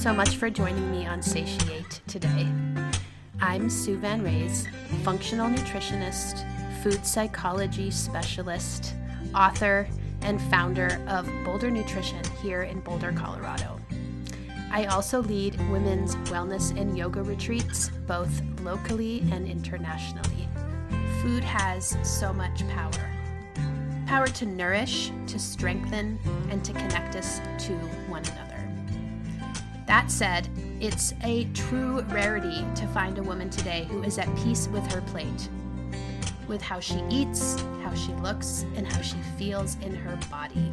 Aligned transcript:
so 0.00 0.14
much 0.14 0.36
for 0.36 0.48
joining 0.48 0.90
me 0.90 1.06
on 1.06 1.20
Satiate 1.20 2.00
today. 2.06 2.48
I'm 3.38 3.68
Sue 3.68 3.98
Van 3.98 4.24
Raes, 4.24 4.66
functional 5.04 5.50
nutritionist, 5.50 6.42
food 6.82 7.04
psychology 7.04 7.90
specialist, 7.90 8.94
author, 9.34 9.86
and 10.22 10.40
founder 10.40 11.02
of 11.06 11.28
Boulder 11.44 11.70
Nutrition 11.70 12.24
here 12.42 12.62
in 12.62 12.80
Boulder, 12.80 13.12
Colorado. 13.12 13.78
I 14.72 14.86
also 14.86 15.20
lead 15.20 15.60
women's 15.70 16.16
wellness 16.30 16.74
and 16.80 16.96
yoga 16.96 17.22
retreats, 17.22 17.90
both 18.06 18.40
locally 18.62 19.20
and 19.30 19.46
internationally. 19.46 20.48
Food 21.20 21.44
has 21.44 21.98
so 22.02 22.32
much 22.32 22.66
power 22.68 23.10
power 24.10 24.26
to 24.26 24.44
nourish, 24.44 25.12
to 25.28 25.38
strengthen, 25.38 26.18
and 26.50 26.64
to 26.64 26.72
connect 26.72 27.14
us 27.14 27.40
to. 27.56 27.78
That 29.90 30.08
said, 30.08 30.48
it's 30.78 31.14
a 31.24 31.46
true 31.46 32.02
rarity 32.02 32.64
to 32.76 32.86
find 32.94 33.18
a 33.18 33.24
woman 33.24 33.50
today 33.50 33.88
who 33.90 34.04
is 34.04 34.18
at 34.18 34.32
peace 34.36 34.68
with 34.68 34.86
her 34.92 35.00
plate, 35.00 35.48
with 36.46 36.62
how 36.62 36.78
she 36.78 37.02
eats, 37.10 37.60
how 37.82 37.92
she 37.94 38.12
looks, 38.12 38.64
and 38.76 38.86
how 38.86 39.02
she 39.02 39.16
feels 39.36 39.76
in 39.80 39.92
her 39.92 40.16
body. 40.30 40.72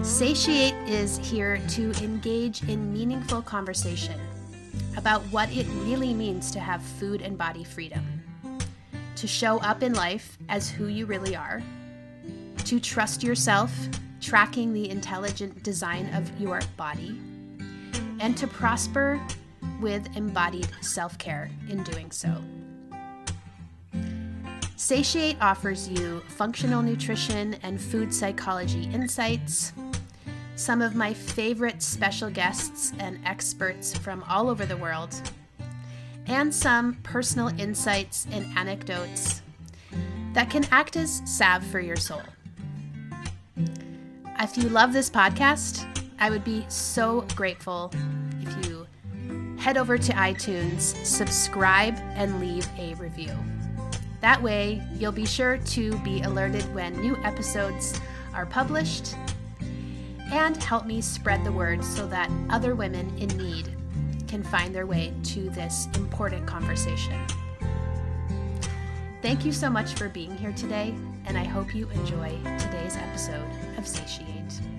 Satiate 0.00 0.72
is 0.88 1.18
here 1.18 1.60
to 1.68 1.92
engage 2.02 2.66
in 2.66 2.94
meaningful 2.94 3.42
conversation 3.42 4.18
about 4.96 5.20
what 5.24 5.54
it 5.54 5.66
really 5.84 6.14
means 6.14 6.50
to 6.52 6.60
have 6.60 6.82
food 6.82 7.20
and 7.20 7.36
body 7.36 7.62
freedom 7.62 8.22
to 9.16 9.26
show 9.26 9.58
up 9.58 9.82
in 9.82 9.92
life 9.92 10.38
as 10.48 10.70
who 10.70 10.86
you 10.86 11.04
really 11.04 11.36
are, 11.36 11.62
to 12.64 12.80
trust 12.80 13.22
yourself, 13.22 13.70
tracking 14.18 14.72
the 14.72 14.88
intelligent 14.88 15.62
design 15.62 16.08
of 16.14 16.40
your 16.40 16.62
body, 16.78 17.20
and 18.20 18.36
to 18.36 18.46
prosper 18.46 19.20
with 19.80 20.16
embodied 20.16 20.68
self 20.80 21.18
care 21.18 21.50
in 21.68 21.82
doing 21.82 22.10
so. 22.10 22.42
Satiate 24.76 25.36
offers 25.40 25.88
you 25.88 26.20
functional 26.28 26.82
nutrition 26.82 27.54
and 27.62 27.80
food 27.80 28.14
psychology 28.14 28.84
insights, 28.92 29.72
some 30.56 30.80
of 30.80 30.94
my 30.94 31.12
favorite 31.12 31.82
special 31.82 32.30
guests 32.30 32.92
and 32.98 33.18
experts 33.24 33.96
from 33.96 34.22
all 34.28 34.48
over 34.48 34.64
the 34.64 34.76
world 34.76 35.14
and 36.26 36.54
some 36.54 36.94
personal 37.02 37.48
insights 37.60 38.26
and 38.30 38.46
anecdotes 38.56 39.42
that 40.32 40.48
can 40.48 40.64
act 40.70 40.96
as 40.96 41.22
salve 41.24 41.64
for 41.64 41.80
your 41.80 41.96
soul. 41.96 42.22
If 44.38 44.56
you 44.56 44.68
love 44.68 44.92
this 44.92 45.10
podcast, 45.10 45.89
I 46.20 46.28
would 46.28 46.44
be 46.44 46.66
so 46.68 47.22
grateful 47.34 47.90
if 48.42 48.66
you 48.66 48.86
head 49.58 49.78
over 49.78 49.96
to 49.96 50.12
iTunes, 50.12 50.80
subscribe, 51.04 51.96
and 52.14 52.40
leave 52.40 52.68
a 52.78 52.94
review. 52.94 53.32
That 54.20 54.42
way, 54.42 54.82
you'll 54.94 55.12
be 55.12 55.24
sure 55.24 55.56
to 55.56 55.98
be 56.00 56.20
alerted 56.20 56.62
when 56.74 56.92
new 57.00 57.16
episodes 57.24 57.98
are 58.34 58.44
published 58.44 59.16
and 60.30 60.62
help 60.62 60.86
me 60.86 61.00
spread 61.00 61.42
the 61.42 61.52
word 61.52 61.82
so 61.82 62.06
that 62.08 62.30
other 62.50 62.74
women 62.74 63.16
in 63.18 63.28
need 63.38 63.74
can 64.28 64.42
find 64.42 64.74
their 64.74 64.86
way 64.86 65.12
to 65.24 65.48
this 65.50 65.88
important 65.96 66.46
conversation. 66.46 67.18
Thank 69.22 69.44
you 69.44 69.52
so 69.52 69.68
much 69.68 69.94
for 69.94 70.08
being 70.08 70.36
here 70.36 70.52
today, 70.52 70.94
and 71.24 71.36
I 71.36 71.44
hope 71.44 71.74
you 71.74 71.88
enjoy 71.90 72.38
today's 72.58 72.96
episode 72.96 73.44
of 73.76 73.86
Satiate. 73.86 74.69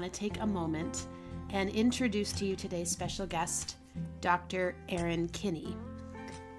Want 0.00 0.14
to 0.14 0.18
take 0.18 0.40
a 0.40 0.46
moment 0.46 1.08
and 1.50 1.68
introduce 1.68 2.32
to 2.32 2.46
you 2.46 2.56
today's 2.56 2.90
special 2.90 3.26
guest, 3.26 3.76
Dr. 4.22 4.74
Erin 4.88 5.28
Kinney. 5.28 5.76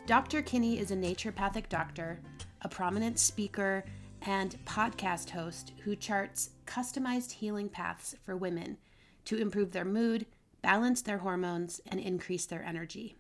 Dr. 0.05 0.43
Kinney 0.43 0.77
is 0.77 0.91
a 0.91 0.95
naturopathic 0.95 1.67
doctor, 1.67 2.19
a 2.61 2.69
prominent 2.69 3.17
speaker, 3.17 3.83
and 4.27 4.63
podcast 4.65 5.31
host 5.31 5.73
who 5.83 5.95
charts 5.95 6.51
customized 6.67 7.31
healing 7.31 7.67
paths 7.67 8.15
for 8.23 8.37
women 8.37 8.77
to 9.25 9.37
improve 9.37 9.71
their 9.71 9.85
mood, 9.85 10.27
balance 10.61 11.01
their 11.01 11.17
hormones, 11.17 11.81
and 11.87 11.99
increase 11.99 12.45
their 12.45 12.63
energy. 12.63 13.15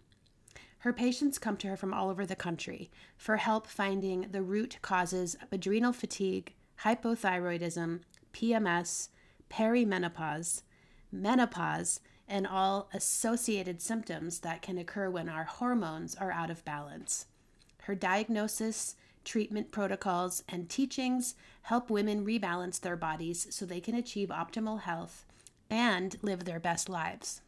Her 0.79 0.93
patients 0.93 1.39
come 1.39 1.57
to 1.57 1.69
her 1.69 1.77
from 1.77 1.95
all 1.95 2.11
over 2.11 2.27
the 2.27 2.35
country 2.35 2.91
for 3.17 3.37
help 3.37 3.65
finding 3.65 4.27
the 4.29 4.43
root 4.43 4.77
causes 4.83 5.33
of 5.41 5.51
adrenal 5.51 5.93
fatigue, 5.93 6.53
hypothyroidism, 6.83 8.01
PMS, 8.33 9.07
perimenopause, 9.51 10.61
menopause, 11.11 11.99
and 12.27 12.47
all 12.47 12.89
associated 12.93 13.81
symptoms 13.81 14.39
that 14.39 14.61
can 14.61 14.77
occur 14.77 15.09
when 15.09 15.27
our 15.27 15.43
hormones 15.43 16.15
are 16.15 16.31
out 16.31 16.49
of 16.49 16.63
balance. 16.63 17.25
Her 17.83 17.95
diagnosis 17.95 18.95
treatment 19.23 19.71
protocols, 19.71 20.43
and 20.49 20.69
teachings 20.69 21.35
help 21.63 21.89
women 21.89 22.25
rebalance 22.25 22.79
their 22.79 22.95
bodies 22.95 23.47
so 23.49 23.65
they 23.65 23.79
can 23.79 23.95
achieve 23.95 24.29
optimal 24.29 24.81
health 24.81 25.25
and 25.69 26.17
live 26.21 26.45
their 26.45 26.59
best 26.59 26.89
lives. 26.89 27.41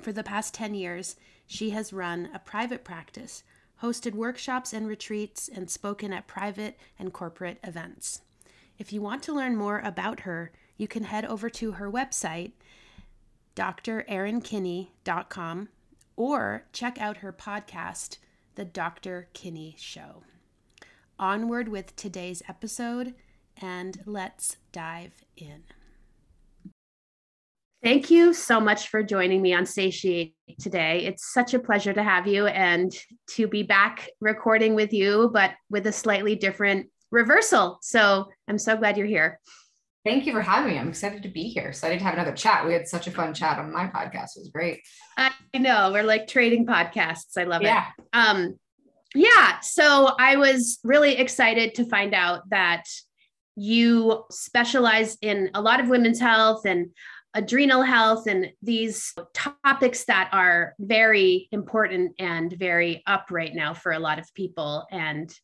For 0.00 0.12
the 0.12 0.22
past 0.22 0.54
10 0.54 0.74
years, 0.74 1.16
she 1.46 1.70
has 1.70 1.92
run 1.92 2.28
a 2.34 2.38
private 2.38 2.84
practice, 2.84 3.44
hosted 3.82 4.14
workshops 4.14 4.72
and 4.72 4.88
retreats, 4.88 5.48
and 5.48 5.70
spoken 5.70 6.12
at 6.12 6.26
private 6.26 6.78
and 6.98 7.12
corporate 7.12 7.58
events. 7.62 8.22
If 8.78 8.92
you 8.92 9.00
want 9.00 9.22
to 9.24 9.34
learn 9.34 9.56
more 9.56 9.80
about 9.80 10.20
her, 10.20 10.52
you 10.76 10.88
can 10.88 11.04
head 11.04 11.24
over 11.24 11.48
to 11.50 11.72
her 11.72 11.90
website, 11.90 12.52
drerinkinney.com, 13.54 15.68
or 16.16 16.64
check 16.72 17.00
out 17.00 17.18
her 17.18 17.32
podcast, 17.32 18.18
The 18.54 18.64
Dr. 18.64 19.28
Kinney 19.32 19.76
Show 19.78 20.22
onward 21.18 21.68
with 21.68 21.94
today's 21.96 22.42
episode 22.48 23.14
and 23.60 24.02
let's 24.04 24.56
dive 24.72 25.12
in. 25.36 25.62
Thank 27.82 28.10
you 28.10 28.32
so 28.32 28.58
much 28.58 28.88
for 28.88 29.02
joining 29.02 29.42
me 29.42 29.54
on 29.54 29.64
Satiate 29.64 30.34
today. 30.58 31.04
It's 31.04 31.32
such 31.32 31.54
a 31.54 31.58
pleasure 31.58 31.92
to 31.92 32.02
have 32.02 32.26
you 32.26 32.46
and 32.46 32.92
to 33.30 33.46
be 33.46 33.62
back 33.62 34.08
recording 34.20 34.74
with 34.74 34.92
you, 34.92 35.30
but 35.32 35.52
with 35.70 35.86
a 35.86 35.92
slightly 35.92 36.34
different 36.34 36.88
reversal. 37.10 37.78
So 37.82 38.28
I'm 38.48 38.58
so 38.58 38.76
glad 38.76 38.96
you're 38.96 39.06
here. 39.06 39.38
Thank 40.06 40.24
you 40.24 40.32
for 40.32 40.40
having 40.40 40.72
me. 40.72 40.78
I'm 40.78 40.88
excited 40.88 41.24
to 41.24 41.28
be 41.28 41.48
here. 41.48 41.64
Excited 41.66 41.98
to 41.98 42.04
have 42.04 42.14
another 42.14 42.30
chat. 42.30 42.64
We 42.64 42.72
had 42.72 42.86
such 42.86 43.08
a 43.08 43.10
fun 43.10 43.34
chat 43.34 43.58
on 43.58 43.72
my 43.72 43.88
podcast. 43.88 44.36
It 44.36 44.42
was 44.42 44.50
great. 44.54 44.82
I 45.16 45.32
know. 45.56 45.90
We're 45.92 46.04
like 46.04 46.28
trading 46.28 46.64
podcasts. 46.64 47.36
I 47.36 47.42
love 47.42 47.62
yeah. 47.62 47.86
it. 47.98 48.04
Um, 48.12 48.56
yeah. 49.16 49.58
So 49.62 50.14
I 50.16 50.36
was 50.36 50.78
really 50.84 51.16
excited 51.16 51.74
to 51.74 51.86
find 51.86 52.14
out 52.14 52.48
that 52.50 52.84
you 53.56 54.22
specialize 54.30 55.18
in 55.22 55.50
a 55.54 55.60
lot 55.60 55.80
of 55.80 55.88
women's 55.88 56.20
health 56.20 56.66
and 56.66 56.90
adrenal 57.34 57.82
health 57.82 58.28
and 58.28 58.52
these 58.62 59.12
topics 59.34 60.04
that 60.04 60.28
are 60.30 60.74
very 60.78 61.48
important 61.50 62.12
and 62.20 62.52
very 62.52 63.02
up 63.08 63.32
right 63.32 63.56
now 63.56 63.74
for 63.74 63.90
a 63.90 63.98
lot 63.98 64.20
of 64.20 64.32
people. 64.34 64.86
And 64.92 65.34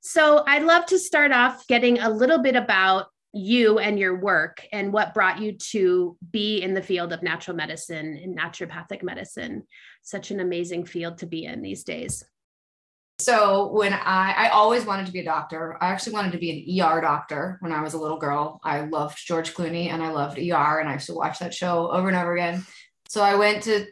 so 0.00 0.44
I'd 0.46 0.64
love 0.64 0.86
to 0.86 0.98
start 0.98 1.30
off 1.30 1.66
getting 1.66 1.98
a 1.98 2.08
little 2.08 2.38
bit 2.38 2.56
about 2.56 3.08
you 3.32 3.78
and 3.78 3.98
your 3.98 4.18
work 4.18 4.66
and 4.72 4.92
what 4.92 5.14
brought 5.14 5.40
you 5.40 5.52
to 5.52 6.16
be 6.30 6.62
in 6.62 6.74
the 6.74 6.82
field 6.82 7.12
of 7.12 7.22
natural 7.22 7.56
medicine 7.56 8.18
and 8.22 8.38
naturopathic 8.38 9.02
medicine. 9.02 9.64
Such 10.02 10.30
an 10.30 10.40
amazing 10.40 10.86
field 10.86 11.18
to 11.18 11.26
be 11.26 11.44
in 11.44 11.62
these 11.62 11.84
days. 11.84 12.24
So 13.20 13.72
when 13.72 13.92
I 13.92 14.32
I 14.36 14.48
always 14.50 14.84
wanted 14.84 15.06
to 15.06 15.12
be 15.12 15.20
a 15.20 15.24
doctor. 15.24 15.76
I 15.82 15.88
actually 15.88 16.12
wanted 16.12 16.32
to 16.32 16.38
be 16.38 16.80
an 16.80 16.86
ER 16.86 17.00
doctor 17.00 17.58
when 17.60 17.72
I 17.72 17.82
was 17.82 17.94
a 17.94 17.98
little 17.98 18.18
girl. 18.18 18.60
I 18.62 18.82
loved 18.82 19.18
George 19.26 19.54
Clooney 19.54 19.90
and 19.90 20.02
I 20.02 20.10
loved 20.10 20.38
ER 20.38 20.78
and 20.78 20.88
I 20.88 20.94
used 20.94 21.06
to 21.06 21.14
watch 21.14 21.40
that 21.40 21.52
show 21.52 21.90
over 21.90 22.08
and 22.08 22.16
over 22.16 22.34
again. 22.34 22.64
So 23.08 23.22
I 23.22 23.34
went 23.34 23.64
to 23.64 23.86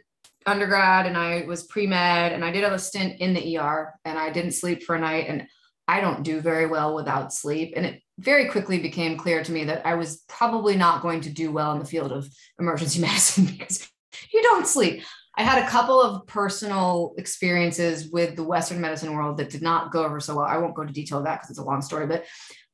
undergrad 0.45 1.05
and 1.05 1.17
I 1.17 1.43
was 1.45 1.63
pre-med 1.63 2.31
and 2.31 2.43
I 2.43 2.51
did 2.51 2.63
have 2.63 2.71
a 2.71 2.79
stint 2.79 3.19
in 3.19 3.33
the 3.33 3.57
ER 3.57 3.93
and 4.05 4.17
I 4.17 4.31
didn't 4.31 4.51
sleep 4.51 4.83
for 4.83 4.95
a 4.95 4.99
night 4.99 5.25
and 5.27 5.45
I 5.87 6.01
don't 6.01 6.23
do 6.23 6.41
very 6.41 6.65
well 6.65 6.95
without 6.95 7.33
sleep 7.33 7.73
and 7.75 7.85
it 7.85 8.01
very 8.19 8.49
quickly 8.49 8.79
became 8.79 9.17
clear 9.17 9.43
to 9.43 9.51
me 9.51 9.65
that 9.65 9.85
I 9.85 9.95
was 9.95 10.23
probably 10.27 10.75
not 10.75 11.01
going 11.01 11.21
to 11.21 11.29
do 11.29 11.51
well 11.51 11.71
in 11.73 11.79
the 11.79 11.85
field 11.85 12.11
of 12.11 12.27
emergency 12.59 12.99
medicine 13.01 13.45
because 13.45 13.87
you 14.33 14.41
don't 14.41 14.67
sleep. 14.67 15.03
I 15.37 15.43
had 15.43 15.63
a 15.63 15.69
couple 15.69 16.01
of 16.01 16.25
personal 16.25 17.13
experiences 17.17 18.09
with 18.09 18.35
the 18.35 18.43
Western 18.43 18.81
medicine 18.81 19.13
world 19.13 19.37
that 19.37 19.51
did 19.51 19.61
not 19.61 19.91
go 19.91 20.03
over 20.03 20.19
so 20.19 20.35
well. 20.35 20.45
I 20.45 20.57
won't 20.57 20.73
go 20.73 20.81
into 20.81 20.93
detail 20.95 21.19
of 21.19 21.25
that 21.25 21.35
because 21.35 21.51
it's 21.51 21.59
a 21.59 21.63
long 21.63 21.83
story, 21.83 22.07
but 22.07 22.25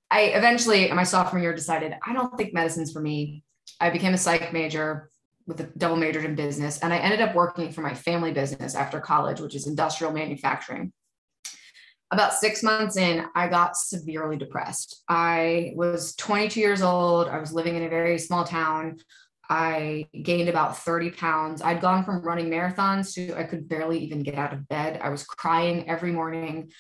I 0.10 0.22
eventually, 0.28 0.90
in 0.90 0.96
my 0.96 1.04
sophomore 1.04 1.42
year, 1.42 1.54
decided 1.54 1.94
I 2.06 2.14
don't 2.14 2.38
think 2.38 2.54
medicine's 2.54 2.94
for 2.94 3.02
me. 3.02 3.44
I 3.82 3.90
became 3.90 4.14
a 4.14 4.18
psych 4.18 4.54
major 4.54 5.10
with 5.46 5.60
a 5.60 5.64
double 5.78 5.98
majored 5.98 6.24
in 6.24 6.36
business, 6.36 6.80
and 6.80 6.94
I 6.94 7.00
ended 7.00 7.20
up 7.20 7.36
working 7.36 7.72
for 7.72 7.82
my 7.82 7.94
family 7.94 8.32
business 8.32 8.76
after 8.76 9.02
college, 9.02 9.42
which 9.42 9.56
is 9.56 9.68
industrial 9.68 10.14
manufacturing. 10.14 10.94
About 12.14 12.34
six 12.34 12.64
months 12.64 12.98
in, 12.98 13.26
I 13.36 13.48
got 13.48 13.76
severely 13.76 14.38
depressed. 14.38 15.04
I 15.10 15.74
was 15.76 16.16
22 16.16 16.60
years 16.60 16.82
old. 16.82 17.28
I 17.28 17.40
was 17.40 17.54
living 17.54 17.76
in 17.76 17.84
a 17.84 17.90
very 17.90 18.18
small 18.20 18.44
town. 18.44 18.98
I 19.50 20.08
gained 20.22 20.50
about 20.50 20.78
30 20.78 21.12
pounds. 21.12 21.62
I'd 21.62 21.82
gone 21.82 22.04
from 22.04 22.22
running 22.22 22.50
marathons 22.50 23.14
to 23.16 23.38
I 23.38 23.44
could 23.44 23.68
barely 23.68 24.00
even 24.00 24.24
get 24.24 24.36
out 24.36 24.54
of 24.54 24.68
bed. 24.68 25.00
I 25.04 25.10
was 25.10 25.26
crying 25.26 25.90
every 25.90 26.12
morning. 26.12 26.72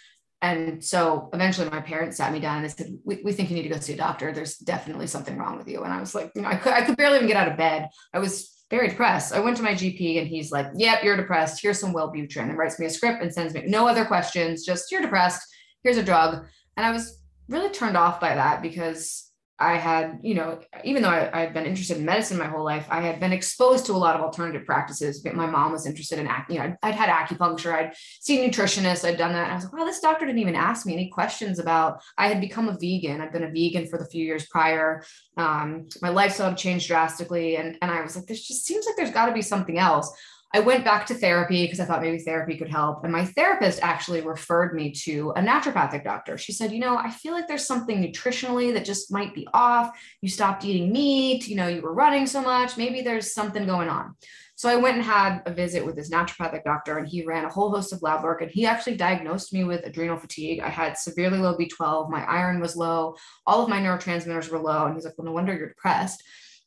And 0.41 0.83
so 0.83 1.29
eventually 1.33 1.69
my 1.69 1.81
parents 1.81 2.17
sat 2.17 2.31
me 2.33 2.39
down 2.39 2.57
and 2.57 2.65
they 2.65 2.69
said, 2.69 2.97
we, 3.03 3.21
we 3.23 3.31
think 3.31 3.49
you 3.49 3.55
need 3.55 3.63
to 3.63 3.69
go 3.69 3.79
see 3.79 3.93
a 3.93 3.97
doctor. 3.97 4.31
There's 4.31 4.57
definitely 4.57 5.07
something 5.07 5.37
wrong 5.37 5.57
with 5.57 5.67
you. 5.67 5.83
And 5.83 5.93
I 5.93 5.99
was 5.99 6.13
like, 6.13 6.31
you 6.35 6.41
know, 6.41 6.49
I 6.49 6.55
could, 6.55 6.73
I 6.73 6.81
could 6.83 6.97
barely 6.97 7.17
even 7.17 7.27
get 7.27 7.37
out 7.37 7.47
of 7.47 7.57
bed. 7.57 7.89
I 8.13 8.19
was 8.19 8.53
very 8.73 8.89
depressed. 8.89 9.33
I 9.33 9.39
went 9.39 9.55
to 9.57 9.63
my 9.63 9.73
GP 9.73 10.17
and 10.17 10.27
he's 10.27 10.51
like, 10.51 10.65
yep, 10.75 11.03
you're 11.03 11.15
depressed. 11.15 11.61
Here's 11.61 11.79
some 11.79 11.93
Wellbutrin 11.93 12.49
and 12.49 12.57
writes 12.57 12.79
me 12.79 12.87
a 12.87 12.89
script 12.89 13.21
and 13.21 13.31
sends 13.31 13.53
me 13.53 13.65
no 13.67 13.87
other 13.87 14.03
questions, 14.03 14.65
just 14.65 14.91
you're 14.91 15.01
depressed. 15.01 15.47
Here's 15.83 15.97
a 15.97 16.03
drug. 16.03 16.43
And 16.75 16.83
I 16.83 16.91
was 16.91 17.21
really 17.47 17.69
turned 17.69 17.95
off 17.95 18.19
by 18.19 18.33
that 18.33 18.63
because 18.63 19.22
I 19.59 19.77
had, 19.77 20.19
you 20.23 20.33
know, 20.33 20.59
even 20.83 21.03
though 21.03 21.09
I, 21.09 21.39
had 21.39 21.53
been 21.53 21.65
interested 21.65 21.97
in 21.97 22.05
medicine 22.05 22.39
my 22.39 22.47
whole 22.47 22.65
life, 22.65 22.87
I 22.89 23.01
had 23.01 23.19
been 23.19 23.31
exposed 23.31 23.85
to 23.85 23.93
a 23.93 23.97
lot 23.97 24.15
of 24.15 24.21
alternative 24.21 24.65
practices. 24.65 25.21
But 25.21 25.35
My 25.35 25.45
mom 25.45 25.71
was 25.71 25.85
interested 25.85 26.17
in, 26.17 26.27
you 26.49 26.57
know, 26.57 26.63
I'd, 26.63 26.77
I'd 26.81 26.95
had 26.95 27.09
acupuncture, 27.09 27.73
I'd 27.73 27.93
seen 28.19 28.49
nutritionists, 28.49 29.07
I'd 29.07 29.17
done 29.17 29.31
that. 29.33 29.51
I 29.51 29.55
was 29.55 29.65
like, 29.65 29.73
wow, 29.73 29.85
this 29.85 29.99
doctor 29.99 30.25
didn't 30.25 30.41
even 30.41 30.55
ask 30.55 30.87
me 30.87 30.93
any 30.93 31.09
questions 31.09 31.59
about, 31.59 32.01
I 32.17 32.27
had 32.27 32.41
become 32.41 32.67
a 32.67 32.77
vegan. 32.79 33.21
I'd 33.21 33.31
been 33.31 33.43
a 33.43 33.51
vegan 33.51 33.87
for 33.87 33.99
the 33.99 34.07
few 34.07 34.25
years 34.25 34.47
prior. 34.47 35.03
Um, 35.37 35.87
my 36.01 36.09
lifestyle 36.09 36.49
had 36.49 36.57
changed 36.57 36.87
drastically. 36.87 37.57
And, 37.57 37.77
and 37.81 37.91
I 37.91 38.01
was 38.01 38.15
like, 38.15 38.25
this 38.25 38.47
just 38.47 38.65
seems 38.65 38.87
like 38.87 38.95
there's 38.95 39.11
got 39.11 39.27
to 39.27 39.33
be 39.33 39.43
something 39.43 39.77
else. 39.77 40.11
I 40.55 40.59
went 40.59 40.85
back 40.85 41.07
to 41.07 41.15
therapy 41.15 41.65
because 41.65 41.79
I 41.79 41.85
thought 41.85 42.03
maybe 42.03 42.19
therapy 42.19 42.55
could 42.57 42.69
help. 42.69 43.03
And 43.03 43.11
my 43.11 43.25
therapist 43.25 43.79
actually 43.81 44.21
referred 44.21 44.75
me 44.75 44.91
to 45.03 45.33
a 45.35 45.41
naturopathic 45.41 46.03
doctor. 46.03 46.37
She 46.37 46.51
said, 46.51 46.71
You 46.71 46.79
know, 46.79 46.95
I 46.95 47.09
feel 47.09 47.33
like 47.33 47.47
there's 47.47 47.65
something 47.65 48.03
nutritionally 48.03 48.71
that 48.73 48.85
just 48.85 49.11
might 49.11 49.33
be 49.33 49.47
off. 49.51 49.97
You 50.21 50.29
stopped 50.29 50.63
eating 50.63 50.91
meat, 50.91 51.47
you 51.47 51.55
know, 51.55 51.67
you 51.67 51.81
were 51.81 51.93
running 51.93 52.27
so 52.27 52.39
much. 52.39 52.77
Maybe 52.77 53.01
there's 53.01 53.33
something 53.33 53.65
going 53.65 53.89
on. 53.89 54.15
So 54.55 54.69
I 54.69 54.75
went 54.75 54.97
and 54.97 55.03
had 55.03 55.41
a 55.47 55.51
visit 55.51 55.83
with 55.83 55.95
this 55.95 56.11
naturopathic 56.11 56.63
doctor, 56.63 56.99
and 56.99 57.07
he 57.07 57.25
ran 57.25 57.45
a 57.45 57.49
whole 57.49 57.71
host 57.71 57.91
of 57.91 58.03
lab 58.03 58.23
work. 58.23 58.43
And 58.43 58.51
he 58.51 58.67
actually 58.67 58.95
diagnosed 58.95 59.53
me 59.53 59.63
with 59.63 59.83
adrenal 59.83 60.17
fatigue. 60.17 60.59
I 60.59 60.69
had 60.69 60.99
severely 60.99 61.39
low 61.39 61.57
B12, 61.57 62.11
my 62.11 62.23
iron 62.25 62.59
was 62.59 62.75
low, 62.75 63.15
all 63.47 63.63
of 63.63 63.69
my 63.69 63.79
neurotransmitters 63.79 64.51
were 64.51 64.59
low. 64.59 64.85
And 64.85 64.93
he's 64.93 65.05
like, 65.05 65.17
Well, 65.17 65.25
no 65.25 65.31
wonder 65.31 65.55
you're 65.55 65.69
depressed. 65.69 66.23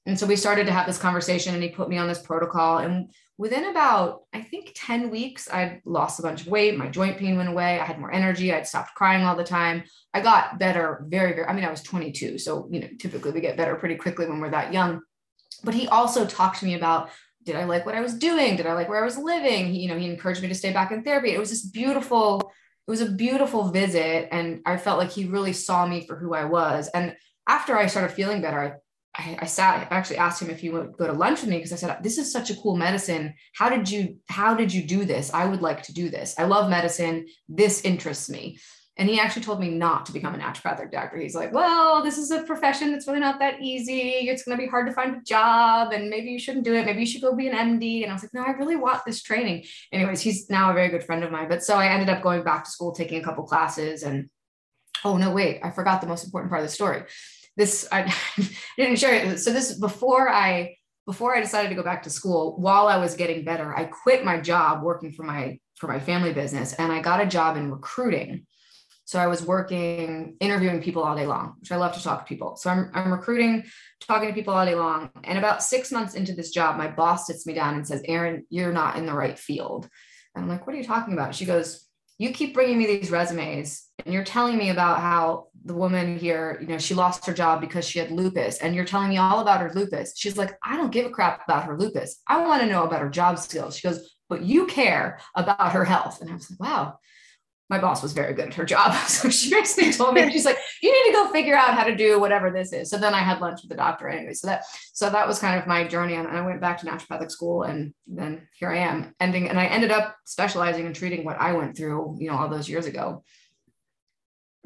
And 0.07 0.19
so 0.19 0.27
we 0.27 0.37
started 0.37 0.67
to 0.67 0.73
have 0.73 0.87
this 0.87 0.99
conversation, 0.99 1.55
and 1.55 1.63
he 1.63 1.69
put 1.69 1.89
me 1.89 1.99
on 1.99 2.09
this 2.09 2.23
protocol. 2.23 2.79
And 2.79 3.11
within 3.39 3.67
about, 3.67 4.23
I 4.33 4.41
think 4.41 4.73
10 4.75 5.11
weeks, 5.11 5.51
I 5.51 5.81
lost 5.85 6.19
a 6.19 6.23
bunch 6.23 6.43
of 6.43 6.47
weight. 6.47 6.77
My 6.77 6.89
joint 6.89 7.19
pain 7.19 7.37
went 7.37 7.51
away. 7.51 7.79
I 7.79 7.85
had 7.85 7.99
more 7.99 8.13
energy. 8.13 8.53
I'd 8.53 8.67
stopped 8.67 8.95
crying 8.95 9.25
all 9.25 9.37
the 9.37 9.45
time. 9.45 9.85
I 10.15 10.21
got 10.21 10.59
better 10.59 11.05
very, 11.09 11.35
very, 11.35 11.47
I 11.47 11.53
mean, 11.53 11.65
I 11.65 11.71
was 11.71 11.83
22. 11.83 12.39
So, 12.39 12.69
you 12.71 12.81
know, 12.81 12.89
typically 12.99 13.33
we 13.33 13.41
get 13.41 13.57
better 13.57 13.75
pretty 13.75 13.97
quickly 13.97 14.27
when 14.27 14.41
we're 14.41 14.51
that 14.51 14.73
young. 14.73 15.03
But 15.65 15.75
he 15.75 15.89
also 15.89 16.25
talked 16.27 16.61
to 16.61 16.65
me 16.67 16.75
about 16.75 17.11
did 17.45 17.57
I 17.57 17.65
like 17.65 17.87
what 17.87 17.95
I 17.95 18.01
was 18.01 18.15
doing? 18.15 18.57
Did 18.57 18.67
I 18.67 18.73
like 18.73 18.89
where 18.89 19.01
I 19.01 19.05
was 19.05 19.17
living? 19.17 19.67
He, 19.73 19.79
you 19.79 19.89
know, 19.89 19.97
he 19.97 20.11
encouraged 20.11 20.43
me 20.43 20.49
to 20.49 20.55
stay 20.55 20.73
back 20.73 20.91
in 20.91 21.05
therapy. 21.05 21.31
It 21.31 21.39
was 21.39 21.51
this 21.51 21.65
beautiful, 21.65 22.41
it 22.41 22.91
was 22.91 23.01
a 23.01 23.13
beautiful 23.13 23.71
visit. 23.71 24.29
And 24.33 24.63
I 24.67 24.77
felt 24.79 24.99
like 24.99 25.13
he 25.13 25.27
really 25.27 25.53
saw 25.53 25.87
me 25.87 26.05
for 26.05 26.17
who 26.17 26.35
I 26.35 26.45
was. 26.45 26.89
And 26.89 27.15
after 27.47 27.79
I 27.79 27.87
started 27.87 28.15
feeling 28.15 28.43
better, 28.43 28.61
I 28.61 28.73
I, 29.17 29.39
I 29.41 29.47
sat, 29.47 29.89
I 29.91 29.97
actually 29.97 30.19
asked 30.19 30.43
him 30.43 30.51
if 30.51 30.61
he 30.61 30.71
would 30.71 30.97
go 30.97 31.07
to 31.07 31.13
lunch 31.13 31.41
with 31.41 31.51
me 31.51 31.57
because 31.57 31.73
I 31.73 31.77
said, 31.77 31.99
this 32.03 32.19
is 32.19 32.31
such 32.31 32.51
a 32.51 32.57
cool 32.57 32.77
medicine. 32.77 33.35
How 33.55 33.69
did 33.69 33.91
you, 33.91 34.19
how 34.29 34.55
did 34.55 34.73
you 34.73 34.83
do 34.83 35.05
this? 35.05 35.33
I 35.33 35.47
would 35.47 35.63
like 35.63 35.83
to 35.85 35.95
do 35.95 36.11
this. 36.11 36.35
I 36.39 36.45
love 36.45 36.69
medicine. 36.69 37.27
This 37.49 37.83
interests 37.83 38.29
me. 38.29 38.59
And 38.99 39.11
he 39.11 39.21
actually 39.21 39.43
told 39.43 39.61
me 39.61 39.69
not 39.69 40.07
to 40.07 40.13
become 40.13 40.35
a 40.35 40.39
naturopathic 40.39 40.91
doctor. 40.91 41.19
He's 41.19 41.35
like, 41.35 41.53
well, 41.53 42.03
this 42.03 42.17
is 42.17 42.31
a 42.31 42.45
profession 42.45 42.93
that's 42.93 43.07
really 43.07 43.21
not 43.21 43.39
that 43.41 43.61
easy. 43.61 44.29
It's 44.29 44.43
going 44.43 44.57
to 44.57 44.63
be 44.63 44.69
hard 44.69 44.87
to 44.87 44.93
find 44.95 45.17
a 45.17 45.21
job 45.21 45.93
and 45.93 46.09
maybe 46.09 46.31
you 46.31 46.39
shouldn't 46.39 46.65
do 46.65 46.75
it. 46.75 46.87
Maybe 46.87 47.01
you 47.01 47.07
should 47.07 47.21
go 47.21 47.35
be 47.35 47.49
an 47.49 47.79
MD. 47.79 48.03
And 48.03 48.11
I 48.11 48.15
was 48.15 48.23
like, 48.23 48.33
no, 48.33 48.43
I 48.43 48.53
really 48.53 48.77
want 48.77 49.05
this 49.05 49.23
training. 49.23 49.65
Anyways, 49.93 50.23
he's 50.23 50.49
now 50.49 50.71
a 50.71 50.75
very 50.75 50.89
good 50.89 51.05
friend 51.05 51.23
of 51.25 51.31
mine. 51.31 51.49
But 51.49 51.63
so 51.63 51.77
I 51.77 51.89
ended 51.89 52.09
up 52.09 52.23
going 52.23 52.43
back 52.43 52.65
to 52.65 52.71
school, 52.71 52.93
taking 52.93 53.21
a 53.21 53.25
couple 53.25 53.45
classes 53.45 54.03
and 54.03 54.31
oh 55.05 55.19
no, 55.19 55.31
wait, 55.31 55.61
I 55.63 55.71
forgot 55.71 56.01
the 56.01 56.07
most 56.07 56.25
important 56.25 56.51
part 56.51 56.63
of 56.63 56.69
the 56.69 56.73
story 56.73 57.03
this 57.57 57.89
I 57.93 58.13
didn't 58.77 58.99
share 58.99 59.15
it. 59.15 59.39
So 59.39 59.53
this 59.53 59.79
before 59.79 60.29
I 60.29 60.77
before 61.07 61.37
I 61.37 61.41
decided 61.41 61.69
to 61.69 61.77
go 61.77 61.85
back 61.85 62.03
to 62.03 62.11
school, 62.11 62.57
while 62.59 62.89
I 62.89 62.97
was 62.97 63.15
getting 63.15 63.45
better, 63.45 63.77
I 63.77 63.85
quit 63.85 64.25
my 64.25 64.41
job 64.41 64.83
working 64.83 65.13
for 65.13 65.23
my 65.23 65.59
for 65.77 65.89
my 65.89 66.01
family 66.01 66.33
business 66.33 66.73
and 66.75 66.91
I 66.91 67.01
got 67.01 67.21
a 67.21 67.27
job 67.27 67.57
in 67.57 67.71
recruiting. 67.71 68.47
So 69.05 69.21
I 69.21 69.29
was 69.29 69.41
working, 69.41 70.37
interviewing 70.41 70.83
people 70.83 71.05
all 71.05 71.15
day 71.15 71.27
long, 71.27 71.55
which 71.61 71.71
I 71.71 71.77
love 71.77 71.95
to 71.95 72.03
talk 72.03 72.21
to 72.21 72.29
people. 72.29 72.57
So 72.57 72.71
I'm, 72.71 72.91
I'm 72.93 73.13
recruiting, 73.13 73.63
talking 74.01 74.27
to 74.27 74.35
people 74.35 74.53
all 74.53 74.67
day 74.67 74.75
long. 74.75 75.11
And 75.23 75.39
about 75.39 75.63
six 75.63 75.93
months 75.93 76.15
into 76.15 76.33
this 76.33 76.51
job, 76.51 76.77
my 76.77 76.89
boss 76.89 77.29
sits 77.29 77.47
me 77.47 77.55
down 77.55 77.77
and 77.77 77.87
says, 77.87 78.03
Erin, 78.07 78.45
you're 78.51 78.73
not 78.73 78.97
in 78.97 79.07
the 79.07 79.15
right 79.15 79.39
field. 79.39 79.89
And 80.35 80.43
I'm 80.43 80.51
like, 80.51 80.67
what 80.67 80.75
are 80.75 80.79
you 80.79 80.85
talking 80.85 81.15
about? 81.15 81.37
She 81.37 81.45
goes, 81.45 81.86
you 82.19 82.31
keep 82.31 82.55
bringing 82.55 82.79
me 82.79 82.87
these 82.87 83.11
resumes 83.11 83.85
and 84.05 84.15
you're 84.15 84.25
telling 84.25 84.57
me 84.57 84.71
about 84.71 85.01
how 85.01 85.49
the 85.65 85.75
woman 85.75 86.19
here, 86.19 86.59
you 86.61 86.69
know, 86.69 86.79
she 86.79 86.95
lost 86.95 87.27
her 87.27 87.35
job 87.35 87.61
because 87.61 87.85
she 87.85 87.99
had 87.99 88.13
lupus, 88.13 88.59
and 88.59 88.75
you're 88.75 88.85
telling 88.85 89.09
me 89.09 89.19
all 89.19 89.41
about 89.41 89.61
her 89.61 89.73
lupus. 89.75 90.15
She's 90.17 90.39
like, 90.39 90.57
I 90.63 90.77
don't 90.77 90.93
give 90.93 91.07
a 91.07 91.11
crap 91.11 91.43
about 91.45 91.65
her 91.65 91.77
lupus. 91.77 92.23
I 92.29 92.45
want 92.47 92.63
to 92.63 92.69
know 92.69 92.85
about 92.85 93.01
her 93.01 93.11
job 93.11 93.39
skills. 93.39 93.77
She 93.77 93.89
goes, 93.89 94.17
but 94.29 94.43
you 94.43 94.67
care 94.67 95.19
about 95.35 95.73
her 95.73 95.85
health. 95.85 96.21
And 96.21 96.31
I 96.31 96.35
was 96.35 96.51
like, 96.51 96.61
wow, 96.61 96.99
my 97.69 97.79
boss 97.79 98.03
was 98.03 98.13
very 98.13 98.33
good 98.33 98.49
at 98.49 98.55
her 98.55 98.65
job. 98.65 98.95
So 99.09 99.31
she 99.31 99.51
basically 99.51 99.93
told 99.93 100.15
me, 100.15 100.31
she's 100.31 100.45
like, 100.45 100.59
you 100.83 100.93
need 100.93 101.11
to 101.11 101.17
go 101.17 101.33
figure 101.33 101.57
out 101.57 101.75
how 101.75 101.85
to 101.85 101.97
do 101.97 102.21
whatever 102.21 102.51
this 102.51 102.73
is. 102.73 102.91
So 102.91 102.99
then 102.99 103.15
I 103.15 103.21
had 103.21 103.41
lunch 103.41 103.63
with 103.63 103.71
the 103.71 103.77
doctor 103.77 104.09
anyway. 104.09 104.35
So 104.35 104.47
that, 104.49 104.65
so 104.93 105.11
that 105.11 105.27
was 105.27 105.39
kind 105.39 105.59
of 105.59 105.67
my 105.67 105.87
journey. 105.87 106.15
And 106.15 106.29
I 106.29 106.41
went 106.43 106.61
back 106.61 106.79
to 106.79 106.87
naturopathic 106.87 107.31
school 107.31 107.63
and 107.63 107.95
then 108.07 108.47
here 108.59 108.71
I 108.71 108.79
am 108.79 109.15
ending, 109.21 109.49
and 109.49 109.59
I 109.59 109.67
ended 109.67 109.91
up 109.91 110.17
specializing 110.25 110.87
in 110.87 110.93
treating 110.93 111.25
what 111.25 111.41
I 111.41 111.53
went 111.53 111.77
through, 111.77 112.17
you 112.21 112.31
know, 112.31 112.37
all 112.37 112.49
those 112.49 112.69
years 112.69 112.87
ago. 112.87 113.25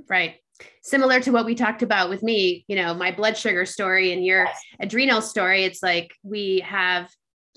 Right 0.09 0.37
similar 0.83 1.21
to 1.21 1.31
what 1.31 1.47
we 1.47 1.55
talked 1.55 1.83
about 1.83 2.11
with 2.11 2.23
me, 2.23 2.65
you 2.69 2.77
know, 2.77 2.95
my 2.95 3.11
blood 3.11 3.37
sugar 3.37 3.65
story 3.65 4.13
and 4.13 4.25
your 4.25 4.45
yes. 4.45 4.61
adrenal 4.81 5.23
story, 5.23 5.65
it's 5.65 5.83
like 5.83 6.13
we 6.23 6.61
have 6.67 7.09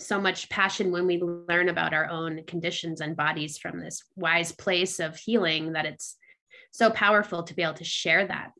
so 0.05 0.19
much 0.19 0.49
passion 0.49 0.91
when 0.91 1.07
we 1.07 1.21
learn 1.21 1.69
about 1.69 1.93
our 1.93 2.09
own 2.09 2.43
conditions 2.45 3.01
and 3.01 3.15
bodies 3.15 3.57
from 3.57 3.79
this 3.79 4.03
wise 4.15 4.51
place 4.51 4.99
of 4.99 5.17
healing 5.17 5.73
that 5.73 5.85
it's 5.85 6.17
so 6.71 6.89
powerful 6.89 7.43
to 7.43 7.55
be 7.55 7.63
able 7.63 7.73
to 7.75 7.83
share 7.83 8.25
that. 8.27 8.51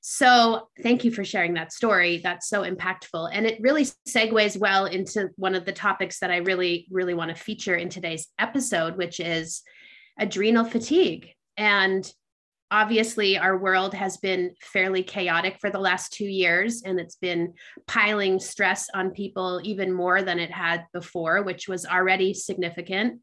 So, 0.00 0.68
thank 0.82 1.04
you 1.04 1.10
for 1.10 1.24
sharing 1.24 1.54
that 1.54 1.72
story. 1.72 2.20
That's 2.22 2.48
so 2.48 2.62
impactful. 2.62 3.30
And 3.32 3.46
it 3.46 3.60
really 3.60 3.84
segues 4.08 4.56
well 4.56 4.86
into 4.86 5.30
one 5.36 5.54
of 5.54 5.64
the 5.64 5.72
topics 5.72 6.20
that 6.20 6.30
I 6.30 6.36
really, 6.38 6.86
really 6.90 7.14
want 7.14 7.34
to 7.34 7.42
feature 7.42 7.74
in 7.74 7.88
today's 7.88 8.28
episode, 8.38 8.96
which 8.96 9.18
is 9.18 9.62
adrenal 10.18 10.64
fatigue. 10.64 11.30
And 11.56 12.10
obviously 12.70 13.38
our 13.38 13.56
world 13.56 13.94
has 13.94 14.16
been 14.18 14.54
fairly 14.60 15.02
chaotic 15.02 15.58
for 15.60 15.70
the 15.70 15.78
last 15.78 16.12
two 16.12 16.26
years 16.26 16.82
and 16.84 17.00
it's 17.00 17.16
been 17.16 17.54
piling 17.86 18.38
stress 18.38 18.88
on 18.94 19.10
people 19.10 19.60
even 19.64 19.92
more 19.92 20.22
than 20.22 20.38
it 20.38 20.50
had 20.50 20.84
before 20.92 21.42
which 21.42 21.68
was 21.68 21.86
already 21.86 22.34
significant. 22.34 23.20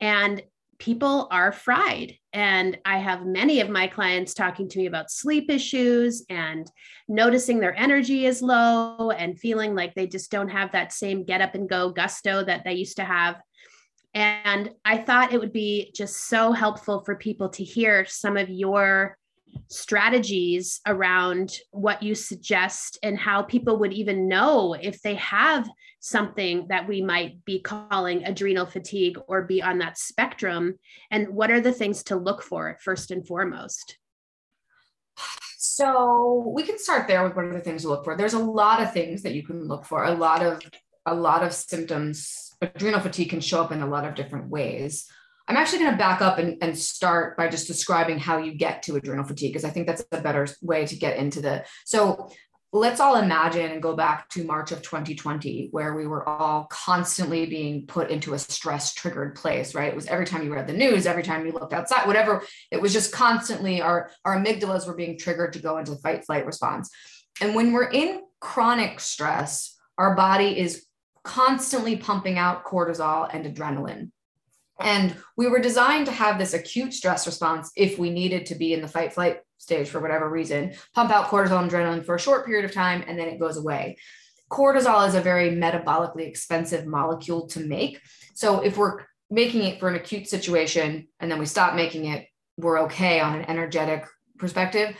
And 0.00 0.42
people 0.78 1.28
are 1.30 1.52
fried. 1.52 2.14
And 2.32 2.78
i 2.84 2.98
have 2.98 3.24
many 3.24 3.60
of 3.60 3.70
my 3.70 3.86
clients 3.86 4.34
talking 4.34 4.68
to 4.68 4.78
me 4.78 4.86
about 4.86 5.10
sleep 5.10 5.50
issues 5.50 6.24
and 6.28 6.70
noticing 7.08 7.60
their 7.60 7.74
energy 7.78 8.26
is 8.26 8.42
low 8.42 9.10
and 9.10 9.38
feeling 9.38 9.74
like 9.74 9.94
they 9.94 10.06
just 10.06 10.30
don't 10.30 10.50
have 10.50 10.72
that 10.72 10.92
same 10.92 11.24
get 11.24 11.40
up 11.40 11.54
and 11.54 11.68
go 11.68 11.90
gusto 11.90 12.44
that 12.44 12.64
they 12.64 12.74
used 12.74 12.96
to 12.96 13.04
have 13.04 13.40
and 14.16 14.70
I 14.82 14.96
thought 14.96 15.34
it 15.34 15.38
would 15.38 15.52
be 15.52 15.92
just 15.94 16.28
so 16.28 16.50
helpful 16.50 17.04
for 17.04 17.16
people 17.16 17.50
to 17.50 17.62
hear 17.62 18.06
some 18.06 18.38
of 18.38 18.48
your 18.48 19.18
strategies 19.68 20.80
around 20.86 21.58
what 21.70 22.02
you 22.02 22.14
suggest 22.14 22.98
and 23.02 23.18
how 23.18 23.42
people 23.42 23.78
would 23.78 23.92
even 23.92 24.26
know 24.26 24.72
if 24.72 25.02
they 25.02 25.16
have 25.16 25.68
something 26.00 26.66
that 26.70 26.88
we 26.88 27.02
might 27.02 27.44
be 27.44 27.60
calling 27.60 28.24
adrenal 28.24 28.64
fatigue 28.64 29.18
or 29.28 29.42
be 29.42 29.62
on 29.62 29.76
that 29.78 29.98
spectrum. 29.98 30.78
And 31.10 31.28
what 31.28 31.50
are 31.50 31.60
the 31.60 31.72
things 31.72 32.02
to 32.04 32.16
look 32.16 32.42
for 32.42 32.78
first 32.80 33.10
and 33.10 33.26
foremost? 33.26 33.98
So 35.58 36.52
we 36.54 36.62
can 36.62 36.78
start 36.78 37.06
there 37.06 37.22
with 37.22 37.36
what 37.36 37.44
are 37.44 37.52
the 37.52 37.60
things 37.60 37.82
to 37.82 37.88
look 37.88 38.04
for. 38.04 38.16
There's 38.16 38.32
a 38.32 38.38
lot 38.38 38.80
of 38.80 38.94
things 38.94 39.20
that 39.24 39.34
you 39.34 39.42
can 39.42 39.68
look 39.68 39.84
for, 39.84 40.04
a 40.04 40.14
lot 40.14 40.42
of 40.42 40.62
a 41.04 41.14
lot 41.14 41.42
of 41.44 41.52
symptoms 41.52 42.45
adrenal 42.60 43.00
fatigue 43.00 43.30
can 43.30 43.40
show 43.40 43.62
up 43.62 43.72
in 43.72 43.82
a 43.82 43.86
lot 43.86 44.04
of 44.04 44.14
different 44.14 44.48
ways. 44.48 45.08
I'm 45.48 45.56
actually 45.56 45.78
going 45.80 45.92
to 45.92 45.96
back 45.96 46.20
up 46.20 46.38
and, 46.38 46.58
and 46.60 46.76
start 46.76 47.36
by 47.36 47.48
just 47.48 47.68
describing 47.68 48.18
how 48.18 48.38
you 48.38 48.54
get 48.54 48.82
to 48.84 48.96
adrenal 48.96 49.24
fatigue, 49.24 49.52
because 49.52 49.64
I 49.64 49.70
think 49.70 49.86
that's 49.86 50.04
a 50.10 50.20
better 50.20 50.46
way 50.60 50.86
to 50.86 50.96
get 50.96 51.18
into 51.18 51.40
the. 51.40 51.64
So 51.84 52.30
let's 52.72 53.00
all 53.00 53.16
imagine 53.16 53.70
and 53.70 53.82
go 53.82 53.94
back 53.94 54.28
to 54.30 54.44
March 54.44 54.72
of 54.72 54.82
2020, 54.82 55.68
where 55.70 55.94
we 55.94 56.06
were 56.06 56.28
all 56.28 56.64
constantly 56.64 57.46
being 57.46 57.86
put 57.86 58.10
into 58.10 58.34
a 58.34 58.38
stress 58.38 58.92
triggered 58.92 59.36
place, 59.36 59.74
right? 59.74 59.88
It 59.88 59.96
was 59.96 60.06
every 60.06 60.26
time 60.26 60.42
you 60.42 60.52
read 60.52 60.66
the 60.66 60.72
news, 60.72 61.06
every 61.06 61.22
time 61.22 61.46
you 61.46 61.52
looked 61.52 61.72
outside, 61.72 62.06
whatever, 62.06 62.42
it 62.72 62.82
was 62.82 62.92
just 62.92 63.12
constantly 63.12 63.80
our, 63.80 64.10
our 64.24 64.36
amygdalas 64.36 64.86
were 64.86 64.96
being 64.96 65.16
triggered 65.16 65.52
to 65.52 65.60
go 65.60 65.78
into 65.78 65.94
fight 65.96 66.24
flight 66.26 66.44
response. 66.44 66.90
And 67.40 67.54
when 67.54 67.72
we're 67.72 67.90
in 67.90 68.22
chronic 68.40 68.98
stress, 68.98 69.76
our 69.96 70.14
body 70.14 70.58
is 70.58 70.86
constantly 71.26 71.96
pumping 71.96 72.38
out 72.38 72.64
cortisol 72.64 73.28
and 73.32 73.44
adrenaline. 73.44 74.10
And 74.78 75.16
we 75.36 75.48
were 75.48 75.58
designed 75.58 76.06
to 76.06 76.12
have 76.12 76.38
this 76.38 76.54
acute 76.54 76.94
stress 76.94 77.26
response 77.26 77.70
if 77.76 77.98
we 77.98 78.10
needed 78.10 78.46
to 78.46 78.54
be 78.54 78.72
in 78.72 78.80
the 78.80 78.88
fight 78.88 79.12
flight 79.12 79.40
stage 79.58 79.88
for 79.88 80.00
whatever 80.00 80.30
reason, 80.30 80.74
pump 80.94 81.10
out 81.10 81.26
cortisol 81.26 81.62
and 81.62 81.70
adrenaline 81.70 82.04
for 82.04 82.14
a 82.14 82.20
short 82.20 82.46
period 82.46 82.64
of 82.64 82.72
time, 82.72 83.02
and 83.08 83.18
then 83.18 83.28
it 83.28 83.40
goes 83.40 83.56
away. 83.56 83.96
Cortisol 84.50 85.08
is 85.08 85.14
a 85.14 85.20
very 85.20 85.50
metabolically 85.50 86.28
expensive 86.28 86.86
molecule 86.86 87.48
to 87.48 87.60
make. 87.60 88.00
So 88.34 88.60
if 88.60 88.76
we're 88.76 89.00
making 89.30 89.64
it 89.64 89.80
for 89.80 89.88
an 89.88 89.96
acute 89.96 90.28
situation 90.28 91.08
and 91.18 91.30
then 91.30 91.38
we 91.38 91.46
stop 91.46 91.74
making 91.74 92.06
it, 92.06 92.28
we're 92.56 92.82
okay 92.82 93.18
on 93.18 93.34
an 93.34 93.46
energetic 93.50 94.06
perspective. 94.38 94.94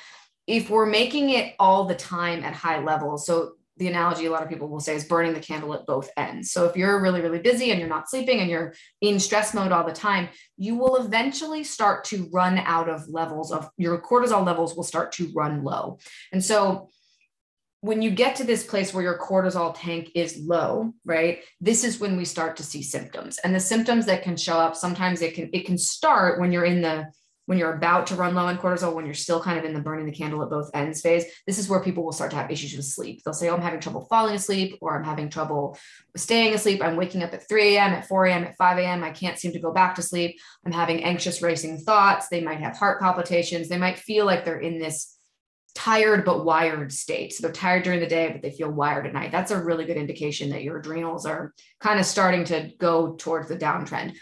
If 0.46 0.70
we're 0.70 0.86
making 0.86 1.30
it 1.30 1.54
all 1.58 1.84
the 1.84 1.94
time 1.94 2.42
at 2.42 2.54
high 2.54 2.82
levels, 2.82 3.26
so 3.26 3.52
the 3.78 3.88
analogy 3.88 4.26
a 4.26 4.30
lot 4.30 4.42
of 4.42 4.48
people 4.48 4.68
will 4.68 4.80
say 4.80 4.94
is 4.94 5.04
burning 5.04 5.34
the 5.34 5.40
candle 5.40 5.74
at 5.74 5.86
both 5.86 6.08
ends. 6.16 6.50
So 6.50 6.64
if 6.64 6.76
you're 6.76 7.00
really, 7.00 7.20
really 7.20 7.40
busy 7.40 7.70
and 7.70 7.78
you're 7.78 7.88
not 7.88 8.08
sleeping 8.08 8.40
and 8.40 8.50
you're 8.50 8.74
in 9.00 9.20
stress 9.20 9.52
mode 9.52 9.72
all 9.72 9.84
the 9.84 9.92
time, 9.92 10.28
you 10.56 10.76
will 10.76 10.96
eventually 10.96 11.62
start 11.62 12.04
to 12.04 12.28
run 12.32 12.58
out 12.58 12.88
of 12.88 13.08
levels 13.08 13.52
of 13.52 13.68
your 13.76 14.00
cortisol 14.00 14.44
levels 14.44 14.74
will 14.74 14.82
start 14.82 15.12
to 15.12 15.30
run 15.34 15.62
low. 15.62 15.98
And 16.32 16.42
so 16.42 16.88
when 17.80 18.02
you 18.02 18.10
get 18.10 18.36
to 18.36 18.44
this 18.44 18.64
place 18.64 18.92
where 18.92 19.04
your 19.04 19.18
cortisol 19.18 19.74
tank 19.76 20.10
is 20.14 20.38
low, 20.38 20.92
right? 21.04 21.40
This 21.60 21.84
is 21.84 22.00
when 22.00 22.16
we 22.16 22.24
start 22.24 22.56
to 22.56 22.62
see 22.62 22.82
symptoms. 22.82 23.38
And 23.44 23.54
the 23.54 23.60
symptoms 23.60 24.06
that 24.06 24.22
can 24.22 24.36
show 24.36 24.58
up, 24.58 24.74
sometimes 24.74 25.22
it 25.22 25.34
can 25.34 25.50
it 25.52 25.66
can 25.66 25.78
start 25.78 26.40
when 26.40 26.50
you're 26.50 26.64
in 26.64 26.80
the 26.80 27.06
when 27.46 27.58
you're 27.58 27.72
about 27.72 28.08
to 28.08 28.14
run 28.14 28.34
low 28.34 28.46
on 28.46 28.58
cortisol, 28.58 28.94
when 28.94 29.06
you're 29.06 29.14
still 29.14 29.40
kind 29.40 29.58
of 29.58 29.64
in 29.64 29.72
the 29.72 29.80
burning 29.80 30.04
the 30.04 30.12
candle 30.12 30.42
at 30.42 30.50
both 30.50 30.70
ends 30.74 31.00
phase, 31.00 31.24
this 31.46 31.58
is 31.58 31.68
where 31.68 31.80
people 31.80 32.04
will 32.04 32.12
start 32.12 32.30
to 32.32 32.36
have 32.36 32.50
issues 32.50 32.76
with 32.76 32.84
sleep. 32.84 33.22
They'll 33.24 33.34
say, 33.34 33.48
Oh, 33.48 33.54
I'm 33.54 33.62
having 33.62 33.80
trouble 33.80 34.06
falling 34.10 34.34
asleep, 34.34 34.78
or 34.80 34.96
I'm 34.96 35.04
having 35.04 35.30
trouble 35.30 35.78
staying 36.16 36.54
asleep. 36.54 36.82
I'm 36.82 36.96
waking 36.96 37.22
up 37.22 37.32
at 37.32 37.48
3 37.48 37.76
a.m., 37.76 37.92
at 37.92 38.08
4 38.08 38.26
a.m., 38.26 38.44
at 38.44 38.56
5 38.56 38.78
a.m. 38.78 39.04
I 39.04 39.10
can't 39.10 39.38
seem 39.38 39.52
to 39.52 39.60
go 39.60 39.72
back 39.72 39.94
to 39.94 40.02
sleep. 40.02 40.38
I'm 40.64 40.72
having 40.72 41.04
anxious, 41.04 41.40
racing 41.40 41.78
thoughts. 41.78 42.28
They 42.28 42.40
might 42.40 42.60
have 42.60 42.76
heart 42.76 43.00
palpitations. 43.00 43.68
They 43.68 43.78
might 43.78 43.98
feel 43.98 44.26
like 44.26 44.44
they're 44.44 44.58
in 44.58 44.78
this 44.78 45.16
tired 45.76 46.24
but 46.24 46.44
wired 46.44 46.90
state. 46.92 47.32
So 47.32 47.42
they're 47.42 47.52
tired 47.52 47.84
during 47.84 48.00
the 48.00 48.06
day, 48.06 48.30
but 48.32 48.42
they 48.42 48.50
feel 48.50 48.70
wired 48.70 49.06
at 49.06 49.12
night. 49.12 49.30
That's 49.30 49.50
a 49.50 49.62
really 49.62 49.84
good 49.84 49.98
indication 49.98 50.50
that 50.50 50.62
your 50.64 50.78
adrenals 50.78 51.26
are 51.26 51.52
kind 51.80 52.00
of 52.00 52.06
starting 52.06 52.44
to 52.46 52.70
go 52.78 53.14
towards 53.14 53.48
the 53.48 53.56
downtrend. 53.56 54.14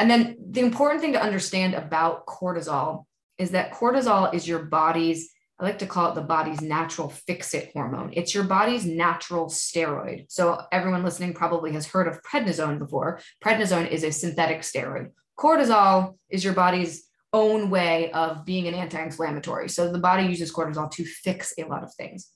And 0.00 0.10
then 0.10 0.38
the 0.50 0.60
important 0.60 1.02
thing 1.02 1.12
to 1.12 1.22
understand 1.22 1.74
about 1.74 2.26
cortisol 2.26 3.04
is 3.36 3.50
that 3.50 3.74
cortisol 3.74 4.32
is 4.32 4.48
your 4.48 4.60
body's, 4.60 5.30
I 5.58 5.64
like 5.64 5.78
to 5.80 5.86
call 5.86 6.10
it 6.10 6.14
the 6.14 6.22
body's 6.22 6.62
natural 6.62 7.10
fix 7.10 7.52
it 7.52 7.70
hormone. 7.74 8.14
It's 8.14 8.34
your 8.34 8.44
body's 8.44 8.86
natural 8.86 9.48
steroid. 9.48 10.24
So 10.30 10.58
everyone 10.72 11.04
listening 11.04 11.34
probably 11.34 11.72
has 11.72 11.86
heard 11.86 12.08
of 12.08 12.22
prednisone 12.22 12.78
before. 12.78 13.20
Prednisone 13.44 13.90
is 13.90 14.02
a 14.02 14.10
synthetic 14.10 14.62
steroid. 14.62 15.10
Cortisol 15.38 16.16
is 16.30 16.42
your 16.42 16.54
body's 16.54 17.04
own 17.34 17.68
way 17.68 18.10
of 18.12 18.46
being 18.46 18.68
an 18.68 18.74
anti 18.74 19.02
inflammatory. 19.02 19.68
So 19.68 19.92
the 19.92 19.98
body 19.98 20.24
uses 20.24 20.50
cortisol 20.50 20.90
to 20.92 21.04
fix 21.04 21.52
a 21.58 21.64
lot 21.64 21.84
of 21.84 21.92
things. 21.92 22.30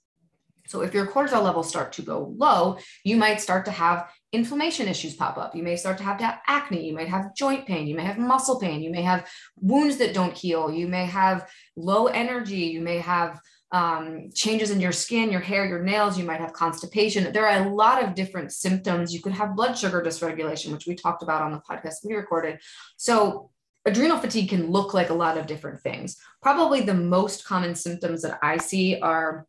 So 0.67 0.83
if 0.83 0.93
your 0.93 1.07
cortisol 1.07 1.43
levels 1.43 1.69
start 1.69 1.93
to 1.95 2.03
go 2.03 2.35
low, 2.37 2.79
you 3.05 3.17
might 3.17 3.41
start 3.41 3.67
to 3.67 3.71
have 3.71 4.11
inflammation 4.35 4.89
issues 4.89 5.15
pop 5.15 5.39
up. 5.39 5.55
You 5.55 5.63
may 5.63 5.77
start 5.77 5.99
to 5.99 6.05
have 6.05 6.19
to 6.19 6.25
have 6.25 6.41
acne. 6.47 6.87
You 6.87 6.95
might 6.95 7.09
have 7.09 7.35
joint 7.35 7.67
pain. 7.67 7.87
You 7.87 7.95
may 7.95 8.05
have 8.05 8.19
muscle 8.19 8.59
pain. 8.59 8.83
You 8.83 8.91
may 8.91 9.03
have 9.03 9.29
wounds 9.57 9.97
that 9.99 10.15
don't 10.15 10.37
heal. 10.37 10.71
You 10.71 10.89
may 10.89 11.07
have 11.07 11.49
low 11.77 12.07
energy. 12.07 12.67
You 12.75 12.81
may 12.81 12.99
have 12.99 13.41
um, 13.73 14.31
changes 14.35 14.71
in 14.71 14.81
your 14.81 14.93
skin, 14.93 15.33
your 15.33 15.41
hair, 15.41 15.67
your 15.67 15.83
nails. 15.83 16.19
You 16.19 16.25
might 16.25 16.41
have 16.41 16.53
constipation. 16.53 17.33
There 17.33 17.47
are 17.47 17.67
a 17.67 17.75
lot 17.75 18.03
of 18.03 18.15
different 18.15 18.53
symptoms. 18.53 19.13
You 19.13 19.21
could 19.21 19.33
have 19.33 19.57
blood 19.57 19.77
sugar 19.77 20.01
dysregulation, 20.01 20.73
which 20.73 20.87
we 20.87 20.95
talked 20.95 21.23
about 21.23 21.43
on 21.43 21.53
the 21.53 21.63
podcast 21.69 22.05
we 22.05 22.15
recorded. 22.15 22.61
So 22.97 23.51
adrenal 23.85 24.19
fatigue 24.19 24.51
can 24.51 24.71
look 24.71 24.95
like 24.95 25.11
a 25.11 25.15
lot 25.15 25.37
of 25.37 25.47
different 25.47 25.81
things. 25.81 26.17
Probably 26.43 26.83
the 26.83 26.95
most 26.95 27.45
common 27.45 27.75
symptoms 27.75 28.23
that 28.23 28.39
I 28.43 28.59
see 28.59 29.01
are 29.01 29.47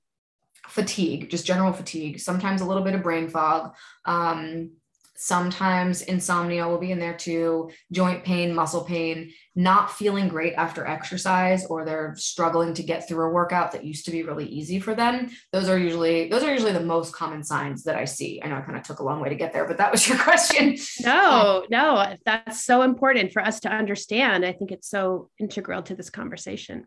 fatigue, 0.69 1.29
just 1.29 1.45
general 1.45 1.73
fatigue, 1.73 2.19
sometimes 2.19 2.61
a 2.61 2.65
little 2.65 2.83
bit 2.83 2.95
of 2.95 3.03
brain 3.03 3.29
fog. 3.29 3.73
Um, 4.05 4.71
sometimes 5.17 6.01
insomnia 6.01 6.67
will 6.67 6.77
be 6.77 6.91
in 6.91 6.99
there 6.99 7.15
too, 7.15 7.71
joint 7.91 8.23
pain, 8.23 8.53
muscle 8.53 8.83
pain, 8.83 9.31
not 9.55 9.91
feeling 9.91 10.27
great 10.27 10.53
after 10.53 10.85
exercise, 10.85 11.65
or 11.67 11.85
they're 11.85 12.13
struggling 12.17 12.73
to 12.73 12.83
get 12.83 13.07
through 13.07 13.25
a 13.25 13.31
workout 13.31 13.71
that 13.71 13.85
used 13.85 14.05
to 14.05 14.11
be 14.11 14.23
really 14.23 14.45
easy 14.45 14.79
for 14.79 14.93
them. 14.93 15.29
Those 15.53 15.69
are 15.69 15.77
usually 15.77 16.27
those 16.27 16.43
are 16.43 16.51
usually 16.51 16.73
the 16.73 16.81
most 16.81 17.13
common 17.13 17.43
signs 17.43 17.83
that 17.83 17.95
I 17.95 18.05
see. 18.05 18.41
I 18.43 18.49
know 18.49 18.57
I 18.57 18.61
kind 18.61 18.77
of 18.77 18.83
took 18.83 18.99
a 18.99 19.03
long 19.03 19.21
way 19.21 19.29
to 19.29 19.35
get 19.35 19.53
there, 19.53 19.65
but 19.65 19.77
that 19.77 19.91
was 19.91 20.07
your 20.09 20.17
question. 20.17 20.77
No, 21.01 21.65
no, 21.69 22.15
that's 22.25 22.63
so 22.63 22.81
important 22.81 23.31
for 23.31 23.41
us 23.41 23.61
to 23.61 23.69
understand. 23.69 24.45
I 24.45 24.51
think 24.51 24.71
it's 24.71 24.89
so 24.89 25.29
integral 25.39 25.81
to 25.83 25.95
this 25.95 26.09
conversation 26.09 26.85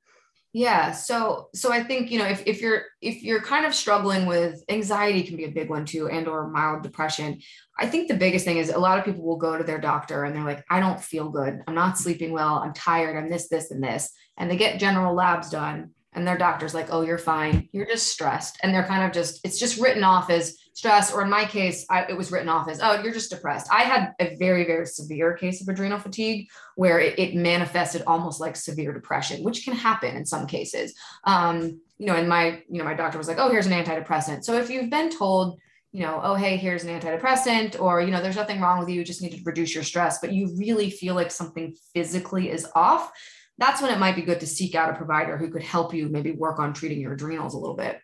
yeah 0.53 0.93
so 0.93 1.49
so 1.55 1.71
i 1.71 1.83
think 1.83 2.11
you 2.11 2.19
know 2.19 2.25
if, 2.25 2.43
if 2.47 2.63
you're 2.63 2.83
if 3.03 3.23
you're 3.23 3.43
kind 3.43 3.67
of 3.67 3.75
struggling 3.75 4.25
with 4.27 4.63
anxiety 4.71 5.23
can 5.23 5.37
be 5.37 5.45
a 5.45 5.51
big 5.51 5.69
one 5.69 5.85
too 5.85 6.09
and 6.09 6.27
or 6.27 6.49
mild 6.49 6.83
depression 6.83 7.39
i 7.79 7.87
think 7.87 8.09
the 8.09 8.17
biggest 8.17 8.45
thing 8.45 8.57
is 8.57 8.71
a 8.71 8.79
lot 8.79 8.99
of 8.99 9.05
people 9.05 9.23
will 9.23 9.37
go 9.37 9.59
to 9.59 9.65
their 9.65 9.79
doctor 9.79 10.25
and 10.25 10.35
they're 10.35 10.45
like 10.45 10.65
i 10.71 10.81
don't 10.81 10.99
feel 11.09 11.29
good. 11.31 11.63
I'm 11.67 11.75
not 11.75 11.99
sleeping 11.99 12.33
well. 12.33 12.57
I'm 12.59 12.73
tired. 12.73 13.17
I'm 13.17 13.31
this 13.31 13.49
this 13.49 13.71
and 13.71 13.83
this. 13.83 14.11
And 14.37 14.51
they 14.51 14.57
get 14.57 14.81
general 14.81 15.15
labs 15.15 15.51
done 15.51 15.91
and 16.13 16.27
their 16.27 16.39
doctor's 16.39 16.75
like 16.75 16.89
oh 16.91 17.03
you're 17.03 17.19
fine. 17.19 17.69
You're 17.73 17.87
just 17.87 18.09
stressed. 18.09 18.59
And 18.63 18.75
they're 18.75 18.85
kind 18.85 19.05
of 19.05 19.13
just 19.13 19.41
it's 19.45 19.59
just 19.59 19.81
written 19.81 20.05
off 20.05 20.31
as 20.31 20.57
stress, 20.79 21.13
or 21.13 21.23
in 21.23 21.29
my 21.29 21.45
case, 21.45 21.85
I, 21.91 22.05
it 22.09 22.17
was 22.17 22.31
written 22.31 22.49
off 22.49 22.69
as, 22.69 22.79
oh, 22.81 23.03
you're 23.03 23.13
just 23.13 23.31
depressed. 23.31 23.67
I 23.73 23.83
had 23.83 24.15
a 24.21 24.37
very, 24.37 24.65
very 24.65 24.87
severe 24.87 25.35
case 25.35 25.61
of 25.61 25.69
adrenal 25.69 25.99
fatigue 25.99 26.49
where 26.77 27.01
it, 27.01 27.19
it 27.19 27.35
manifested 27.35 28.05
almost 28.07 28.41
like 28.41 28.55
severe 28.55 28.93
depression, 28.93 29.43
which 29.43 29.65
can 29.65 29.75
happen 29.75 30.17
in 30.17 30.25
some 30.25 30.47
cases. 30.47 30.95
Um, 31.25 31.81
you 31.99 32.07
know, 32.07 32.15
and 32.15 32.29
my, 32.29 32.63
you 32.71 32.79
know, 32.79 32.85
my 32.85 32.95
doctor 32.95 33.19
was 33.19 33.27
like, 33.27 33.39
oh, 33.41 33.51
here's 33.51 33.67
an 33.67 33.73
antidepressant. 33.73 34.45
So 34.45 34.57
if 34.57 34.71
you've 34.71 34.89
been 34.89 35.11
told, 35.11 35.59
you 35.91 36.03
know, 36.03 36.21
oh, 36.23 36.37
hey, 36.37 36.57
here's 36.57 36.85
an 36.85 37.01
antidepressant, 37.01 37.81
or, 37.81 38.01
you 38.01 38.13
know, 38.13 38.23
there's 38.23 38.37
nothing 38.37 38.61
wrong 38.61 38.79
with 38.79 38.89
you, 38.89 38.95
you 39.01 39.05
just 39.05 39.21
need 39.21 39.33
to 39.33 39.43
reduce 39.45 39.75
your 39.75 39.83
stress, 39.83 40.21
but 40.21 40.33
you 40.33 40.57
really 40.57 40.91
feel 40.91 41.17
like 41.17 41.33
something 41.33 41.75
physically 41.93 42.51
is 42.51 42.69
off, 42.77 43.11
that's 43.59 43.83
when 43.83 43.93
it 43.93 43.99
might 43.99 44.15
be 44.15 44.23
good 44.23 44.39
to 44.39 44.47
seek 44.47 44.77
out 44.77 44.91
a 44.91 44.97
provider 44.97 45.37
who 45.37 45.51
could 45.51 45.65
help 45.65 45.93
you 45.93 46.09
maybe 46.09 46.31
work 46.31 46.61
on 46.61 46.73
treating 46.73 47.01
your 47.01 47.15
adrenals 47.15 47.55
a 47.55 47.59
little 47.59 47.75
bit. 47.75 47.99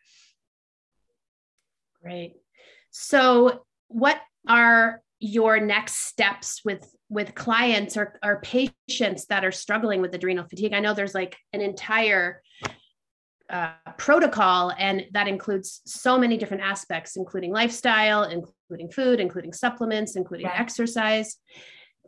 Great. 2.03 2.35
So, 2.97 3.65
what 3.89 4.21
are 4.49 5.03
your 5.19 5.59
next 5.59 6.07
steps 6.07 6.61
with 6.65 6.89
with 7.09 7.35
clients 7.35 7.97
or, 7.97 8.21
or 8.25 8.41
patients 8.41 9.27
that 9.27 9.45
are 9.45 9.51
struggling 9.51 10.01
with 10.01 10.15
adrenal 10.15 10.47
fatigue? 10.49 10.73
I 10.73 10.79
know 10.79 10.95
there's 10.95 11.15
like 11.15 11.37
an 11.53 11.61
entire 11.61 12.41
uh, 13.51 13.73
protocol, 13.99 14.73
and 14.79 15.07
that 15.13 15.27
includes 15.27 15.83
so 15.85 16.17
many 16.17 16.37
different 16.37 16.63
aspects, 16.63 17.17
including 17.17 17.53
lifestyle, 17.53 18.23
including 18.23 18.89
food, 18.93 19.19
including 19.19 19.53
supplements, 19.53 20.15
including 20.15 20.47
yeah. 20.47 20.55
exercise. 20.57 21.37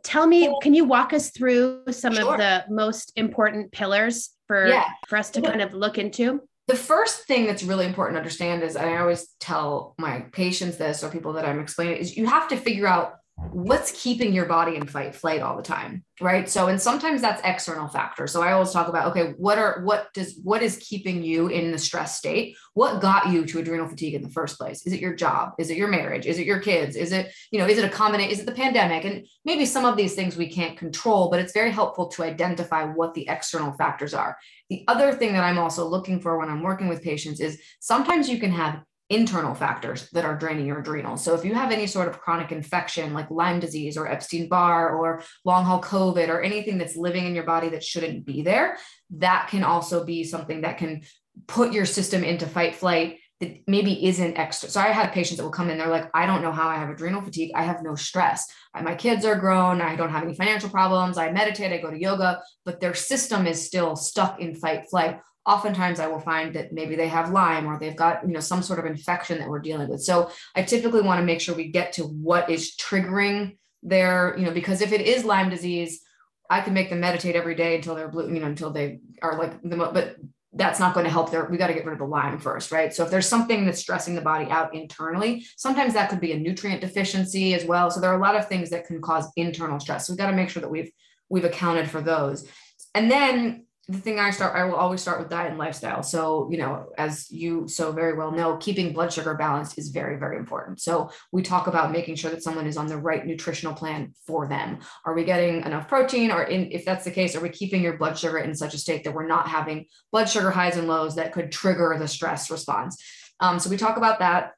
Tell 0.03 0.25
me, 0.25 0.57
can 0.61 0.73
you 0.73 0.85
walk 0.85 1.11
us 1.11 1.31
through 1.31 1.83
some 1.91 2.15
sure. 2.15 2.31
of 2.31 2.37
the 2.37 2.63
most 2.69 3.11
important 3.17 3.73
pillars 3.73 4.29
for 4.47 4.67
yeah. 4.67 4.87
for 5.09 5.17
us 5.17 5.31
to 5.31 5.41
kind 5.41 5.61
of 5.61 5.73
look 5.73 5.97
into? 5.97 6.47
The 6.67 6.75
first 6.75 7.25
thing 7.25 7.45
that's 7.45 7.63
really 7.63 7.85
important 7.85 8.15
to 8.15 8.19
understand 8.19 8.61
is 8.61 8.75
I 8.75 8.97
always 8.97 9.27
tell 9.39 9.95
my 9.97 10.21
patients 10.31 10.77
this 10.77 11.03
or 11.03 11.09
people 11.09 11.33
that 11.33 11.45
I'm 11.45 11.59
explaining 11.59 11.97
is 11.97 12.17
you 12.17 12.25
have 12.27 12.49
to 12.49 12.57
figure 12.57 12.87
out 12.87 13.15
what's 13.37 13.91
keeping 13.91 14.33
your 14.33 14.45
body 14.45 14.75
in 14.75 14.87
fight 14.87 15.15
flight 15.15 15.41
all 15.41 15.55
the 15.55 15.63
time 15.63 16.03
right? 16.19 16.49
So 16.49 16.67
and 16.67 16.81
sometimes 16.81 17.21
that's 17.21 17.41
external 17.43 17.87
factors. 17.87 18.31
So 18.31 18.41
i 18.41 18.51
always 18.51 18.71
talk 18.71 18.87
about 18.87 19.09
okay 19.09 19.33
what 19.37 19.59
are 19.59 19.81
what 19.83 20.11
does 20.13 20.39
what 20.43 20.63
is 20.63 20.77
keeping 20.77 21.23
you 21.23 21.47
in 21.47 21.71
the 21.71 21.77
stress 21.77 22.17
state? 22.17 22.55
What 22.73 23.01
got 23.01 23.29
you 23.29 23.45
to 23.45 23.59
adrenal 23.59 23.87
fatigue 23.87 24.15
in 24.15 24.23
the 24.23 24.29
first 24.29 24.57
place? 24.57 24.85
Is 24.85 24.93
it 24.93 24.99
your 24.99 25.15
job? 25.15 25.53
Is 25.59 25.69
it 25.69 25.77
your 25.77 25.87
marriage? 25.87 26.25
Is 26.25 26.39
it 26.39 26.47
your 26.47 26.59
kids? 26.59 26.95
Is 26.95 27.11
it 27.11 27.33
you 27.51 27.59
know 27.59 27.67
is 27.67 27.77
it 27.77 27.85
a 27.85 27.89
combination 27.89 28.31
is 28.31 28.39
it 28.39 28.45
the 28.45 28.51
pandemic? 28.51 29.05
And 29.05 29.27
maybe 29.45 29.65
some 29.65 29.85
of 29.85 29.95
these 29.95 30.15
things 30.15 30.35
we 30.35 30.49
can't 30.49 30.77
control 30.77 31.29
but 31.29 31.39
it's 31.39 31.53
very 31.53 31.71
helpful 31.71 32.07
to 32.09 32.23
identify 32.23 32.85
what 32.85 33.13
the 33.13 33.27
external 33.27 33.73
factors 33.73 34.13
are. 34.13 34.37
The 34.69 34.83
other 34.87 35.13
thing 35.13 35.33
that 35.33 35.43
i'm 35.43 35.57
also 35.57 35.87
looking 35.87 36.19
for 36.19 36.37
when 36.37 36.49
i'm 36.49 36.61
working 36.61 36.89
with 36.89 37.01
patients 37.01 37.39
is 37.39 37.61
sometimes 37.79 38.29
you 38.29 38.39
can 38.39 38.51
have 38.51 38.81
internal 39.09 39.55
factors 39.55 40.09
that 40.11 40.25
are 40.25 40.35
draining 40.35 40.65
your 40.65 40.79
adrenals. 40.79 41.23
So 41.23 41.33
if 41.33 41.45
you 41.45 41.53
have 41.53 41.71
any 41.71 41.87
sort 41.87 42.09
of 42.09 42.19
chronic 42.19 42.51
infection 42.51 43.13
like 43.13 43.31
Lyme 43.31 43.59
disease 43.59 43.97
or 43.97 44.07
Epstein 44.07 44.49
Barr 44.49 44.95
or 44.95 45.21
long 45.45 45.63
haul 45.63 45.81
COVID 45.81 46.27
or 46.27 46.41
anything 46.41 46.77
that's 46.77 46.97
living 46.97 47.25
in 47.25 47.33
your 47.33 47.45
body 47.45 47.69
that 47.69 47.83
shouldn't 47.83 48.25
be 48.25 48.41
there, 48.41 48.77
that 49.11 49.47
can 49.49 49.63
also 49.63 50.03
be 50.03 50.23
something 50.23 50.61
that 50.61 50.77
can 50.77 51.03
put 51.47 51.71
your 51.71 51.85
system 51.85 52.23
into 52.23 52.45
fight 52.45 52.75
flight 52.75 53.19
that 53.39 53.61
maybe 53.67 54.07
isn't 54.07 54.37
extra. 54.37 54.67
So 54.67 54.81
I 54.81 54.87
have 54.87 55.11
patients 55.11 55.37
that 55.37 55.43
will 55.43 55.51
come 55.51 55.69
in, 55.69 55.77
they're 55.77 55.87
like, 55.87 56.09
I 56.13 56.25
don't 56.25 56.41
know 56.41 56.51
how 56.51 56.67
I 56.67 56.75
have 56.75 56.89
adrenal 56.89 57.21
fatigue. 57.21 57.51
I 57.53 57.63
have 57.63 57.83
no 57.83 57.93
stress. 57.93 58.47
My 58.81 58.95
kids 58.95 59.25
are 59.25 59.35
grown. 59.35 59.79
I 59.79 59.95
don't 59.95 60.09
have 60.09 60.23
any 60.23 60.33
financial 60.33 60.69
problems. 60.69 61.17
I 61.17 61.31
meditate, 61.31 61.71
I 61.71 61.77
go 61.77 61.91
to 61.91 61.99
yoga, 61.99 62.41
but 62.65 62.79
their 62.79 62.95
system 62.95 63.45
is 63.45 63.63
still 63.63 63.95
stuck 63.95 64.41
in 64.41 64.55
fight 64.55 64.89
flight. 64.89 65.19
Oftentimes 65.47 65.99
I 65.99 66.07
will 66.07 66.19
find 66.19 66.53
that 66.55 66.73
maybe 66.73 66.95
they 66.95 67.07
have 67.07 67.31
Lyme 67.31 67.65
or 67.65 67.79
they've 67.79 67.95
got, 67.95 68.27
you 68.27 68.33
know, 68.33 68.39
some 68.39 68.61
sort 68.61 68.79
of 68.79 68.85
infection 68.85 69.39
that 69.39 69.47
we're 69.47 69.59
dealing 69.59 69.87
with. 69.87 70.03
So 70.03 70.29
I 70.55 70.61
typically 70.61 71.01
want 71.01 71.19
to 71.19 71.25
make 71.25 71.41
sure 71.41 71.55
we 71.55 71.69
get 71.69 71.93
to 71.93 72.03
what 72.03 72.49
is 72.49 72.75
triggering 72.75 73.57
their, 73.81 74.35
you 74.37 74.45
know, 74.45 74.51
because 74.51 74.81
if 74.81 74.91
it 74.91 75.01
is 75.01 75.23
Lyme 75.23 75.49
disease, 75.49 76.01
I 76.49 76.61
can 76.61 76.73
make 76.73 76.89
them 76.89 76.99
meditate 76.99 77.35
every 77.35 77.55
day 77.55 77.75
until 77.77 77.95
they're 77.95 78.07
blue, 78.07 78.31
you 78.31 78.39
know, 78.39 78.47
until 78.47 78.71
they 78.71 78.99
are 79.21 79.37
like 79.37 79.61
the, 79.63 79.75
but 79.77 80.17
that's 80.53 80.79
not 80.79 80.93
going 80.93 81.05
to 81.05 81.11
help 81.11 81.29
their 81.29 81.45
we 81.45 81.57
got 81.57 81.67
to 81.67 81.73
get 81.73 81.85
rid 81.85 81.93
of 81.93 81.99
the 81.99 82.05
lyme 82.05 82.39
first 82.39 82.71
right? 82.71 82.93
So 82.93 83.03
if 83.03 83.11
there's 83.11 83.27
something 83.27 83.65
that's 83.65 83.79
stressing 83.79 84.15
the 84.15 84.21
body 84.21 84.49
out 84.49 84.73
internally 84.73 85.45
sometimes 85.55 85.93
that 85.93 86.09
could 86.09 86.21
be 86.21 86.31
a 86.31 86.39
nutrient 86.39 86.81
deficiency 86.81 87.53
as 87.53 87.65
well. 87.65 87.91
So 87.91 87.99
there 87.99 88.09
are 88.09 88.17
a 88.17 88.21
lot 88.21 88.35
of 88.35 88.47
things 88.47 88.69
that 88.71 88.87
can 88.87 89.01
cause 89.01 89.29
internal 89.35 89.79
stress. 89.79 90.07
So 90.07 90.13
we've 90.13 90.17
got 90.17 90.31
to 90.31 90.35
make 90.35 90.49
sure 90.49 90.61
that 90.61 90.69
we've 90.69 90.91
we've 91.29 91.45
accounted 91.45 91.89
for 91.89 92.01
those. 92.01 92.47
And 92.95 93.11
then 93.11 93.66
the 93.89 93.97
thing 93.97 94.19
I 94.19 94.31
start, 94.31 94.53
I 94.53 94.65
will 94.65 94.75
always 94.75 95.01
start 95.01 95.19
with 95.19 95.29
diet 95.29 95.49
and 95.49 95.57
lifestyle. 95.57 96.03
So, 96.03 96.49
you 96.51 96.57
know, 96.57 96.89
as 96.97 97.31
you 97.31 97.69
so 97.69 97.93
very 97.93 98.17
well 98.17 98.31
know, 98.31 98.57
keeping 98.57 98.91
blood 98.91 99.13
sugar 99.13 99.33
balanced 99.33 99.77
is 99.77 99.89
very, 99.89 100.17
very 100.17 100.37
important. 100.37 100.81
So, 100.81 101.09
we 101.31 101.41
talk 101.41 101.67
about 101.67 101.93
making 101.93 102.15
sure 102.15 102.29
that 102.31 102.43
someone 102.43 102.67
is 102.67 102.75
on 102.75 102.87
the 102.87 102.97
right 102.97 103.25
nutritional 103.25 103.73
plan 103.73 104.13
for 104.25 104.45
them. 104.45 104.79
Are 105.05 105.13
we 105.13 105.23
getting 105.23 105.63
enough 105.63 105.87
protein? 105.87 106.31
Or 106.31 106.43
in, 106.43 106.69
if 106.71 106.83
that's 106.83 107.05
the 107.05 107.11
case, 107.11 107.33
are 107.35 107.39
we 107.39 107.49
keeping 107.49 107.81
your 107.81 107.97
blood 107.97 108.17
sugar 108.17 108.39
in 108.39 108.53
such 108.53 108.73
a 108.73 108.77
state 108.77 109.05
that 109.05 109.13
we're 109.13 109.25
not 109.25 109.47
having 109.47 109.85
blood 110.11 110.27
sugar 110.27 110.51
highs 110.51 110.75
and 110.75 110.89
lows 110.89 111.15
that 111.15 111.31
could 111.31 111.51
trigger 111.53 111.95
the 111.97 112.09
stress 112.09 112.51
response? 112.51 113.01
Um, 113.39 113.57
so, 113.57 113.69
we 113.69 113.77
talk 113.77 113.95
about 113.95 114.19
that 114.19 114.51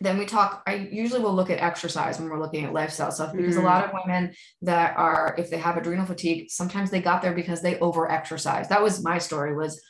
then 0.00 0.18
we 0.18 0.26
talk 0.26 0.62
i 0.66 0.74
usually 0.74 1.20
will 1.20 1.34
look 1.34 1.50
at 1.50 1.60
exercise 1.60 2.18
when 2.18 2.28
we're 2.28 2.40
looking 2.40 2.64
at 2.64 2.72
lifestyle 2.72 3.10
stuff 3.10 3.32
because 3.32 3.56
mm. 3.56 3.60
a 3.60 3.64
lot 3.64 3.84
of 3.84 3.90
women 3.92 4.32
that 4.62 4.96
are 4.96 5.34
if 5.38 5.50
they 5.50 5.58
have 5.58 5.76
adrenal 5.76 6.06
fatigue 6.06 6.50
sometimes 6.50 6.90
they 6.90 7.00
got 7.00 7.22
there 7.22 7.34
because 7.34 7.62
they 7.62 7.78
over 7.78 8.10
exercise 8.10 8.68
that 8.68 8.82
was 8.82 9.02
my 9.02 9.18
story 9.18 9.54
was 9.54 9.80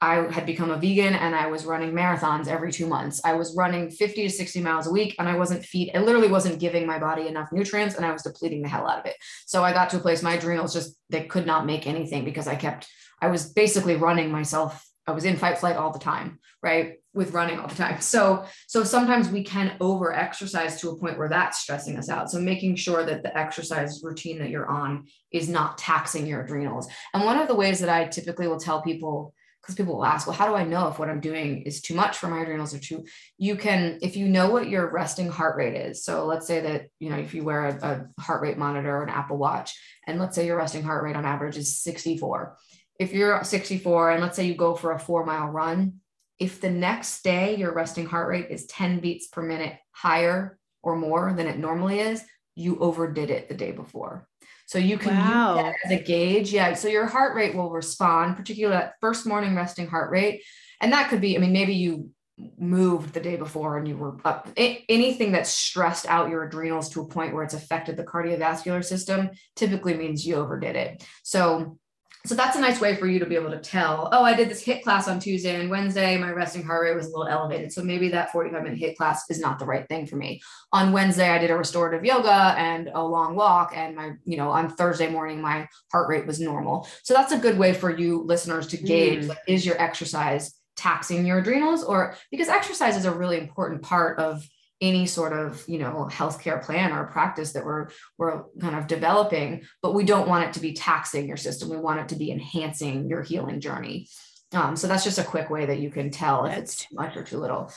i 0.00 0.14
had 0.30 0.46
become 0.46 0.70
a 0.70 0.76
vegan 0.76 1.14
and 1.14 1.34
i 1.34 1.46
was 1.46 1.64
running 1.64 1.92
marathons 1.92 2.46
every 2.46 2.70
two 2.70 2.86
months 2.86 3.20
i 3.24 3.32
was 3.32 3.56
running 3.56 3.90
50 3.90 4.28
to 4.28 4.30
60 4.30 4.60
miles 4.60 4.86
a 4.86 4.92
week 4.92 5.16
and 5.18 5.28
i 5.28 5.36
wasn't 5.36 5.64
feed 5.64 5.90
i 5.94 5.98
literally 5.98 6.28
wasn't 6.28 6.60
giving 6.60 6.86
my 6.86 6.98
body 6.98 7.26
enough 7.26 7.48
nutrients 7.50 7.96
and 7.96 8.06
i 8.06 8.12
was 8.12 8.22
depleting 8.22 8.62
the 8.62 8.68
hell 8.68 8.86
out 8.86 9.00
of 9.00 9.06
it 9.06 9.16
so 9.46 9.64
i 9.64 9.72
got 9.72 9.90
to 9.90 9.96
a 9.96 10.00
place 10.00 10.22
my 10.22 10.34
adrenals 10.34 10.72
just 10.72 10.96
they 11.10 11.24
could 11.24 11.46
not 11.46 11.66
make 11.66 11.86
anything 11.86 12.24
because 12.24 12.46
i 12.46 12.54
kept 12.54 12.86
i 13.20 13.26
was 13.26 13.52
basically 13.52 13.96
running 13.96 14.30
myself 14.30 14.84
I 15.08 15.12
was 15.12 15.24
in 15.24 15.38
fight 15.38 15.58
flight 15.58 15.76
all 15.76 15.90
the 15.90 15.98
time, 15.98 16.38
right? 16.62 16.96
With 17.18 17.32
running 17.32 17.58
all 17.58 17.66
the 17.66 17.74
time. 17.74 18.00
So, 18.00 18.44
so 18.68 18.84
sometimes 18.84 19.28
we 19.28 19.42
can 19.42 19.76
over 19.80 20.14
exercise 20.14 20.80
to 20.80 20.90
a 20.90 20.96
point 20.96 21.18
where 21.18 21.28
that's 21.28 21.58
stressing 21.58 21.96
us 21.96 22.08
out. 22.08 22.30
So 22.30 22.38
making 22.38 22.76
sure 22.76 23.04
that 23.04 23.24
the 23.24 23.36
exercise 23.36 24.00
routine 24.04 24.38
that 24.38 24.50
you're 24.50 24.70
on 24.70 25.06
is 25.32 25.48
not 25.48 25.78
taxing 25.78 26.28
your 26.28 26.42
adrenals. 26.44 26.88
And 27.12 27.24
one 27.24 27.36
of 27.36 27.48
the 27.48 27.56
ways 27.56 27.80
that 27.80 27.88
I 27.88 28.04
typically 28.04 28.46
will 28.46 28.60
tell 28.60 28.82
people, 28.82 29.34
because 29.60 29.74
people 29.74 29.96
will 29.96 30.04
ask, 30.04 30.28
well, 30.28 30.36
how 30.36 30.46
do 30.46 30.54
I 30.54 30.62
know 30.62 30.86
if 30.86 31.00
what 31.00 31.10
I'm 31.10 31.18
doing 31.18 31.62
is 31.62 31.80
too 31.80 31.94
much 31.94 32.18
for 32.18 32.28
my 32.28 32.40
adrenals 32.40 32.72
or 32.72 32.78
too, 32.78 33.04
you 33.36 33.56
can, 33.56 33.98
if 34.00 34.16
you 34.16 34.28
know 34.28 34.50
what 34.50 34.68
your 34.68 34.88
resting 34.88 35.28
heart 35.28 35.56
rate 35.56 35.74
is. 35.74 36.04
So 36.04 36.24
let's 36.24 36.46
say 36.46 36.60
that, 36.60 36.86
you 37.00 37.10
know, 37.10 37.18
if 37.18 37.34
you 37.34 37.42
wear 37.42 37.66
a, 37.66 38.06
a 38.16 38.22
heart 38.22 38.42
rate 38.42 38.58
monitor 38.58 38.96
or 38.96 39.02
an 39.02 39.10
Apple 39.10 39.38
watch, 39.38 39.76
and 40.06 40.20
let's 40.20 40.36
say 40.36 40.46
your 40.46 40.56
resting 40.56 40.84
heart 40.84 41.02
rate 41.02 41.16
on 41.16 41.24
average 41.24 41.56
is 41.56 41.80
64 41.80 42.56
if 42.98 43.12
you're 43.12 43.42
64 43.42 44.10
and 44.10 44.22
let's 44.22 44.36
say 44.36 44.46
you 44.46 44.54
go 44.54 44.74
for 44.74 44.92
a 44.92 44.98
four 44.98 45.24
mile 45.24 45.46
run, 45.46 46.00
if 46.38 46.60
the 46.60 46.70
next 46.70 47.22
day 47.22 47.56
your 47.56 47.72
resting 47.72 48.06
heart 48.06 48.28
rate 48.28 48.46
is 48.50 48.66
10 48.66 49.00
beats 49.00 49.28
per 49.28 49.42
minute 49.42 49.76
higher 49.90 50.58
or 50.82 50.96
more 50.96 51.32
than 51.32 51.46
it 51.46 51.58
normally 51.58 52.00
is, 52.00 52.22
you 52.54 52.78
overdid 52.78 53.30
it 53.30 53.48
the 53.48 53.54
day 53.54 53.72
before. 53.72 54.28
So 54.66 54.78
you 54.78 54.98
can 54.98 55.16
wow. 55.16 55.54
use 55.54 55.64
that 55.64 55.74
as 55.84 56.00
a 56.00 56.02
gauge. 56.02 56.52
Yeah. 56.52 56.74
So 56.74 56.88
your 56.88 57.06
heart 57.06 57.34
rate 57.34 57.54
will 57.54 57.70
respond, 57.70 58.36
particularly 58.36 58.78
that 58.78 58.94
first 59.00 59.26
morning 59.26 59.56
resting 59.56 59.86
heart 59.86 60.10
rate. 60.10 60.42
And 60.80 60.92
that 60.92 61.08
could 61.08 61.20
be, 61.20 61.36
I 61.36 61.40
mean, 61.40 61.52
maybe 61.52 61.74
you 61.74 62.10
moved 62.58 63.14
the 63.14 63.20
day 63.20 63.36
before 63.36 63.78
and 63.78 63.88
you 63.88 63.96
were 63.96 64.16
up 64.24 64.48
anything 64.56 65.32
that 65.32 65.46
stressed 65.46 66.06
out 66.06 66.30
your 66.30 66.44
adrenals 66.44 66.88
to 66.90 67.00
a 67.00 67.08
point 67.08 67.34
where 67.34 67.42
it's 67.42 67.54
affected 67.54 67.96
the 67.96 68.04
cardiovascular 68.04 68.84
system 68.84 69.30
typically 69.56 69.94
means 69.94 70.26
you 70.26 70.36
overdid 70.36 70.76
it. 70.76 71.04
So 71.24 71.78
so 72.26 72.34
that's 72.34 72.56
a 72.56 72.60
nice 72.60 72.80
way 72.80 72.96
for 72.96 73.06
you 73.06 73.18
to 73.20 73.26
be 73.26 73.36
able 73.36 73.50
to 73.50 73.60
tell, 73.60 74.08
oh, 74.12 74.24
I 74.24 74.34
did 74.34 74.48
this 74.48 74.64
HIIT 74.64 74.82
class 74.82 75.08
on 75.08 75.20
Tuesday 75.20 75.60
and 75.60 75.70
Wednesday, 75.70 76.18
my 76.18 76.30
resting 76.30 76.64
heart 76.64 76.82
rate 76.82 76.96
was 76.96 77.06
a 77.06 77.10
little 77.10 77.28
elevated. 77.28 77.72
So 77.72 77.82
maybe 77.82 78.08
that 78.10 78.32
45 78.32 78.62
minute 78.62 78.78
HIIT 78.78 78.96
class 78.96 79.24
is 79.30 79.38
not 79.38 79.58
the 79.58 79.64
right 79.64 79.86
thing 79.88 80.06
for 80.06 80.16
me. 80.16 80.40
On 80.72 80.92
Wednesday, 80.92 81.30
I 81.30 81.38
did 81.38 81.50
a 81.50 81.56
restorative 81.56 82.04
yoga 82.04 82.54
and 82.58 82.90
a 82.92 83.02
long 83.02 83.36
walk. 83.36 83.72
And 83.74 83.94
my, 83.94 84.12
you 84.24 84.36
know, 84.36 84.50
on 84.50 84.68
Thursday 84.68 85.08
morning, 85.08 85.40
my 85.40 85.68
heart 85.92 86.08
rate 86.08 86.26
was 86.26 86.40
normal. 86.40 86.88
So 87.02 87.14
that's 87.14 87.32
a 87.32 87.38
good 87.38 87.56
way 87.56 87.72
for 87.72 87.96
you 87.96 88.22
listeners 88.22 88.66
to 88.68 88.76
gauge 88.76 89.24
mm. 89.24 89.28
like, 89.28 89.38
is 89.46 89.64
your 89.64 89.80
exercise 89.80 90.54
taxing 90.76 91.26
your 91.26 91.38
adrenals 91.38 91.82
or 91.82 92.14
because 92.30 92.48
exercise 92.48 92.96
is 92.96 93.04
a 93.04 93.10
really 93.10 93.36
important 93.36 93.82
part 93.82 94.18
of 94.18 94.48
any 94.80 95.06
sort 95.06 95.32
of 95.32 95.64
you 95.66 95.78
know 95.78 96.08
healthcare 96.10 96.62
plan 96.62 96.92
or 96.92 97.06
practice 97.06 97.52
that 97.52 97.64
we're 97.64 97.88
we're 98.16 98.44
kind 98.60 98.76
of 98.76 98.86
developing 98.86 99.62
but 99.82 99.94
we 99.94 100.04
don't 100.04 100.28
want 100.28 100.44
it 100.44 100.52
to 100.52 100.60
be 100.60 100.72
taxing 100.72 101.26
your 101.26 101.36
system. 101.36 101.68
We 101.68 101.76
want 101.76 102.00
it 102.00 102.08
to 102.08 102.16
be 102.16 102.30
enhancing 102.30 103.08
your 103.08 103.22
healing 103.22 103.60
journey. 103.60 104.08
Um, 104.52 104.76
so 104.76 104.86
that's 104.86 105.04
just 105.04 105.18
a 105.18 105.24
quick 105.24 105.50
way 105.50 105.66
that 105.66 105.80
you 105.80 105.90
can 105.90 106.10
tell 106.10 106.46
if 106.46 106.56
it's 106.56 106.76
too 106.76 106.94
much 106.94 107.16
or 107.16 107.22
too 107.22 107.38
little. 107.38 107.70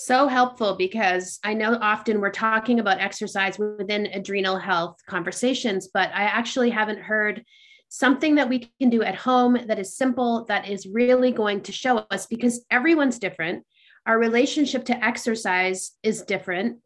So 0.00 0.28
helpful 0.28 0.76
because 0.76 1.40
I 1.42 1.54
know 1.54 1.76
often 1.80 2.20
we're 2.20 2.30
talking 2.30 2.78
about 2.78 3.00
exercise 3.00 3.58
within 3.58 4.06
adrenal 4.06 4.56
health 4.56 4.96
conversations, 5.08 5.88
but 5.92 6.10
I 6.14 6.22
actually 6.22 6.70
haven't 6.70 7.00
heard 7.00 7.44
something 7.88 8.36
that 8.36 8.48
we 8.48 8.70
can 8.80 8.90
do 8.90 9.02
at 9.02 9.16
home 9.16 9.58
that 9.66 9.78
is 9.78 9.96
simple, 9.96 10.44
that 10.46 10.68
is 10.68 10.86
really 10.86 11.32
going 11.32 11.62
to 11.62 11.72
show 11.72 11.98
us 12.10 12.26
because 12.26 12.64
everyone's 12.70 13.18
different 13.18 13.64
our 14.06 14.18
relationship 14.18 14.84
to 14.86 15.04
exercise 15.04 15.92
is 16.02 16.22
different. 16.22 16.78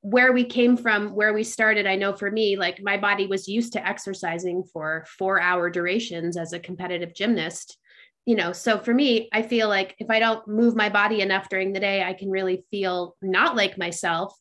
Where 0.00 0.32
we 0.32 0.44
came 0.44 0.76
from 0.76 1.14
where 1.14 1.32
we 1.32 1.44
started 1.44 1.86
i 1.86 1.96
know 1.96 2.12
for 2.12 2.30
me 2.30 2.56
like 2.56 2.78
my 2.82 2.98
body 2.98 3.26
was 3.26 3.48
used 3.48 3.72
to 3.72 3.88
exercising 3.88 4.62
for 4.70 5.06
4 5.18 5.40
hour 5.40 5.70
durations 5.70 6.36
as 6.36 6.52
a 6.52 6.58
competitive 6.58 7.14
gymnast 7.14 7.78
you 8.26 8.36
know? 8.36 8.52
So 8.52 8.78
for 8.78 8.92
me 8.92 9.30
i 9.32 9.40
feel 9.40 9.68
like 9.68 9.94
if 9.98 10.10
i 10.10 10.18
don't 10.18 10.46
move 10.46 10.76
my 10.76 10.90
body 10.90 11.22
enough 11.22 11.48
during 11.48 11.72
the 11.72 11.80
day 11.80 12.02
i 12.02 12.12
can 12.12 12.30
really 12.30 12.64
feel 12.70 13.16
not 13.22 13.56
like 13.56 13.78
myself. 13.78 14.36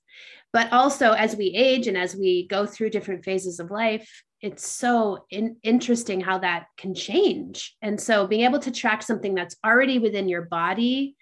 But 0.51 0.71
also 0.71 1.13
as 1.13 1.36
we 1.36 1.45
age 1.55 1.88
and 1.88 1.97
as 1.97 2.13
we 2.15 2.45
go 2.47 2.65
through 2.65 2.89
different 2.91 3.23
phases 3.23 3.62
of 3.62 3.71
life 3.71 4.09
it's 4.43 4.67
so 4.67 5.25
in- 5.29 5.55
interesting 5.63 6.19
how 6.19 6.39
that 6.39 6.65
can 6.77 6.93
change. 6.93 7.77
And 7.81 7.99
so 7.99 8.27
being 8.27 8.43
able 8.43 8.59
to 8.59 8.71
track 8.71 9.01
something 9.01 9.33
that's 9.33 9.55
already 9.65 9.99
within 9.99 10.27
your 10.27 10.41
body 10.41 11.15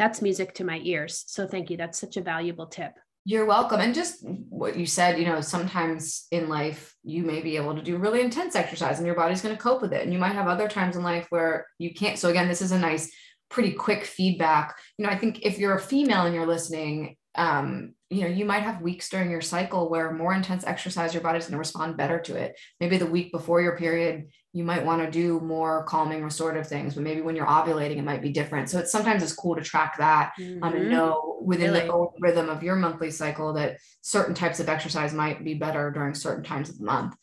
that's 0.00 0.22
music 0.22 0.54
to 0.54 0.64
my 0.64 0.80
ears. 0.82 1.24
So 1.26 1.46
thank 1.46 1.68
you. 1.68 1.76
That's 1.76 1.98
such 1.98 2.16
a 2.16 2.22
valuable 2.22 2.66
tip. 2.66 2.92
You're 3.26 3.44
welcome. 3.44 3.82
And 3.82 3.94
just 3.94 4.26
what 4.48 4.74
you 4.74 4.86
said, 4.86 5.18
you 5.18 5.26
know, 5.26 5.42
sometimes 5.42 6.26
in 6.30 6.48
life 6.48 6.94
you 7.04 7.22
may 7.22 7.42
be 7.42 7.58
able 7.58 7.74
to 7.74 7.82
do 7.82 7.98
really 7.98 8.22
intense 8.22 8.56
exercise 8.56 8.96
and 8.96 9.04
your 9.06 9.14
body's 9.14 9.42
going 9.42 9.54
to 9.54 9.60
cope 9.62 9.82
with 9.82 9.92
it. 9.92 10.02
And 10.02 10.10
you 10.10 10.18
might 10.18 10.32
have 10.32 10.48
other 10.48 10.68
times 10.68 10.96
in 10.96 11.02
life 11.02 11.26
where 11.28 11.66
you 11.76 11.92
can't. 11.92 12.18
So 12.18 12.30
again, 12.30 12.48
this 12.48 12.62
is 12.62 12.72
a 12.72 12.78
nice, 12.78 13.12
pretty 13.50 13.72
quick 13.72 14.06
feedback. 14.06 14.74
You 14.96 15.04
know, 15.04 15.12
I 15.12 15.18
think 15.18 15.42
if 15.42 15.58
you're 15.58 15.74
a 15.74 15.80
female 15.80 16.24
and 16.24 16.34
you're 16.34 16.46
listening, 16.46 17.16
um, 17.34 17.92
you 18.10 18.22
know, 18.22 18.28
you 18.28 18.44
might 18.44 18.64
have 18.64 18.82
weeks 18.82 19.08
during 19.08 19.30
your 19.30 19.40
cycle 19.40 19.88
where 19.88 20.12
more 20.12 20.34
intense 20.34 20.64
exercise, 20.64 21.14
your 21.14 21.22
body's 21.22 21.44
going 21.44 21.52
to 21.52 21.58
respond 21.58 21.96
better 21.96 22.18
to 22.18 22.34
it. 22.36 22.58
Maybe 22.80 22.96
the 22.96 23.06
week 23.06 23.30
before 23.30 23.62
your 23.62 23.76
period, 23.76 24.26
you 24.52 24.64
might 24.64 24.84
want 24.84 25.00
to 25.00 25.10
do 25.10 25.38
more 25.40 25.84
calming 25.84 26.24
restorative 26.24 26.66
things 26.66 26.94
but 26.94 27.04
maybe 27.04 27.20
when 27.20 27.36
you're 27.36 27.46
ovulating 27.46 27.98
it 27.98 28.04
might 28.04 28.22
be 28.22 28.30
different 28.30 28.68
so 28.68 28.78
it's 28.78 28.90
sometimes 28.90 29.22
it's 29.22 29.32
cool 29.32 29.54
to 29.54 29.62
track 29.62 29.96
that 29.98 30.32
mm-hmm. 30.38 30.62
um, 30.62 30.72
and 30.72 30.82
mm-hmm. 30.82 30.90
know 30.90 31.38
within 31.40 31.72
really? 31.72 31.86
the 31.86 32.08
rhythm 32.20 32.48
of 32.48 32.62
your 32.62 32.76
monthly 32.76 33.10
cycle 33.10 33.52
that 33.52 33.76
certain 34.00 34.34
types 34.34 34.60
of 34.60 34.68
exercise 34.68 35.14
might 35.14 35.44
be 35.44 35.54
better 35.54 35.90
during 35.90 36.14
certain 36.14 36.44
times 36.44 36.68
of 36.68 36.78
the 36.78 36.84
month 36.84 37.14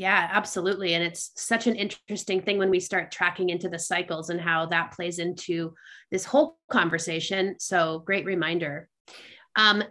yeah, 0.00 0.28
absolutely. 0.30 0.94
And 0.94 1.02
it's 1.02 1.32
such 1.34 1.66
an 1.66 1.74
interesting 1.74 2.40
thing 2.40 2.56
when 2.56 2.70
we 2.70 2.78
start 2.78 3.10
tracking 3.10 3.48
into 3.48 3.68
the 3.68 3.80
cycles 3.80 4.30
and 4.30 4.40
how 4.40 4.66
that 4.66 4.92
plays 4.92 5.18
into 5.18 5.74
this 6.12 6.24
whole 6.24 6.56
conversation. 6.70 7.56
So, 7.58 7.98
great 8.06 8.24
reminder. 8.24 8.88
Um, 9.56 9.82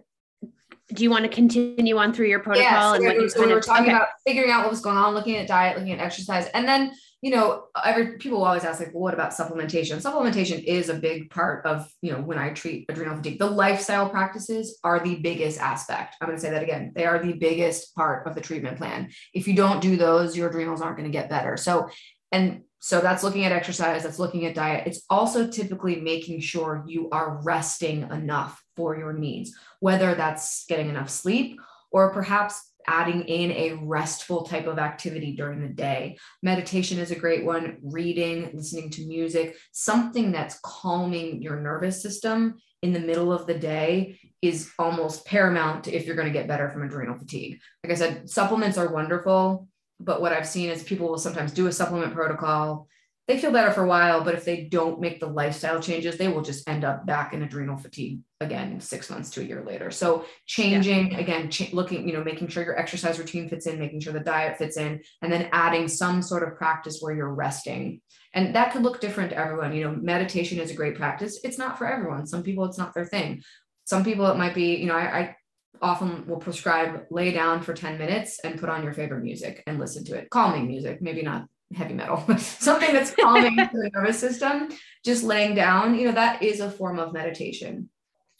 do 0.93 1.04
you 1.04 1.10
want 1.10 1.24
to 1.24 1.30
continue 1.30 1.98
on 1.98 2.13
through 2.13 2.28
your 2.28 2.39
protocol 2.39 2.72
yeah, 2.72 2.91
so 2.91 2.96
and 2.96 3.04
what 3.04 3.15
you 3.15 3.46
we 3.46 3.54
were 3.54 3.60
talking 3.60 3.88
okay. 3.88 3.93
about 3.93 4.08
figuring 4.26 4.52
out 4.52 4.62
what 4.62 4.72
was 4.72 4.80
going 4.80 4.96
on 4.96 5.13
looking 5.13 5.36
at 5.36 5.48
diet 5.48 5.78
looking 5.78 5.91
at 5.91 6.00
exercise. 6.00 6.48
And 6.54 6.67
then 6.67 6.93
you 7.22 7.32
know 7.32 7.65
every 7.84 8.17
people 8.20 8.43
always 8.43 8.63
ask 8.63 8.80
like 8.80 8.93
well, 8.93 9.04
what 9.04 9.13
about 9.13 9.32
supplementation? 9.32 10.02
Supplementation 10.02 10.63
is 10.63 10.88
a 10.88 10.93
big 10.93 11.30
part 11.30 11.65
of 11.65 11.89
you 12.02 12.13
know 12.13 12.22
when 12.22 12.38
i 12.38 12.52
treat 12.52 12.86
adrenal 12.89 13.17
fatigue. 13.17 13.39
The 13.39 13.50
lifestyle 13.50 14.10
practices 14.10 14.80
are 14.84 15.02
the 15.02 15.15
biggest 15.15 15.60
aspect. 15.60 16.15
I'm 16.22 16.28
going 16.28 16.38
to 16.38 16.41
say 16.41 16.52
that 16.52 16.63
again. 16.63 16.93
They 16.96 17.06
are 17.06 17.20
the 17.20 17.34
biggest 17.34 17.93
part 17.93 18.26
of 18.26 18.36
the 18.36 18.41
treatment 18.41 18.78
plan. 18.78 19.10
If 19.34 19.48
you 19.48 19.56
don't 19.56 19.82
do 19.82 19.98
those 19.98 20.38
your 20.38 20.50
adrenals 20.50 20.82
aren't 20.82 20.98
going 20.98 21.12
to 21.12 21.17
get 21.17 21.30
better. 21.30 21.58
So 21.58 21.89
and 22.32 22.62
So 22.80 23.02
that's 23.02 23.24
looking 23.24 23.44
at 23.44 23.52
exercise, 23.52 24.04
that's 24.04 24.20
looking 24.20 24.46
at 24.46 24.56
diet. 24.56 24.88
It's 24.88 25.02
also 25.10 25.48
typically 25.48 26.00
making 26.00 26.42
sure 26.42 26.84
you 26.88 27.10
are 27.12 27.42
resting 27.44 28.04
enough 28.04 28.63
for 28.76 28.98
your 28.98 29.13
needs, 29.13 29.54
whether 29.80 30.16
that's 30.16 30.66
getting 30.66 30.90
enough 30.90 31.10
sleep 31.10 31.60
or 31.92 32.13
perhaps 32.13 32.74
adding 32.88 33.22
in 33.24 33.52
a 33.52 33.74
restful 33.84 34.44
type 34.44 34.66
of 34.66 34.80
activity 34.80 35.36
during 35.36 35.62
the 35.62 35.68
day. 35.68 36.18
Meditation 36.42 37.00
is 37.00 37.12
a 37.12 37.16
great 37.16 37.44
one, 37.44 37.78
reading, 37.82 38.50
listening 38.54 38.90
to 38.92 39.06
music, 39.06 39.58
something 39.72 40.32
that's 40.32 40.60
calming 40.63 41.42
your 41.42 41.60
nervous 41.60 42.02
system 42.02 42.56
in 42.82 42.94
the 42.94 43.00
middle 43.00 43.34
of 43.34 43.48
the 43.48 43.58
day 43.58 44.20
is 44.42 44.72
almost 44.80 45.26
paramount 45.26 45.88
if 45.88 46.06
you're 46.06 46.16
going 46.16 46.32
to 46.32 46.40
get 46.40 46.48
better 46.48 46.70
from 46.70 46.84
adrenal 46.84 47.18
fatigue. 47.18 47.60
Like 47.84 47.92
I 47.92 47.96
said, 47.96 48.30
supplements 48.30 48.78
are 48.78 48.94
wonderful, 48.94 49.68
but 49.99 50.21
what 50.21 50.33
I've 50.33 50.47
seen 50.47 50.69
is 50.69 50.83
people 50.83 51.07
will 51.07 51.17
sometimes 51.17 51.51
do 51.51 51.67
a 51.67 51.71
supplement 51.71 52.13
protocol 52.13 52.88
they 53.27 53.38
feel 53.38 53.51
better 53.51 53.73
for 53.73 53.83
a 53.83 53.88
while, 53.88 54.23
but 54.23 54.36
if 54.36 54.45
they 54.45 54.63
don't 54.63 55.01
make 55.01 55.19
the 55.19 55.27
lifestyle 55.27 55.81
changes, 55.81 56.17
they 56.17 56.29
will 56.29 56.41
just 56.41 56.67
end 56.67 56.86
up 56.86 57.05
back 57.05 57.33
in 57.33 57.43
adrenal 57.43 57.75
fatigue 57.75 58.21
again 58.39 58.79
six 58.79 59.10
months 59.10 59.29
to 59.31 59.41
a 59.41 59.43
year 59.43 59.65
later. 59.65 59.91
So 59.91 60.23
changing 60.45 61.12
yeah. 61.12 61.19
again, 61.19 61.51
ch- 61.51 61.73
looking, 61.73 62.07
you 62.07 62.13
know, 62.13 62.23
making 62.23 62.47
sure 62.47 62.63
your 62.63 62.79
exercise 62.79 63.19
routine 63.19 63.49
fits 63.49 63.67
in, 63.67 63.79
making 63.79 63.99
sure 63.99 64.13
the 64.13 64.21
diet 64.21 64.57
fits 64.57 64.77
in, 64.77 65.01
and 65.21 65.31
then 65.31 65.49
adding 65.51 65.89
some 65.89 66.21
sort 66.21 66.43
of 66.43 66.57
practice 66.57 66.99
where 67.01 67.13
you're 67.13 67.33
resting. 67.33 67.99
And 68.33 68.55
that 68.55 68.71
could 68.71 68.83
look 68.83 69.01
different 69.01 69.31
to 69.31 69.38
everyone. 69.38 69.75
You 69.75 69.83
know, 69.83 69.95
meditation 70.01 70.60
is 70.60 70.71
a 70.71 70.75
great 70.75 70.95
practice. 70.95 71.38
It's 71.43 71.57
not 71.57 71.77
for 71.77 71.86
everyone. 71.86 72.27
Some 72.27 72.43
people, 72.43 72.63
it's 72.63 72.77
not 72.77 72.93
their 72.93 73.05
thing. 73.05 73.41
Some 73.83 74.05
people, 74.05 74.27
it 74.27 74.38
might 74.38 74.55
be, 74.55 74.75
you 74.75 74.86
know, 74.86 74.95
I, 74.95 75.19
I 75.19 75.36
often 75.82 76.25
will 76.27 76.38
prescribe 76.38 77.06
lay 77.12 77.32
down 77.32 77.62
for 77.62 77.73
10 77.73 77.97
minutes 77.97 78.39
and 78.43 78.60
put 78.60 78.69
on 78.69 78.84
your 78.84 78.93
favorite 78.93 79.23
music 79.23 79.63
and 79.67 79.80
listen 79.80 80.03
to 80.03 80.15
it 80.15 80.27
calming 80.32 80.67
music 80.67 81.01
maybe 81.03 81.21
not 81.21 81.45
heavy 81.73 81.93
metal, 81.93 82.23
something 82.38 82.93
that's 82.93 83.12
calming 83.12 83.56
to 83.58 83.69
the 83.71 83.91
nervous 83.93 84.19
system, 84.19 84.69
just 85.03 85.23
laying 85.23 85.56
down, 85.56 85.95
you 85.95 86.08
know, 86.08 86.13
that 86.13 86.41
is 86.41 86.60
a 86.60 86.71
form 86.71 86.99
of 86.99 87.13
meditation. 87.13 87.89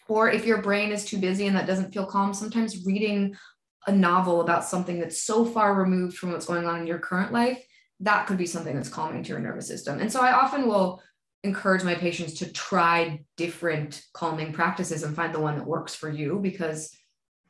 Or 0.08 0.30
if 0.30 0.46
your 0.46 0.62
brain 0.62 0.92
is 0.92 1.04
too 1.04 1.18
busy 1.18 1.48
and 1.48 1.56
that 1.56 1.68
doesn't 1.68 1.92
feel 1.92 2.06
calm, 2.06 2.34
sometimes 2.34 2.86
reading 2.86 3.36
a 3.88 3.92
novel 3.92 4.42
about 4.42 4.66
something 4.66 5.00
that's 5.00 5.24
so 5.24 5.46
far 5.46 5.76
removed 5.76 6.18
from 6.18 6.32
what's 6.32 6.46
going 6.46 6.66
on 6.66 6.80
in 6.80 6.88
your 6.88 7.00
current 7.00 7.34
life, 7.34 7.62
that 8.02 8.28
could 8.28 8.38
be 8.38 8.46
something 8.46 8.76
that's 8.76 8.90
calming 8.90 9.24
to 9.24 9.30
your 9.30 9.40
nervous 9.40 9.68
system. 9.68 10.00
And 10.00 10.12
so 10.12 10.22
I 10.22 10.32
often 10.32 10.68
will 10.68 11.02
encourage 11.44 11.84
my 11.84 11.96
patients 11.96 12.36
to 12.36 12.52
try 12.52 13.22
different 13.36 14.02
calming 14.14 14.54
practices 14.54 15.04
and 15.04 15.16
find 15.16 15.34
the 15.34 15.40
one 15.40 15.58
that 15.58 15.68
works 15.68 15.96
for 15.96 16.10
you 16.10 16.40
because 16.42 16.96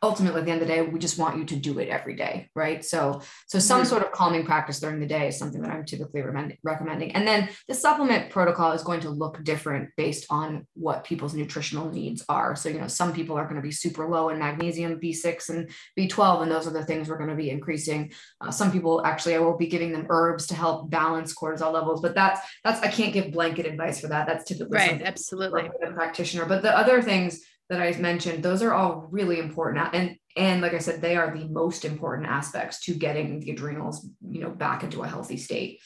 ultimately 0.01 0.39
at 0.39 0.45
the 0.45 0.51
end 0.51 0.61
of 0.61 0.67
the 0.67 0.73
day 0.73 0.81
we 0.81 0.99
just 0.99 1.17
want 1.17 1.37
you 1.37 1.45
to 1.45 1.55
do 1.55 1.79
it 1.79 1.89
every 1.89 2.15
day 2.15 2.49
right? 2.55 2.83
So 2.83 3.21
so 3.47 3.59
some 3.59 3.81
mm-hmm. 3.81 3.89
sort 3.89 4.03
of 4.03 4.11
calming 4.11 4.45
practice 4.45 4.79
during 4.79 4.99
the 4.99 5.05
day 5.05 5.27
is 5.27 5.37
something 5.37 5.61
that 5.61 5.71
i'm 5.71 5.85
typically 5.85 6.21
recommending. 6.63 7.11
And 7.11 7.27
then 7.27 7.49
the 7.67 7.73
supplement 7.73 8.29
protocol 8.29 8.71
is 8.71 8.83
going 8.83 9.01
to 9.01 9.09
look 9.09 9.43
different 9.43 9.89
based 9.95 10.25
on 10.29 10.67
what 10.73 11.03
people's 11.03 11.33
nutritional 11.33 11.89
needs 11.89 12.23
are. 12.29 12.55
So 12.55 12.69
you 12.69 12.79
know 12.79 12.87
some 12.87 13.13
people 13.13 13.37
are 13.37 13.43
going 13.43 13.55
to 13.55 13.61
be 13.61 13.71
super 13.71 14.07
low 14.07 14.29
in 14.29 14.39
magnesium 14.39 14.99
b6 14.99 15.49
and 15.49 15.69
b12 15.97 16.43
and 16.43 16.51
those 16.51 16.67
are 16.67 16.71
the 16.71 16.85
things 16.85 17.09
we're 17.09 17.17
going 17.17 17.29
to 17.29 17.35
be 17.35 17.49
increasing. 17.49 18.11
Uh, 18.41 18.51
some 18.51 18.71
people 18.71 19.05
actually 19.05 19.35
i 19.35 19.39
will 19.39 19.57
be 19.57 19.67
giving 19.67 19.91
them 19.91 20.07
herbs 20.09 20.47
to 20.47 20.55
help 20.55 20.89
balance 20.89 21.33
cortisol 21.33 21.73
levels 21.73 22.01
but 22.01 22.15
that's 22.15 22.41
that's 22.63 22.81
i 22.81 22.87
can't 22.87 23.13
give 23.13 23.31
blanket 23.31 23.65
advice 23.65 23.99
for 23.99 24.07
that. 24.07 24.27
That's 24.27 24.45
typically 24.45 24.77
right 24.77 25.01
absolutely. 25.01 25.69
a 25.83 25.91
practitioner. 25.91 26.45
But 26.45 26.61
the 26.61 26.75
other 26.75 27.01
things 27.01 27.41
that 27.69 27.81
I 27.81 27.91
mentioned, 27.99 28.43
those 28.43 28.61
are 28.61 28.73
all 28.73 29.07
really 29.09 29.39
important. 29.39 29.93
And 29.93 30.17
and 30.35 30.61
like 30.61 30.73
I 30.73 30.77
said, 30.77 31.01
they 31.01 31.17
are 31.17 31.35
the 31.35 31.45
most 31.45 31.83
important 31.83 32.27
aspects 32.27 32.81
to 32.81 32.93
getting 32.93 33.39
the 33.39 33.51
adrenals, 33.51 34.07
you 34.21 34.41
know, 34.41 34.51
back 34.51 34.83
into 34.83 35.01
a 35.01 35.07
healthy 35.07 35.37
state. 35.37 35.79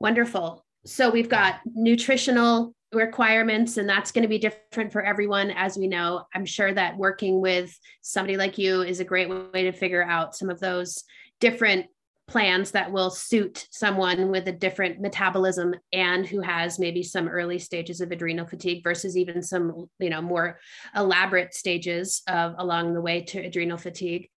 Wonderful. 0.00 0.64
So 0.84 1.10
we've 1.10 1.28
got 1.28 1.60
nutritional 1.64 2.74
requirements 2.92 3.76
and 3.76 3.88
that's 3.88 4.12
going 4.12 4.22
to 4.22 4.28
be 4.28 4.38
different 4.38 4.92
for 4.92 5.02
everyone 5.02 5.50
as 5.50 5.76
we 5.76 5.88
know 5.88 6.24
i'm 6.34 6.46
sure 6.46 6.72
that 6.72 6.96
working 6.96 7.40
with 7.40 7.76
somebody 8.02 8.36
like 8.36 8.56
you 8.56 8.82
is 8.82 9.00
a 9.00 9.04
great 9.04 9.28
way 9.28 9.64
to 9.64 9.72
figure 9.72 10.04
out 10.04 10.36
some 10.36 10.48
of 10.48 10.60
those 10.60 11.02
different 11.40 11.86
plans 12.26 12.70
that 12.70 12.90
will 12.90 13.10
suit 13.10 13.66
someone 13.70 14.30
with 14.30 14.48
a 14.48 14.52
different 14.52 15.00
metabolism 15.00 15.74
and 15.92 16.26
who 16.26 16.40
has 16.40 16.78
maybe 16.78 17.02
some 17.02 17.28
early 17.28 17.58
stages 17.58 18.00
of 18.00 18.10
adrenal 18.10 18.46
fatigue 18.46 18.82
versus 18.82 19.16
even 19.16 19.42
some 19.42 19.88
you 19.98 20.08
know 20.08 20.22
more 20.22 20.58
elaborate 20.96 21.54
stages 21.54 22.22
of 22.28 22.54
along 22.58 22.94
the 22.94 23.00
way 23.00 23.20
to 23.20 23.38
adrenal 23.38 23.76
fatigue. 23.76 24.28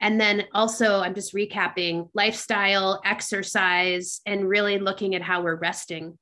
And 0.00 0.20
then 0.20 0.44
also 0.52 1.00
i'm 1.00 1.14
just 1.14 1.34
recapping 1.34 2.08
lifestyle 2.14 3.00
exercise 3.04 4.20
and 4.26 4.48
really 4.48 4.78
looking 4.78 5.14
at 5.14 5.22
how 5.22 5.42
we're 5.42 5.56
resting. 5.56 6.18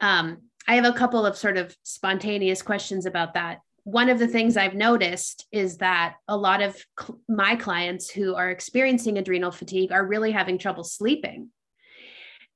Um, 0.00 0.42
i 0.66 0.76
have 0.76 0.86
a 0.86 0.92
couple 0.92 1.26
of 1.26 1.36
sort 1.36 1.58
of 1.58 1.76
spontaneous 1.82 2.62
questions 2.62 3.04
about 3.04 3.34
that 3.34 3.58
one 3.84 4.08
of 4.08 4.18
the 4.18 4.28
things 4.28 4.56
I've 4.56 4.74
noticed 4.74 5.46
is 5.52 5.78
that 5.78 6.16
a 6.28 6.36
lot 6.36 6.62
of 6.62 6.76
cl- 6.98 7.20
my 7.28 7.56
clients 7.56 8.10
who 8.10 8.34
are 8.34 8.50
experiencing 8.50 9.18
adrenal 9.18 9.50
fatigue 9.50 9.92
are 9.92 10.06
really 10.06 10.32
having 10.32 10.58
trouble 10.58 10.84
sleeping. 10.84 11.50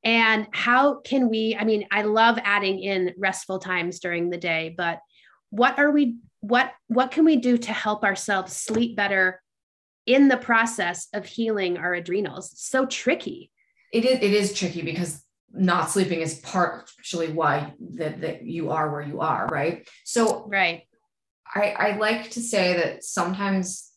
And 0.03 0.47
how 0.53 1.01
can 1.01 1.31
we? 1.31 1.57
I 1.59 1.65
mean, 1.65 1.87
I 1.91 2.03
love 2.03 2.39
adding 2.45 2.79
in 2.79 3.15
restful 3.17 3.59
times 3.59 4.01
during 4.01 4.29
the 4.29 4.37
day, 4.37 4.75
but 4.77 5.01
what 5.51 5.79
are 5.79 5.91
we? 5.91 6.17
What 6.41 6.73
what 6.89 7.11
can 7.11 7.25
we 7.25 7.37
do 7.37 7.57
to 7.57 7.73
help 7.73 8.05
ourselves 8.05 8.55
sleep 8.55 8.97
better 8.97 9.41
in 10.05 10.29
the 10.29 10.37
process 10.37 11.09
of 11.15 11.25
healing 11.25 11.79
our 11.79 11.95
adrenals? 11.95 12.53
It's 12.53 12.69
so 12.69 12.85
tricky. 12.85 13.51
It 13.93 14.05
is. 14.05 14.19
It 14.21 14.33
is 14.35 14.53
tricky 14.53 14.83
because 14.83 15.25
not 15.51 15.89
sleeping 15.89 16.21
is 16.21 16.39
partially 16.41 17.33
why 17.33 17.73
that 17.95 18.21
that 18.21 18.45
you 18.45 18.71
are 18.71 18.93
where 18.93 19.01
you 19.01 19.21
are, 19.21 19.47
right? 19.47 19.89
So 20.05 20.47
right 20.49 20.83
I, 21.55 21.71
I 21.71 21.97
like 21.97 22.31
to 22.33 22.41
say 22.41 22.75
that 22.77 23.05
sometimes 23.05 23.91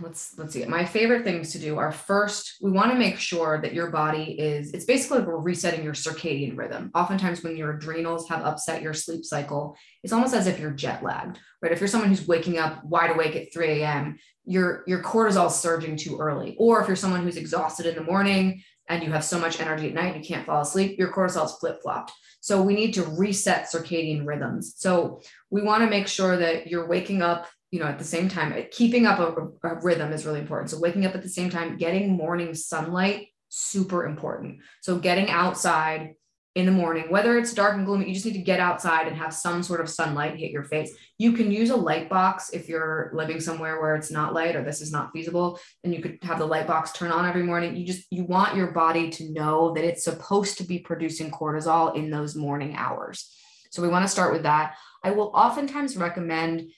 let's 0.00 0.38
let's 0.38 0.52
see 0.52 0.64
my 0.66 0.84
favorite 0.84 1.24
things 1.24 1.50
to 1.50 1.58
do 1.58 1.76
are 1.76 1.90
first 1.90 2.54
we 2.62 2.70
want 2.70 2.92
to 2.92 2.98
make 2.98 3.18
sure 3.18 3.60
that 3.60 3.74
your 3.74 3.90
body 3.90 4.38
is 4.38 4.70
it's 4.72 4.84
basically 4.84 5.20
we're 5.22 5.40
resetting 5.40 5.82
your 5.82 5.94
circadian 5.94 6.56
rhythm. 6.56 6.90
Oftentimes 6.94 7.42
when 7.42 7.56
your 7.56 7.72
adrenals 7.72 8.28
have 8.28 8.44
upset 8.44 8.80
your 8.80 8.94
sleep 8.94 9.24
cycle 9.24 9.76
it's 10.04 10.12
almost 10.12 10.34
as 10.34 10.46
if 10.46 10.60
you're 10.60 10.70
jet 10.70 11.02
lagged 11.02 11.40
right? 11.60 11.72
If 11.72 11.80
you're 11.80 11.88
someone 11.88 12.10
who's 12.10 12.28
waking 12.28 12.58
up 12.58 12.84
wide 12.84 13.10
awake 13.10 13.34
at 13.34 13.52
3 13.52 13.82
a.m 13.82 14.18
your 14.44 14.82
your 14.86 15.02
cortisol 15.02 15.50
surging 15.50 15.96
too 15.96 16.18
early. 16.18 16.56
Or 16.58 16.80
if 16.80 16.86
you're 16.86 16.96
someone 16.96 17.22
who's 17.22 17.36
exhausted 17.36 17.86
in 17.86 17.94
the 17.94 18.02
morning 18.02 18.62
and 18.92 19.02
you 19.02 19.10
have 19.10 19.24
so 19.24 19.38
much 19.38 19.60
energy 19.60 19.88
at 19.88 19.94
night 19.94 20.16
you 20.16 20.22
can't 20.22 20.46
fall 20.46 20.62
asleep 20.62 20.98
your 20.98 21.12
cortisol 21.12 21.46
is 21.46 21.52
flip-flopped 21.52 22.12
so 22.42 22.60
we 22.60 22.74
need 22.74 22.94
to 22.94 23.04
reset 23.04 23.70
circadian 23.70 24.26
rhythms. 24.26 24.74
So 24.76 25.22
we 25.50 25.62
want 25.62 25.84
to 25.84 25.88
make 25.88 26.08
sure 26.08 26.36
that 26.36 26.66
you're 26.66 26.88
waking 26.88 27.22
up, 27.22 27.46
you 27.70 27.78
know, 27.78 27.86
at 27.86 28.00
the 28.00 28.04
same 28.04 28.28
time. 28.28 28.52
Keeping 28.72 29.06
up 29.06 29.20
a, 29.20 29.68
a 29.68 29.80
rhythm 29.80 30.12
is 30.12 30.26
really 30.26 30.40
important. 30.40 30.70
So 30.70 30.80
waking 30.80 31.06
up 31.06 31.14
at 31.14 31.22
the 31.22 31.28
same 31.28 31.50
time, 31.50 31.76
getting 31.76 32.16
morning 32.16 32.52
sunlight, 32.56 33.28
super 33.48 34.04
important. 34.04 34.58
So 34.80 34.98
getting 34.98 35.30
outside, 35.30 36.14
in 36.54 36.66
the 36.66 36.72
morning, 36.72 37.06
whether 37.08 37.38
it's 37.38 37.54
dark 37.54 37.76
and 37.76 37.86
gloomy, 37.86 38.06
you 38.06 38.12
just 38.12 38.26
need 38.26 38.34
to 38.34 38.38
get 38.40 38.60
outside 38.60 39.08
and 39.08 39.16
have 39.16 39.32
some 39.32 39.62
sort 39.62 39.80
of 39.80 39.88
sunlight 39.88 40.36
hit 40.36 40.50
your 40.50 40.64
face. 40.64 40.92
You 41.16 41.32
can 41.32 41.50
use 41.50 41.70
a 41.70 41.76
light 41.76 42.10
box 42.10 42.50
if 42.50 42.68
you're 42.68 43.10
living 43.14 43.40
somewhere 43.40 43.80
where 43.80 43.96
it's 43.96 44.10
not 44.10 44.34
light 44.34 44.54
or 44.54 44.62
this 44.62 44.82
is 44.82 44.92
not 44.92 45.12
feasible, 45.12 45.58
and 45.82 45.94
you 45.94 46.02
could 46.02 46.18
have 46.22 46.38
the 46.38 46.46
light 46.46 46.66
box 46.66 46.92
turn 46.92 47.10
on 47.10 47.26
every 47.26 47.42
morning. 47.42 47.74
You 47.74 47.86
just 47.86 48.06
you 48.10 48.24
want 48.24 48.54
your 48.54 48.70
body 48.72 49.08
to 49.10 49.32
know 49.32 49.72
that 49.72 49.84
it's 49.84 50.04
supposed 50.04 50.58
to 50.58 50.64
be 50.64 50.78
producing 50.78 51.30
cortisol 51.30 51.96
in 51.96 52.10
those 52.10 52.36
morning 52.36 52.76
hours. 52.76 53.34
So 53.70 53.80
we 53.80 53.88
want 53.88 54.04
to 54.04 54.12
start 54.12 54.34
with 54.34 54.42
that. 54.42 54.76
I 55.02 55.12
will 55.12 55.32
oftentimes 55.34 55.96
recommend 55.96 56.70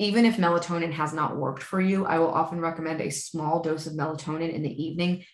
even 0.00 0.24
if 0.24 0.38
melatonin 0.38 0.92
has 0.92 1.12
not 1.12 1.36
worked 1.36 1.62
for 1.62 1.78
you, 1.78 2.06
I 2.06 2.18
will 2.18 2.30
often 2.30 2.58
recommend 2.58 3.02
a 3.02 3.10
small 3.10 3.62
dose 3.62 3.86
of 3.86 3.92
melatonin 3.92 4.50
in 4.50 4.62
the 4.62 4.82
evening 4.82 5.24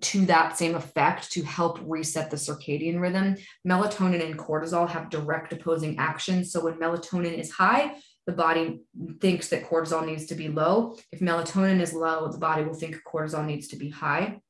to 0.00 0.26
that 0.26 0.58
same 0.58 0.74
effect 0.74 1.30
to 1.32 1.42
help 1.42 1.78
reset 1.84 2.30
the 2.30 2.36
circadian 2.36 3.00
rhythm. 3.00 3.36
Melatonin 3.66 4.24
and 4.24 4.38
cortisol 4.38 4.88
have 4.88 5.10
direct 5.10 5.52
opposing 5.52 5.98
actions. 5.98 6.52
So 6.52 6.64
when 6.64 6.74
melatonin 6.74 7.38
is 7.38 7.50
high, 7.50 7.96
the 8.26 8.32
body 8.32 8.80
thinks 9.20 9.48
that 9.48 9.68
cortisol 9.68 10.04
needs 10.04 10.26
to 10.26 10.34
be 10.34 10.48
low. 10.48 10.96
If 11.12 11.20
melatonin 11.20 11.80
is 11.80 11.92
low, 11.92 12.30
the 12.30 12.38
body 12.38 12.64
will 12.64 12.74
think 12.74 13.02
cortisol 13.06 13.44
needs 13.44 13.68
to 13.68 13.76
be 13.76 13.90
high. 13.90 14.40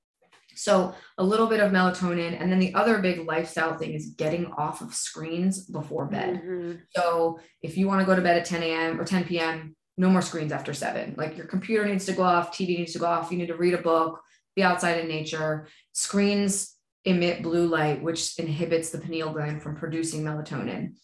So 0.57 0.95
a 1.19 1.25
little 1.25 1.49
bit 1.49 1.61
of 1.61 1.73
melatonin. 1.73 2.41
And 2.41 2.51
then 2.51 2.61
the 2.61 2.75
other 2.75 2.99
big 2.99 3.27
lifestyle 3.27 3.77
thing 3.77 3.93
is 3.93 4.15
getting 4.17 4.47
off 4.53 4.81
of 4.81 4.95
screens 4.95 5.65
before 5.65 6.07
bed. 6.07 6.43
Mm-hmm. 6.43 6.73
So 6.95 7.41
if 7.63 7.77
you 7.77 7.89
want 7.89 8.01
to 8.01 8.07
go 8.07 8.15
to 8.15 8.23
bed 8.23 8.37
at 8.37 8.45
10 8.45 8.63
a.m. 8.63 9.01
or 9.01 9.05
10 9.05 9.25
p.m., 9.25 9.77
no 9.97 10.09
more 10.09 10.23
screens 10.23 10.53
after 10.53 10.75
seven. 10.75 11.15
Like 11.17 11.37
your 11.37 11.47
computer 11.47 11.85
needs 11.85 12.05
to 12.07 12.13
go 12.13 12.23
off, 12.23 12.53
TV 12.53 12.79
needs 12.79 12.93
to 12.95 12.99
go 12.99 13.07
off. 13.07 13.31
You 13.31 13.39
need 13.39 13.47
to 13.49 13.57
read 13.57 13.75
a 13.75 13.83
book, 13.83 14.21
be 14.57 14.63
outside 14.63 15.01
in 15.01 15.09
nature. 15.09 15.69
Screens 15.93 16.75
emit 17.05 17.43
blue 17.43 17.67
light, 17.67 18.03
which 18.03 18.39
inhibits 18.39 18.91
the 18.91 18.99
pineal 18.99 19.33
gland 19.33 19.63
from 19.63 19.77
producing 19.77 20.23
melatonin. 20.23 20.95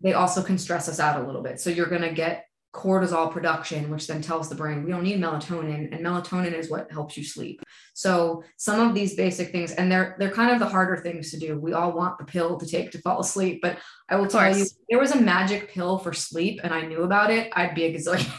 They 0.00 0.12
also 0.12 0.42
can 0.42 0.58
stress 0.58 0.88
us 0.88 1.00
out 1.00 1.22
a 1.22 1.26
little 1.26 1.42
bit. 1.42 1.60
So 1.60 1.70
you're 1.70 1.86
going 1.86 2.02
to 2.02 2.12
get 2.12 2.46
cortisol 2.76 3.32
production, 3.32 3.90
which 3.90 4.06
then 4.06 4.20
tells 4.20 4.50
the 4.50 4.54
brain 4.54 4.84
we 4.84 4.90
don't 4.90 5.02
need 5.02 5.18
melatonin, 5.18 5.92
and 5.92 6.04
melatonin 6.04 6.52
is 6.52 6.70
what 6.70 6.92
helps 6.92 7.16
you 7.16 7.24
sleep. 7.24 7.62
So 7.94 8.44
some 8.58 8.86
of 8.86 8.94
these 8.94 9.16
basic 9.16 9.50
things, 9.50 9.72
and 9.72 9.90
they're 9.90 10.14
they're 10.18 10.30
kind 10.30 10.52
of 10.52 10.58
the 10.58 10.66
harder 10.66 10.98
things 10.98 11.30
to 11.30 11.38
do. 11.38 11.58
We 11.58 11.72
all 11.72 11.92
want 11.92 12.18
the 12.18 12.24
pill 12.24 12.58
to 12.58 12.66
take 12.66 12.90
to 12.90 12.98
fall 12.98 13.20
asleep, 13.20 13.60
but 13.62 13.78
I 14.10 14.16
will 14.16 14.26
tell 14.26 14.54
you, 14.54 14.66
there 14.90 14.98
was 14.98 15.12
a 15.12 15.20
magic 15.20 15.70
pill 15.70 15.98
for 15.98 16.12
sleep, 16.12 16.60
and 16.62 16.74
I 16.74 16.82
knew 16.82 17.02
about 17.02 17.30
it, 17.30 17.50
I'd 17.54 17.74
be 17.74 17.84
a 17.84 17.94
gazillion. 17.94 18.30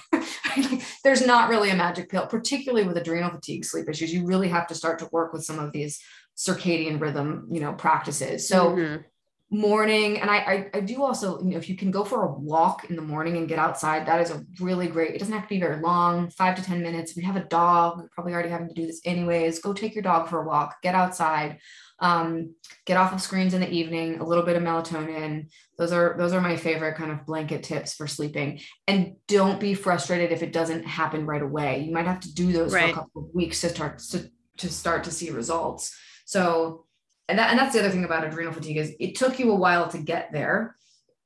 There's 1.08 1.26
not 1.26 1.50
really 1.50 1.70
a 1.70 1.76
magic 1.76 2.10
pill, 2.10 2.28
particularly 2.28 2.86
with 2.86 2.98
adrenal 2.98 3.32
fatigue 3.32 3.64
sleep 3.64 3.88
issues. 3.88 4.14
You 4.14 4.26
really 4.26 4.50
have 4.50 4.68
to 4.68 4.76
start 4.76 5.00
to 5.00 5.08
work 5.14 5.32
with 5.32 5.46
some 5.46 5.58
of 5.58 5.72
these 5.72 6.02
circadian 6.36 7.00
rhythm, 7.00 7.48
you 7.50 7.62
know, 7.62 7.72
practices. 7.72 8.46
So 8.46 8.72
mm-hmm 8.72 9.04
morning 9.50 10.20
and 10.20 10.30
I, 10.30 10.38
I, 10.38 10.70
I 10.74 10.80
do 10.82 11.02
also 11.02 11.40
you 11.40 11.52
know 11.52 11.58
if 11.58 11.70
you 11.70 11.78
can 11.78 11.90
go 11.90 12.04
for 12.04 12.26
a 12.26 12.34
walk 12.34 12.90
in 12.90 12.98
the 12.98 13.02
morning 13.02 13.38
and 13.38 13.48
get 13.48 13.60
outside 13.60 14.06
that 14.06 14.20
is 14.20 14.30
a 14.30 14.46
really 14.60 14.88
great 14.88 15.16
it 15.16 15.20
doesn't 15.20 15.34
have 15.34 15.44
to 15.44 15.48
be 15.48 15.58
very 15.58 15.82
long 15.82 16.30
five 16.32 16.58
to 16.58 16.62
ten 16.62 16.82
minutes 16.82 17.12
If 17.12 17.18
you 17.18 17.24
have 17.24 17.38
a 17.38 17.46
dog 17.46 17.98
we're 17.98 18.10
probably 18.10 18.34
already 18.34 18.50
having 18.50 18.68
to 18.68 18.74
do 18.74 18.86
this 18.86 19.00
anyways 19.06 19.60
go 19.60 19.72
take 19.72 19.96
your 19.96 20.02
dog 20.02 20.28
for 20.28 20.42
a 20.42 20.46
walk 20.46 20.82
get 20.82 20.96
outside 20.96 21.60
um, 22.00 22.54
get 22.86 22.98
off 22.98 23.14
of 23.14 23.22
screens 23.22 23.54
in 23.54 23.62
the 23.62 23.70
evening 23.70 24.20
a 24.20 24.24
little 24.24 24.44
bit 24.44 24.56
of 24.56 24.64
melatonin 24.64 25.50
those 25.78 25.92
are 25.92 26.16
those 26.18 26.34
are 26.34 26.42
my 26.42 26.56
favorite 26.56 26.96
kind 26.96 27.12
of 27.12 27.26
blanket 27.26 27.64
tips 27.64 27.94
for 27.94 28.08
sleeping 28.08 28.60
and 28.88 29.16
don't 29.28 29.60
be 29.60 29.74
frustrated 29.74 30.32
if 30.32 30.44
it 30.44 30.54
doesn't 30.54 30.84
happen 30.84 31.26
right 31.26 31.42
away 31.42 31.82
you 31.82 31.92
might 31.92 32.06
have 32.06 32.20
to 32.20 32.34
do 32.34 32.52
those 32.54 32.74
right. 32.74 32.86
for 32.86 32.92
a 32.92 32.94
couple 32.94 33.24
of 33.24 33.36
weeks 33.36 33.62
to 33.62 33.70
start 33.70 34.00
to, 34.00 34.30
to 34.58 34.70
start 34.70 35.04
to 35.04 35.12
see 35.12 35.32
results 35.32 35.98
so 36.26 36.86
and 37.30 37.40
that 37.40 37.50
and 37.50 37.60
that's 37.60 37.74
the 37.74 37.80
other 37.80 37.90
thing 37.90 38.06
about 38.06 38.26
adrenal 38.26 38.54
fatigue 38.54 38.78
is 38.78 38.96
it 39.00 39.16
took 39.16 39.40
you 39.40 39.52
a 39.52 39.56
while 39.56 39.88
to 39.90 39.98
get 39.98 40.32
there. 40.32 40.76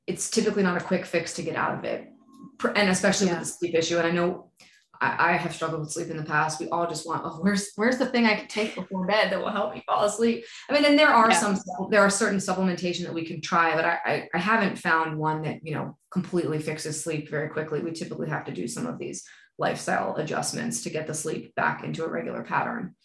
It's 0.07 0.29
typically 0.29 0.63
not 0.63 0.81
a 0.81 0.83
quick 0.83 1.05
fix 1.05 1.33
to 1.33 1.43
get 1.43 1.55
out 1.55 1.77
of 1.77 1.83
it, 1.83 2.07
and 2.75 2.89
especially 2.89 3.27
yeah. 3.27 3.33
with 3.33 3.47
the 3.47 3.53
sleep 3.53 3.75
issue. 3.75 3.97
And 3.97 4.07
I 4.07 4.11
know 4.11 4.50
I, 5.01 5.31
I, 5.31 5.37
have 5.37 5.53
struggled 5.53 5.81
with 5.81 5.91
sleep 5.91 6.09
in 6.09 6.17
the 6.17 6.23
past. 6.23 6.59
We 6.59 6.69
all 6.69 6.87
just 6.87 7.07
want, 7.07 7.23
oh, 7.25 7.39
where's 7.41 7.71
where's 7.75 7.97
the 7.97 8.05
thing 8.05 8.25
I 8.27 8.35
can 8.35 8.47
take 8.47 8.75
before 8.75 9.05
bed 9.07 9.31
that 9.31 9.39
will 9.39 9.49
help 9.49 9.73
me 9.73 9.83
fall 9.85 10.05
asleep? 10.05 10.45
I 10.69 10.73
mean, 10.73 10.85
and 10.85 10.97
there 10.97 11.09
are 11.09 11.31
yeah. 11.31 11.37
some 11.37 11.57
there 11.89 12.01
are 12.01 12.09
certain 12.09 12.37
supplementation 12.37 13.03
that 13.03 13.13
we 13.13 13.25
can 13.25 13.41
try, 13.41 13.75
but 13.75 13.83
I, 13.83 13.99
I 14.05 14.29
I 14.35 14.37
haven't 14.37 14.77
found 14.77 15.17
one 15.17 15.41
that 15.41 15.59
you 15.63 15.73
know 15.73 15.97
completely 16.11 16.59
fixes 16.59 17.03
sleep 17.03 17.29
very 17.29 17.49
quickly. 17.49 17.81
We 17.81 17.91
typically 17.91 18.29
have 18.29 18.45
to 18.45 18.51
do 18.51 18.67
some 18.67 18.85
of 18.85 18.99
these 18.99 19.23
lifestyle 19.57 20.15
adjustments 20.15 20.83
to 20.83 20.89
get 20.89 21.07
the 21.07 21.13
sleep 21.13 21.55
back 21.55 21.83
into 21.83 22.05
a 22.05 22.09
regular 22.09 22.43
pattern. 22.43 22.95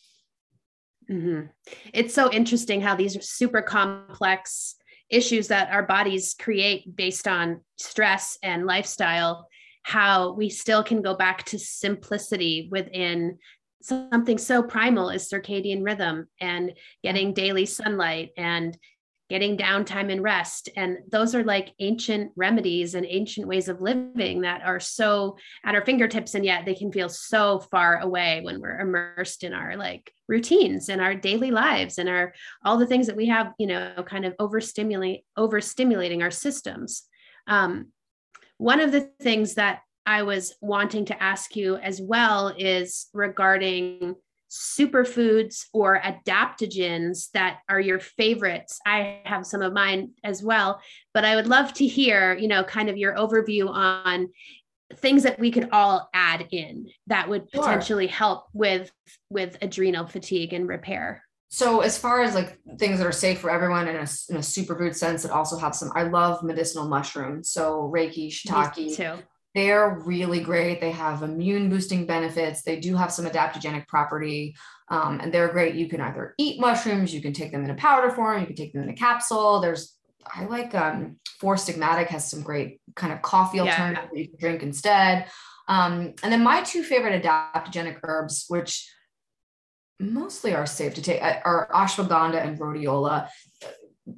Mm-hmm. 1.10 1.46
It's 1.94 2.14
so 2.14 2.30
interesting 2.30 2.80
how 2.80 2.94
these 2.94 3.16
are 3.16 3.22
super 3.22 3.62
complex 3.62 4.76
issues 5.08 5.48
that 5.48 5.70
our 5.70 5.84
bodies 5.84 6.34
create 6.38 6.96
based 6.96 7.28
on 7.28 7.60
stress 7.76 8.38
and 8.42 8.66
lifestyle, 8.66 9.46
how 9.86 10.32
we 10.32 10.48
still 10.48 10.82
can 10.82 11.00
go 11.00 11.14
back 11.14 11.44
to 11.44 11.56
simplicity 11.60 12.68
within 12.72 13.38
something 13.80 14.36
so 14.36 14.60
primal 14.60 15.10
as 15.10 15.30
circadian 15.30 15.84
rhythm 15.84 16.26
and 16.40 16.72
getting 17.04 17.32
daily 17.32 17.64
sunlight 17.64 18.30
and 18.36 18.76
getting 19.30 19.56
downtime 19.56 20.10
and 20.10 20.24
rest. 20.24 20.68
And 20.74 20.98
those 21.12 21.36
are 21.36 21.44
like 21.44 21.72
ancient 21.78 22.32
remedies 22.34 22.96
and 22.96 23.06
ancient 23.08 23.46
ways 23.46 23.68
of 23.68 23.80
living 23.80 24.40
that 24.40 24.62
are 24.62 24.80
so 24.80 25.36
at 25.64 25.76
our 25.76 25.84
fingertips. 25.84 26.34
And 26.34 26.44
yet 26.44 26.64
they 26.64 26.74
can 26.74 26.90
feel 26.90 27.08
so 27.08 27.60
far 27.60 28.00
away 28.00 28.40
when 28.42 28.60
we're 28.60 28.80
immersed 28.80 29.44
in 29.44 29.52
our 29.52 29.76
like 29.76 30.12
routines 30.26 30.88
and 30.88 31.00
our 31.00 31.14
daily 31.14 31.52
lives 31.52 31.98
and 31.98 32.08
our 32.08 32.34
all 32.64 32.76
the 32.76 32.88
things 32.88 33.06
that 33.06 33.16
we 33.16 33.26
have, 33.26 33.52
you 33.56 33.68
know, 33.68 34.02
kind 34.04 34.24
of 34.24 34.34
overstimulate, 34.40 35.24
overstimulating 35.38 36.22
our 36.22 36.32
systems. 36.32 37.04
Um, 37.46 37.92
one 38.58 38.80
of 38.80 38.92
the 38.92 39.10
things 39.20 39.54
that 39.54 39.80
I 40.04 40.22
was 40.22 40.54
wanting 40.60 41.06
to 41.06 41.22
ask 41.22 41.56
you 41.56 41.76
as 41.76 42.00
well 42.00 42.54
is 42.56 43.08
regarding 43.12 44.14
superfoods 44.48 45.64
or 45.72 46.00
adaptogens 46.00 47.30
that 47.32 47.58
are 47.68 47.80
your 47.80 47.98
favorites. 47.98 48.78
I 48.86 49.20
have 49.24 49.44
some 49.44 49.62
of 49.62 49.72
mine 49.72 50.12
as 50.22 50.42
well, 50.42 50.80
but 51.12 51.24
I 51.24 51.34
would 51.34 51.48
love 51.48 51.72
to 51.74 51.86
hear, 51.86 52.34
you 52.34 52.48
know, 52.48 52.62
kind 52.62 52.88
of 52.88 52.96
your 52.96 53.16
overview 53.16 53.68
on 53.68 54.28
things 54.94 55.24
that 55.24 55.40
we 55.40 55.50
could 55.50 55.68
all 55.72 56.08
add 56.14 56.46
in 56.52 56.86
that 57.08 57.28
would 57.28 57.48
sure. 57.52 57.62
potentially 57.62 58.06
help 58.06 58.46
with 58.52 58.90
with 59.30 59.58
adrenal 59.60 60.06
fatigue 60.06 60.52
and 60.52 60.68
repair. 60.68 61.25
So 61.48 61.80
as 61.80 61.96
far 61.96 62.22
as 62.22 62.34
like 62.34 62.58
things 62.78 62.98
that 62.98 63.06
are 63.06 63.12
safe 63.12 63.38
for 63.38 63.50
everyone 63.50 63.88
in 63.88 63.96
a, 63.96 64.06
in 64.28 64.36
a 64.36 64.40
superfood 64.40 64.94
sense 64.94 65.22
that 65.22 65.30
also 65.30 65.56
have 65.56 65.74
some, 65.74 65.90
I 65.94 66.02
love 66.02 66.42
medicinal 66.42 66.88
mushrooms. 66.88 67.50
So 67.50 67.90
Reishi, 67.94 68.28
shiitake, 68.28 69.22
they're 69.54 70.02
really 70.04 70.40
great. 70.40 70.80
They 70.80 70.90
have 70.90 71.22
immune 71.22 71.70
boosting 71.70 72.04
benefits. 72.04 72.62
They 72.62 72.78
do 72.78 72.94
have 72.96 73.12
some 73.12 73.26
adaptogenic 73.26 73.86
property. 73.88 74.54
Um, 74.88 75.18
and 75.20 75.32
they're 75.32 75.48
great. 75.48 75.74
You 75.74 75.88
can 75.88 76.00
either 76.00 76.34
eat 76.38 76.60
mushrooms, 76.60 77.14
you 77.14 77.22
can 77.22 77.32
take 77.32 77.52
them 77.52 77.64
in 77.64 77.70
a 77.70 77.74
powder 77.74 78.10
form, 78.10 78.40
you 78.40 78.46
can 78.46 78.54
take 78.54 78.72
them 78.72 78.82
in 78.82 78.90
a 78.90 78.94
capsule. 78.94 79.60
There's, 79.60 79.96
I 80.26 80.44
like 80.44 80.74
um, 80.74 81.16
Four 81.40 81.56
Sigmatic 81.56 82.08
has 82.08 82.30
some 82.30 82.42
great 82.42 82.80
kind 82.94 83.12
of 83.12 83.22
coffee 83.22 83.60
alternative 83.60 84.04
yeah. 84.04 84.08
that 84.12 84.18
you 84.18 84.28
can 84.28 84.38
drink 84.38 84.62
instead. 84.62 85.26
Um, 85.68 86.14
and 86.22 86.32
then 86.32 86.42
my 86.44 86.62
two 86.62 86.82
favorite 86.82 87.22
adaptogenic 87.22 87.98
herbs, 88.02 88.44
which 88.48 88.92
mostly 89.98 90.54
are 90.54 90.66
safe 90.66 90.94
to 90.94 91.02
take, 91.02 91.22
uh, 91.22 91.40
are 91.44 91.68
ashwagandha 91.72 92.44
and 92.44 92.58
rhodiola 92.58 93.28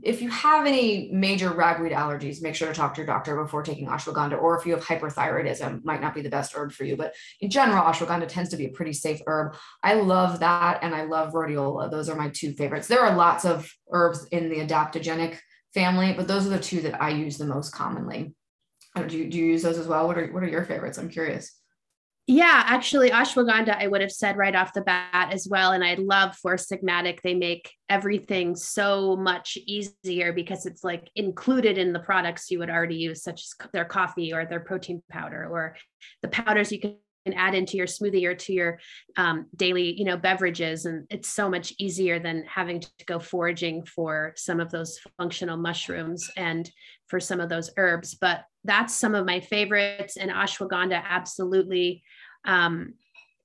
if 0.02 0.20
you 0.20 0.28
have 0.28 0.66
any 0.66 1.10
major 1.12 1.50
ragweed 1.50 1.92
allergies, 1.92 2.42
make 2.42 2.54
sure 2.54 2.68
to 2.68 2.74
talk 2.74 2.94
to 2.94 2.98
your 3.00 3.06
doctor 3.06 3.42
before 3.42 3.62
taking 3.62 3.88
ashwagandha. 3.88 4.40
Or 4.40 4.58
if 4.58 4.66
you 4.66 4.74
have 4.74 4.84
hyperthyroidism, 4.84 5.82
might 5.84 6.02
not 6.02 6.14
be 6.14 6.20
the 6.20 6.28
best 6.28 6.52
herb 6.54 6.72
for 6.72 6.84
you. 6.84 6.96
But 6.96 7.14
in 7.40 7.48
general, 7.48 7.82
ashwagandha 7.84 8.28
tends 8.28 8.50
to 8.50 8.58
be 8.58 8.66
a 8.66 8.70
pretty 8.70 8.92
safe 8.92 9.20
herb. 9.26 9.56
I 9.82 9.94
love 9.94 10.40
that, 10.40 10.80
and 10.82 10.94
I 10.94 11.04
love 11.04 11.32
rhodiola. 11.32 11.90
Those 11.90 12.10
are 12.10 12.16
my 12.16 12.28
two 12.28 12.52
favorites. 12.52 12.86
There 12.86 13.00
are 13.00 13.16
lots 13.16 13.46
of 13.46 13.70
herbs 13.90 14.26
in 14.30 14.50
the 14.50 14.56
adaptogenic 14.56 15.38
family, 15.72 16.12
but 16.12 16.28
those 16.28 16.46
are 16.46 16.50
the 16.50 16.58
two 16.58 16.82
that 16.82 17.00
I 17.00 17.10
use 17.10 17.38
the 17.38 17.46
most 17.46 17.70
commonly. 17.70 18.34
Uh, 18.94 19.02
do 19.04 19.16
you, 19.16 19.30
do 19.30 19.38
you 19.38 19.46
use 19.46 19.62
those 19.62 19.78
as 19.78 19.86
well? 19.86 20.06
What 20.06 20.18
are 20.18 20.26
what 20.32 20.42
are 20.42 20.48
your 20.48 20.64
favorites? 20.64 20.98
I'm 20.98 21.08
curious. 21.08 21.57
Yeah, 22.30 22.62
actually, 22.66 23.08
ashwagandha, 23.08 23.82
I 23.82 23.86
would 23.86 24.02
have 24.02 24.12
said 24.12 24.36
right 24.36 24.54
off 24.54 24.74
the 24.74 24.82
bat 24.82 25.32
as 25.32 25.48
well. 25.50 25.72
And 25.72 25.82
I 25.82 25.94
love 25.94 26.36
Four 26.36 26.56
Sigmatic. 26.56 27.22
They 27.22 27.32
make 27.32 27.72
everything 27.88 28.54
so 28.54 29.16
much 29.16 29.56
easier 29.66 30.34
because 30.34 30.66
it's 30.66 30.84
like 30.84 31.08
included 31.16 31.78
in 31.78 31.94
the 31.94 32.00
products 32.00 32.50
you 32.50 32.58
would 32.58 32.68
already 32.68 32.96
use, 32.96 33.22
such 33.22 33.40
as 33.40 33.70
their 33.72 33.86
coffee 33.86 34.34
or 34.34 34.44
their 34.44 34.60
protein 34.60 35.02
powder 35.10 35.48
or 35.50 35.74
the 36.20 36.28
powders 36.28 36.70
you 36.70 36.80
can 36.80 36.96
add 37.34 37.54
into 37.54 37.78
your 37.78 37.86
smoothie 37.86 38.26
or 38.26 38.34
to 38.34 38.52
your 38.52 38.78
um, 39.16 39.46
daily 39.56 39.92
you 39.98 40.04
know 40.04 40.16
beverages 40.16 40.86
and 40.86 41.06
it's 41.10 41.28
so 41.28 41.50
much 41.50 41.74
easier 41.78 42.18
than 42.18 42.42
having 42.44 42.80
to 42.80 42.88
go 43.04 43.18
foraging 43.18 43.84
for 43.84 44.32
some 44.34 44.60
of 44.60 44.70
those 44.70 44.98
functional 45.18 45.58
mushrooms 45.58 46.30
and 46.38 46.70
for 47.08 47.20
some 47.20 47.40
of 47.40 47.48
those 47.48 47.70
herbs 47.76 48.14
but 48.14 48.44
that's 48.64 48.94
some 48.94 49.14
of 49.14 49.26
my 49.26 49.40
favorites 49.40 50.16
and 50.16 50.30
ashwagandha 50.30 51.02
absolutely 51.08 52.02
um, 52.44 52.94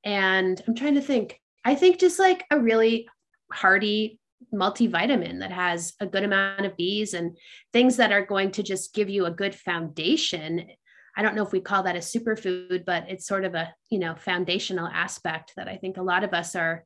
and 0.03 0.61
I'm 0.67 0.75
trying 0.75 0.95
to 0.95 1.01
think, 1.01 1.39
I 1.63 1.75
think 1.75 1.99
just 1.99 2.19
like 2.19 2.45
a 2.51 2.59
really 2.59 3.07
hearty 3.51 4.19
multivitamin 4.53 5.39
that 5.39 5.51
has 5.51 5.93
a 5.99 6.05
good 6.05 6.23
amount 6.23 6.65
of 6.65 6.75
Bs 6.77 7.13
and 7.13 7.37
things 7.71 7.97
that 7.97 8.11
are 8.11 8.25
going 8.25 8.51
to 8.51 8.63
just 8.63 8.93
give 8.93 9.09
you 9.09 9.25
a 9.25 9.31
good 9.31 9.55
foundation. 9.55 10.67
I 11.15 11.21
don't 11.21 11.35
know 11.35 11.43
if 11.43 11.51
we 11.51 11.61
call 11.61 11.83
that 11.83 11.95
a 11.95 11.99
superfood, 11.99 12.85
but 12.85 13.05
it's 13.07 13.27
sort 13.27 13.45
of 13.45 13.55
a, 13.55 13.73
you 13.89 13.99
know, 13.99 14.15
foundational 14.15 14.87
aspect 14.87 15.53
that 15.55 15.67
I 15.67 15.77
think 15.77 15.97
a 15.97 16.03
lot 16.03 16.23
of 16.23 16.33
us 16.33 16.55
are 16.55 16.83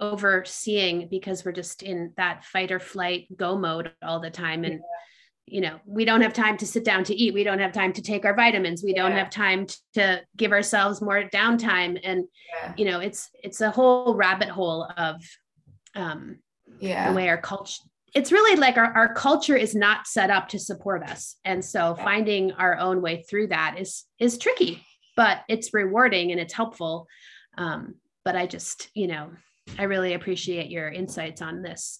overseeing 0.00 1.08
because 1.08 1.44
we're 1.44 1.52
just 1.52 1.82
in 1.82 2.12
that 2.16 2.44
fight 2.44 2.72
or 2.72 2.80
flight 2.80 3.28
go 3.36 3.56
mode 3.56 3.92
all 4.02 4.18
the 4.18 4.30
time. 4.30 4.64
And 4.64 4.80
you 5.46 5.60
know 5.60 5.78
we 5.86 6.04
don't 6.04 6.22
have 6.22 6.32
time 6.32 6.56
to 6.58 6.66
sit 6.66 6.84
down 6.84 7.04
to 7.04 7.14
eat. 7.14 7.34
We 7.34 7.44
don't 7.44 7.58
have 7.58 7.72
time 7.72 7.92
to 7.94 8.02
take 8.02 8.24
our 8.24 8.34
vitamins. 8.34 8.82
We 8.82 8.94
yeah. 8.94 9.02
don't 9.02 9.12
have 9.12 9.30
time 9.30 9.66
to 9.94 10.22
give 10.36 10.52
ourselves 10.52 11.00
more 11.00 11.24
downtime. 11.32 11.98
And 12.02 12.24
yeah. 12.54 12.74
you 12.76 12.84
know 12.84 13.00
it's 13.00 13.30
it's 13.42 13.60
a 13.60 13.70
whole 13.70 14.14
rabbit 14.14 14.48
hole 14.48 14.88
of 14.96 15.22
um 15.94 16.38
yeah. 16.80 17.10
the 17.10 17.16
way 17.16 17.28
our 17.28 17.38
culture 17.38 17.82
it's 18.14 18.30
really 18.30 18.60
like 18.60 18.76
our, 18.76 18.92
our 18.92 19.14
culture 19.14 19.56
is 19.56 19.74
not 19.74 20.06
set 20.06 20.28
up 20.28 20.48
to 20.48 20.58
support 20.58 21.02
us. 21.02 21.36
And 21.46 21.64
so 21.64 21.94
yeah. 21.96 22.04
finding 22.04 22.52
our 22.52 22.76
own 22.76 23.00
way 23.00 23.22
through 23.22 23.48
that 23.48 23.76
is 23.78 24.04
is 24.18 24.38
tricky 24.38 24.84
but 25.14 25.42
it's 25.48 25.74
rewarding 25.74 26.30
and 26.30 26.40
it's 26.40 26.54
helpful. 26.54 27.06
Um 27.58 27.96
but 28.24 28.36
i 28.36 28.46
just 28.46 28.88
you 28.94 29.06
know 29.06 29.30
i 29.78 29.84
really 29.84 30.14
appreciate 30.14 30.70
your 30.70 30.88
insights 30.88 31.42
on 31.42 31.62
this 31.62 31.98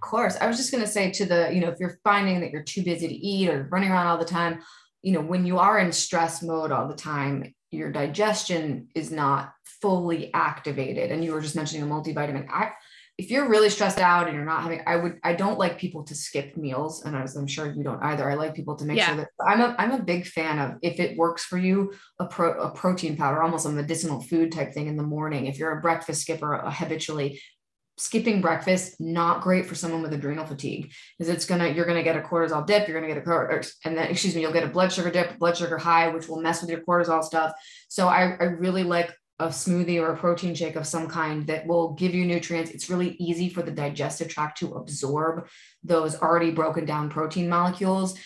course. 0.00 0.36
I 0.40 0.46
was 0.46 0.56
just 0.56 0.70
going 0.70 0.84
to 0.84 0.90
say 0.90 1.10
to 1.12 1.24
the, 1.24 1.50
you 1.52 1.60
know, 1.60 1.68
if 1.68 1.78
you're 1.80 1.98
finding 2.04 2.40
that 2.40 2.50
you're 2.50 2.62
too 2.62 2.82
busy 2.82 3.08
to 3.08 3.14
eat 3.14 3.48
or 3.48 3.68
running 3.70 3.90
around 3.90 4.08
all 4.08 4.18
the 4.18 4.24
time, 4.24 4.60
you 5.02 5.12
know, 5.12 5.20
when 5.20 5.46
you 5.46 5.58
are 5.58 5.78
in 5.78 5.92
stress 5.92 6.42
mode 6.42 6.72
all 6.72 6.88
the 6.88 6.94
time, 6.94 7.54
your 7.70 7.90
digestion 7.90 8.88
is 8.94 9.10
not 9.10 9.52
fully 9.80 10.32
activated. 10.34 11.10
And 11.10 11.24
you 11.24 11.32
were 11.32 11.40
just 11.40 11.56
mentioning 11.56 11.82
a 11.82 11.92
multivitamin. 11.92 12.46
I, 12.50 12.72
if 13.18 13.30
you're 13.30 13.48
really 13.48 13.70
stressed 13.70 13.98
out 13.98 14.26
and 14.26 14.36
you're 14.36 14.44
not 14.44 14.62
having, 14.62 14.82
I 14.86 14.96
would, 14.96 15.18
I 15.22 15.34
don't 15.34 15.58
like 15.58 15.78
people 15.78 16.02
to 16.04 16.14
skip 16.14 16.56
meals. 16.56 17.04
And 17.04 17.14
as 17.14 17.36
I'm 17.36 17.46
sure 17.46 17.70
you 17.70 17.82
don't 17.82 18.02
either, 18.02 18.30
I 18.30 18.34
like 18.34 18.54
people 18.54 18.76
to 18.76 18.84
make 18.84 18.98
yeah. 18.98 19.06
sure 19.06 19.16
that 19.16 19.28
I'm 19.46 19.60
a, 19.60 19.74
I'm 19.78 19.92
a 19.92 20.02
big 20.02 20.26
fan 20.26 20.58
of 20.58 20.78
if 20.82 20.98
it 20.98 21.16
works 21.16 21.44
for 21.44 21.58
you, 21.58 21.92
a, 22.18 22.26
pro, 22.26 22.52
a 22.60 22.70
protein 22.70 23.16
powder, 23.16 23.42
almost 23.42 23.66
a 23.66 23.70
medicinal 23.70 24.20
food 24.20 24.50
type 24.50 24.72
thing 24.72 24.86
in 24.86 24.96
the 24.96 25.02
morning. 25.02 25.46
If 25.46 25.58
you're 25.58 25.76
a 25.78 25.80
breakfast 25.80 26.22
skipper 26.22 26.54
uh, 26.54 26.70
habitually, 26.70 27.40
skipping 28.02 28.40
breakfast 28.40 29.00
not 29.00 29.42
great 29.42 29.64
for 29.64 29.74
someone 29.74 30.02
with 30.02 30.12
adrenal 30.12 30.44
fatigue 30.44 30.92
because 31.16 31.32
it's 31.32 31.44
gonna 31.44 31.68
you're 31.68 31.86
gonna 31.86 32.02
get 32.02 32.16
a 32.16 32.20
cortisol 32.20 32.66
dip 32.66 32.88
you're 32.88 33.00
gonna 33.00 33.12
get 33.12 33.24
a 33.24 33.62
and 33.84 33.96
then 33.96 34.10
excuse 34.10 34.34
me 34.34 34.40
you'll 34.40 34.52
get 34.52 34.64
a 34.64 34.68
blood 34.68 34.92
sugar 34.92 35.10
dip 35.10 35.38
blood 35.38 35.56
sugar 35.56 35.78
high 35.78 36.08
which 36.08 36.28
will 36.28 36.40
mess 36.40 36.60
with 36.60 36.70
your 36.70 36.80
cortisol 36.80 37.22
stuff 37.22 37.52
so 37.88 38.08
i, 38.08 38.36
I 38.40 38.44
really 38.44 38.82
like 38.82 39.14
a 39.38 39.46
smoothie 39.46 40.00
or 40.00 40.12
a 40.12 40.16
protein 40.16 40.54
shake 40.54 40.76
of 40.76 40.86
some 40.86 41.08
kind 41.08 41.46
that 41.48 41.66
will 41.66 41.94
give 41.94 42.14
you 42.14 42.24
nutrients. 42.24 42.70
It's 42.70 42.88
really 42.88 43.16
easy 43.18 43.48
for 43.48 43.62
the 43.62 43.72
digestive 43.72 44.28
tract 44.28 44.58
to 44.58 44.74
absorb 44.74 45.48
those 45.82 46.14
already 46.14 46.52
broken 46.52 46.84
down 46.84 47.10
protein 47.10 47.48
molecules 47.48 48.16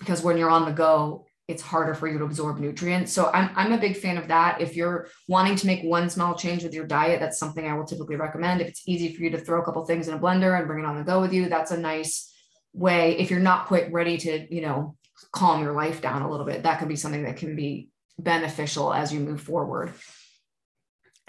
because 0.00 0.22
when 0.22 0.36
you're 0.36 0.50
on 0.50 0.64
the 0.64 0.72
go, 0.72 1.26
it's 1.46 1.62
harder 1.62 1.94
for 1.94 2.08
you 2.08 2.18
to 2.18 2.24
absorb 2.24 2.58
nutrients. 2.58 3.12
So 3.12 3.30
I'm, 3.32 3.50
I'm 3.54 3.72
a 3.72 3.78
big 3.78 3.96
fan 3.96 4.16
of 4.16 4.28
that. 4.28 4.60
If 4.60 4.76
you're 4.76 5.08
wanting 5.28 5.56
to 5.56 5.66
make 5.66 5.82
one 5.82 6.08
small 6.08 6.34
change 6.34 6.62
with 6.62 6.72
your 6.72 6.86
diet, 6.86 7.20
that's 7.20 7.38
something 7.38 7.66
I 7.66 7.74
will 7.74 7.84
typically 7.84 8.16
recommend. 8.16 8.62
If 8.62 8.68
it's 8.68 8.88
easy 8.88 9.14
for 9.14 9.22
you 9.22 9.30
to 9.30 9.38
throw 9.38 9.60
a 9.60 9.64
couple 9.64 9.84
things 9.84 10.08
in 10.08 10.14
a 10.14 10.18
blender 10.18 10.56
and 10.56 10.66
bring 10.66 10.82
it 10.82 10.86
on 10.86 10.96
the 10.96 11.04
go 11.04 11.20
with 11.20 11.32
you, 11.32 11.48
that's 11.48 11.70
a 11.70 11.76
nice 11.76 12.32
way. 12.72 13.18
If 13.18 13.30
you're 13.30 13.40
not 13.40 13.66
quite 13.66 13.92
ready 13.92 14.16
to, 14.18 14.54
you 14.54 14.62
know, 14.62 14.96
calm 15.32 15.62
your 15.62 15.74
life 15.74 16.00
down 16.00 16.22
a 16.22 16.30
little 16.30 16.46
bit, 16.46 16.62
that 16.62 16.78
could 16.78 16.88
be 16.88 16.96
something 16.96 17.24
that 17.24 17.36
can 17.36 17.54
be 17.56 17.90
beneficial 18.18 18.92
as 18.92 19.12
you 19.12 19.20
move 19.20 19.42
forward. 19.42 19.92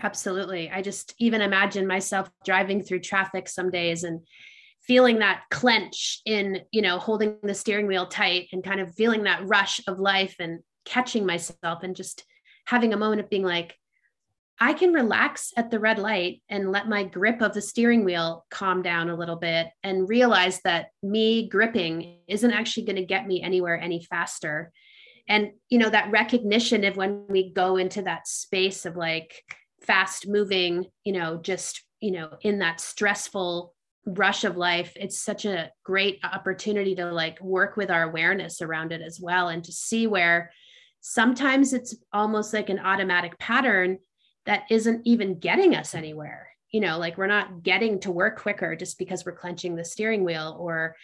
Absolutely. 0.01 0.69
I 0.69 0.81
just 0.81 1.13
even 1.19 1.41
imagine 1.41 1.87
myself 1.87 2.29
driving 2.45 2.81
through 2.83 2.99
traffic 2.99 3.47
some 3.47 3.69
days 3.69 4.03
and 4.03 4.21
feeling 4.87 5.19
that 5.19 5.43
clench 5.51 6.21
in, 6.25 6.61
you 6.71 6.81
know, 6.81 6.99
holding 6.99 7.37
the 7.43 7.53
steering 7.53 7.87
wheel 7.87 8.07
tight 8.07 8.47
and 8.51 8.63
kind 8.63 8.79
of 8.79 8.93
feeling 8.95 9.23
that 9.23 9.45
rush 9.47 9.81
of 9.87 9.99
life 9.99 10.35
and 10.39 10.59
catching 10.85 11.25
myself 11.25 11.83
and 11.83 11.95
just 11.95 12.23
having 12.65 12.93
a 12.93 12.97
moment 12.97 13.21
of 13.21 13.29
being 13.29 13.43
like, 13.43 13.75
I 14.59 14.73
can 14.73 14.93
relax 14.93 15.51
at 15.57 15.69
the 15.69 15.79
red 15.79 15.99
light 15.99 16.41
and 16.47 16.71
let 16.71 16.87
my 16.87 17.03
grip 17.03 17.41
of 17.41 17.53
the 17.53 17.61
steering 17.61 18.05
wheel 18.05 18.45
calm 18.49 18.81
down 18.81 19.09
a 19.09 19.15
little 19.15 19.35
bit 19.35 19.67
and 19.83 20.07
realize 20.07 20.61
that 20.63 20.87
me 21.03 21.49
gripping 21.49 22.19
isn't 22.27 22.51
actually 22.51 22.85
going 22.85 22.95
to 22.95 23.05
get 23.05 23.27
me 23.27 23.41
anywhere 23.41 23.77
any 23.77 24.03
faster. 24.03 24.71
And, 25.27 25.51
you 25.69 25.79
know, 25.79 25.89
that 25.89 26.11
recognition 26.11 26.85
of 26.85 26.95
when 26.95 27.25
we 27.27 27.51
go 27.51 27.75
into 27.75 28.03
that 28.03 28.27
space 28.27 28.85
of 28.85 28.95
like, 28.95 29.43
fast 29.85 30.27
moving, 30.27 30.87
you 31.03 31.13
know, 31.13 31.37
just, 31.37 31.83
you 31.99 32.11
know, 32.11 32.29
in 32.41 32.59
that 32.59 32.81
stressful 32.81 33.74
rush 34.05 34.43
of 34.43 34.57
life, 34.57 34.93
it's 34.95 35.19
such 35.19 35.45
a 35.45 35.71
great 35.83 36.19
opportunity 36.23 36.95
to 36.95 37.11
like 37.11 37.41
work 37.41 37.75
with 37.75 37.89
our 37.89 38.03
awareness 38.03 38.61
around 38.61 38.91
it 38.91 39.01
as 39.01 39.19
well 39.19 39.49
and 39.49 39.63
to 39.63 39.71
see 39.71 40.07
where 40.07 40.51
sometimes 41.01 41.73
it's 41.73 41.95
almost 42.13 42.53
like 42.53 42.69
an 42.69 42.79
automatic 42.79 43.37
pattern 43.39 43.97
that 44.45 44.63
isn't 44.69 45.05
even 45.05 45.39
getting 45.39 45.75
us 45.75 45.95
anywhere. 45.95 46.49
You 46.71 46.81
know 46.81 46.97
like 46.97 47.17
we're 47.17 47.27
not 47.27 47.63
getting 47.63 48.01
to 48.01 48.11
work 48.11 48.39
quicker 48.41 48.75
just 48.75 48.99
because 48.99 49.25
we're 49.25 49.37
clenching 49.37 49.75
the 49.75 49.85
steering 49.85 50.25
wheel 50.25 50.57
or 50.59 50.97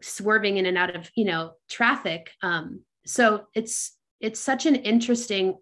swerving 0.00 0.56
in 0.56 0.64
and 0.64 0.78
out 0.78 0.96
of 0.96 1.10
you 1.14 1.26
know 1.26 1.52
traffic. 1.68 2.30
Um, 2.42 2.80
so 3.04 3.46
it's 3.54 3.96
it's 4.20 4.40
such 4.40 4.66
an 4.66 4.74
interesting 4.74 5.58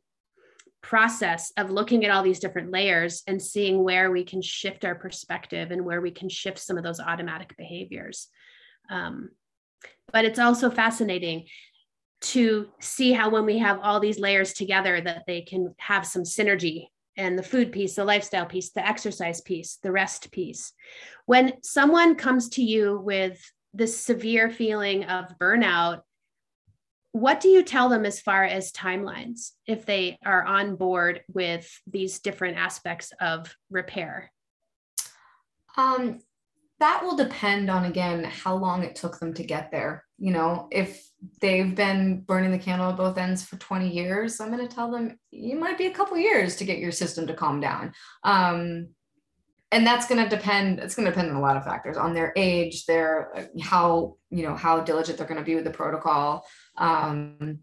process 0.86 1.52
of 1.56 1.68
looking 1.68 2.04
at 2.04 2.12
all 2.12 2.22
these 2.22 2.38
different 2.38 2.70
layers 2.70 3.24
and 3.26 3.42
seeing 3.42 3.82
where 3.82 4.12
we 4.12 4.22
can 4.22 4.40
shift 4.40 4.84
our 4.84 4.94
perspective 4.94 5.72
and 5.72 5.84
where 5.84 6.00
we 6.00 6.12
can 6.12 6.28
shift 6.28 6.60
some 6.60 6.78
of 6.78 6.84
those 6.84 7.00
automatic 7.00 7.56
behaviors. 7.56 8.28
Um, 8.88 9.30
but 10.12 10.24
it's 10.24 10.38
also 10.38 10.70
fascinating 10.70 11.46
to 12.20 12.68
see 12.78 13.12
how 13.12 13.30
when 13.30 13.44
we 13.44 13.58
have 13.58 13.80
all 13.82 13.98
these 13.98 14.20
layers 14.20 14.52
together 14.52 15.00
that 15.00 15.24
they 15.26 15.40
can 15.40 15.74
have 15.78 16.06
some 16.06 16.22
synergy 16.22 16.86
and 17.16 17.36
the 17.36 17.42
food 17.42 17.72
piece 17.72 17.96
the 17.96 18.04
lifestyle 18.04 18.46
piece 18.46 18.70
the 18.70 18.86
exercise 18.86 19.40
piece 19.40 19.78
the 19.82 19.92
rest 19.92 20.30
piece 20.30 20.72
when 21.26 21.52
someone 21.62 22.14
comes 22.14 22.48
to 22.48 22.62
you 22.62 22.98
with 23.02 23.38
this 23.74 23.98
severe 23.98 24.50
feeling 24.50 25.04
of 25.04 25.26
burnout 25.38 26.00
what 27.16 27.40
do 27.40 27.48
you 27.48 27.62
tell 27.62 27.88
them 27.88 28.04
as 28.04 28.20
far 28.20 28.44
as 28.44 28.70
timelines 28.72 29.52
if 29.66 29.86
they 29.86 30.18
are 30.22 30.44
on 30.44 30.76
board 30.76 31.22
with 31.32 31.66
these 31.86 32.18
different 32.18 32.58
aspects 32.58 33.10
of 33.22 33.54
repair? 33.70 34.30
Um, 35.78 36.20
that 36.78 37.02
will 37.02 37.16
depend 37.16 37.70
on 37.70 37.86
again 37.86 38.24
how 38.24 38.54
long 38.54 38.82
it 38.82 38.96
took 38.96 39.18
them 39.18 39.32
to 39.32 39.44
get 39.44 39.70
there. 39.70 40.04
You 40.18 40.32
know, 40.32 40.68
if 40.70 41.08
they've 41.40 41.74
been 41.74 42.20
burning 42.20 42.50
the 42.50 42.58
candle 42.58 42.90
at 42.90 42.98
both 42.98 43.16
ends 43.16 43.42
for 43.42 43.56
20 43.56 43.88
years, 43.88 44.38
I'm 44.38 44.54
going 44.54 44.66
to 44.66 44.74
tell 44.74 44.90
them 44.90 45.18
you 45.30 45.58
might 45.58 45.78
be 45.78 45.86
a 45.86 45.94
couple 45.94 46.18
years 46.18 46.56
to 46.56 46.66
get 46.66 46.80
your 46.80 46.92
system 46.92 47.26
to 47.28 47.34
calm 47.34 47.60
down. 47.60 47.94
Um, 48.24 48.88
and 49.72 49.86
that's 49.86 50.06
going 50.06 50.22
to 50.22 50.28
depend 50.28 50.78
it's 50.78 50.94
going 50.94 51.06
to 51.06 51.10
depend 51.10 51.30
on 51.30 51.36
a 51.36 51.40
lot 51.40 51.56
of 51.56 51.64
factors 51.64 51.96
on 51.96 52.14
their 52.14 52.32
age 52.36 52.86
their 52.86 53.48
how 53.60 54.16
you 54.30 54.44
know 54.44 54.54
how 54.54 54.80
diligent 54.80 55.18
they're 55.18 55.26
going 55.26 55.40
to 55.40 55.44
be 55.44 55.56
with 55.56 55.64
the 55.64 55.70
protocol 55.70 56.46
um, 56.78 57.60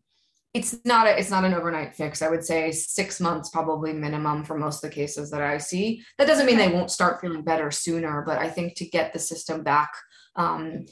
it's 0.54 0.78
not 0.86 1.08
a, 1.08 1.18
it's 1.18 1.32
not 1.32 1.46
an 1.46 1.54
overnight 1.54 1.96
fix. 1.96 2.22
I 2.22 2.30
would 2.30 2.46
say 2.46 2.72
six 2.72 3.20
months 3.20 3.50
probably 3.50 3.92
minimum 3.92 4.44
for 4.44 4.58
most 4.58 4.84
of 4.84 4.90
the 4.90 4.96
cases 4.96 5.32
that 5.32 5.42
i 5.42 5.58
see. 5.58 6.04
That 6.18 6.28
doesn't 6.28 6.46
mean 6.46 6.58
they 6.58 6.72
won't 6.72 6.92
start 6.92 7.22
feeling 7.22 7.44
better 7.44 7.72
sooner 7.72 8.24
but 8.26 8.38
i 8.38 8.50
think 8.50 8.76
to 8.76 8.86
get 8.86 9.14
the 9.14 9.20
system 9.20 9.64
back 9.64 9.92
um, 10.36 10.86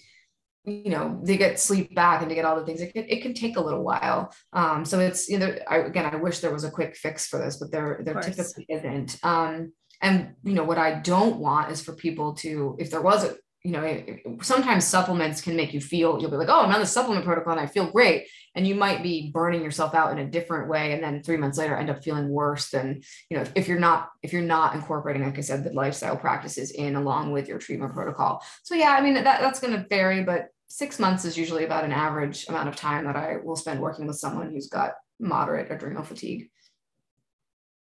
you 0.64 0.92
know 0.92 1.20
they 1.24 1.38
get 1.38 1.60
sleep 1.60 1.94
back 1.96 2.22
and 2.22 2.30
to 2.30 2.36
get 2.36 2.46
all 2.46 2.60
the 2.60 2.66
things 2.66 2.82
it 2.82 2.94
can, 2.94 3.06
it 3.08 3.22
can 3.22 3.34
take 3.34 3.58
a 3.58 3.62
little 3.62 3.84
while. 3.84 4.34
Um, 4.54 4.86
so 4.86 5.00
it's 5.00 5.28
you 5.28 5.40
know 5.40 5.56
I, 5.68 5.78
again 5.78 6.06
i 6.06 6.16
wish 6.16 6.40
there 6.40 6.54
was 6.54 6.64
a 6.64 6.72
quick 6.72 6.96
fix 6.96 7.28
for 7.28 7.40
this 7.40 7.58
but 7.58 7.72
there 7.72 8.02
there 8.04 8.20
typically 8.22 8.66
isn't. 8.70 9.18
Um, 9.24 9.74
and 10.04 10.34
you 10.44 10.54
know 10.54 10.64
what 10.64 10.80
i 10.80 11.00
don't 11.00 11.38
want 11.38 11.72
is 11.72 11.82
for 11.82 11.94
people 11.94 12.34
to 12.34 12.76
if 12.80 12.90
there 12.90 13.02
was 13.02 13.24
a 13.24 13.36
you 13.64 13.72
know 13.72 13.84
it, 13.84 14.22
sometimes 14.42 14.86
supplements 14.86 15.42
can 15.42 15.56
make 15.56 15.74
you 15.74 15.82
feel 15.82 16.20
you'll 16.20 16.32
be 16.32 16.38
like 16.38 16.50
oh 16.50 16.62
i'm 16.62 16.74
on 16.74 16.80
the 16.80 16.86
supplement 16.86 17.26
protocol 17.26 17.54
and 17.54 17.62
i 17.62 17.66
feel 17.66 17.90
great 17.92 18.28
and 18.56 18.68
you 18.68 18.76
might 18.76 19.04
be 19.04 19.30
burning 19.32 19.64
yourself 19.64 19.94
out 19.94 20.12
in 20.12 20.20
a 20.20 20.30
different 20.30 20.68
way 20.68 20.94
and 20.94 21.04
then 21.04 21.22
three 21.22 21.38
months 21.38 21.58
later 21.58 21.76
end 21.76 21.90
up 21.90 22.04
feeling 22.04 22.30
worse 22.30 22.70
than 22.70 23.02
you 23.30 23.38
know 23.38 23.44
if 23.56 23.68
you're 23.68 23.80
not 23.80 24.10
if 24.24 24.34
you're 24.34 24.42
not 24.42 24.74
incorporating 24.74 25.24
like 25.24 25.38
i 25.38 25.42
said 25.42 25.64
the 25.64 25.72
lifestyle 25.74 26.18
practices 26.18 26.72
in 26.72 26.96
along 26.96 27.32
with 27.32 27.48
your 27.48 27.60
treatment 27.60 27.94
protocol 27.94 28.44
so 28.64 28.74
yeah 28.74 28.92
i 28.92 29.02
mean 29.02 29.14
that, 29.14 29.24
that's 29.24 29.60
going 29.60 29.74
to 29.74 29.86
vary 29.90 30.24
but 30.24 30.48
six 30.68 31.00
months 31.00 31.26
is 31.26 31.38
usually 31.38 31.66
about 31.66 31.84
an 31.84 31.92
average 31.92 32.48
amount 32.48 32.68
of 32.68 32.76
time 32.76 33.06
that 33.06 33.16
i 33.16 33.38
will 33.44 33.56
spend 33.56 33.80
working 33.80 34.08
with 34.08 34.18
someone 34.18 34.50
who's 34.52 34.68
got 34.68 34.94
moderate 35.20 35.72
adrenal 35.72 36.04
fatigue 36.04 36.50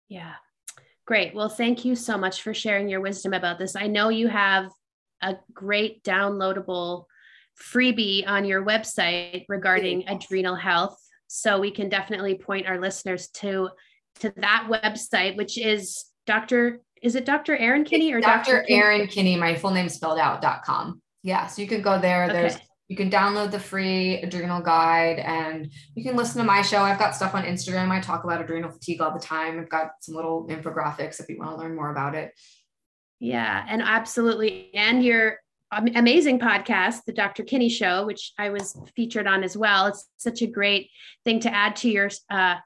yeah 0.09 0.35
Great. 1.07 1.35
Well, 1.35 1.49
thank 1.49 1.85
you 1.85 1.97
so 1.97 2.17
much 2.17 2.43
for 2.43 2.55
sharing 2.55 2.89
your 2.89 3.01
wisdom 3.01 3.33
about 3.33 3.59
this. 3.59 3.75
I 3.75 3.89
know 3.89 4.11
you 4.11 4.29
have 4.29 4.71
a 5.23 5.37
great 5.53 6.03
downloadable 6.05 7.05
freebie 7.61 8.27
on 8.27 8.45
your 8.45 8.65
website 8.65 9.45
regarding 9.49 10.09
adrenal 10.09 10.55
health. 10.55 10.99
So 11.27 11.61
we 11.61 11.71
can 11.71 11.89
definitely 11.89 12.37
point 12.37 12.67
our 12.67 12.81
listeners 12.81 13.29
to 13.35 13.71
to 14.21 14.33
that 14.37 14.69
website, 14.69 15.37
which 15.37 15.57
is 15.59 16.07
Dr. 16.27 16.81
Is 17.03 17.15
it 17.15 17.25
Dr. 17.25 17.57
Erin 17.57 17.85
Kinney 17.85 18.13
or 18.13 18.21
Dr. 18.21 18.59
Dr. 18.59 18.67
Erin 18.69 19.07
Kinney? 19.07 19.37
My 19.37 19.55
full 19.55 19.71
name 19.71 19.89
spelled 19.89 20.19
out.com. 20.19 21.01
Yeah. 21.23 21.47
So 21.47 21.63
you 21.63 21.69
can 21.69 21.83
go 21.83 21.99
there. 21.99 22.25
Okay. 22.25 22.33
There's 22.33 22.57
you 22.91 22.97
can 22.97 23.09
download 23.09 23.53
the 23.53 23.61
free 23.61 24.21
adrenal 24.21 24.61
guide 24.61 25.21
and 25.21 25.71
you 25.95 26.03
can 26.03 26.17
listen 26.17 26.41
to 26.41 26.45
my 26.45 26.61
show. 26.61 26.83
I've 26.83 26.99
got 26.99 27.15
stuff 27.15 27.37
on 27.37 27.45
Instagram. 27.45 27.89
I 27.91 28.01
talk 28.01 28.25
about 28.25 28.41
adrenal 28.41 28.69
fatigue 28.69 29.01
all 29.01 29.13
the 29.13 29.21
time. 29.21 29.61
I've 29.61 29.69
got 29.69 29.91
some 30.01 30.17
little 30.17 30.49
infographics 30.49 31.21
if 31.21 31.29
you 31.29 31.39
want 31.39 31.53
to 31.53 31.57
learn 31.57 31.77
more 31.77 31.93
about 31.93 32.17
it. 32.17 32.33
Yeah, 33.21 33.65
and 33.69 33.83
absolutely. 33.83 34.71
And 34.75 35.05
your 35.05 35.37
amazing 35.71 36.41
podcast, 36.41 37.05
The 37.05 37.13
Dr. 37.13 37.45
Kinney 37.45 37.69
Show, 37.69 38.07
which 38.07 38.33
I 38.39 38.49
was 38.49 38.77
featured 38.97 39.27
on 39.27 39.45
as 39.45 39.57
well. 39.57 39.87
It's 39.87 40.09
such 40.17 40.43
a 40.43 40.47
great 40.47 40.91
thing 41.25 41.39
to 41.41 41.55
add 41.55 41.77
to 41.77 41.91
your 41.91 42.11
uh, 42.31 42.57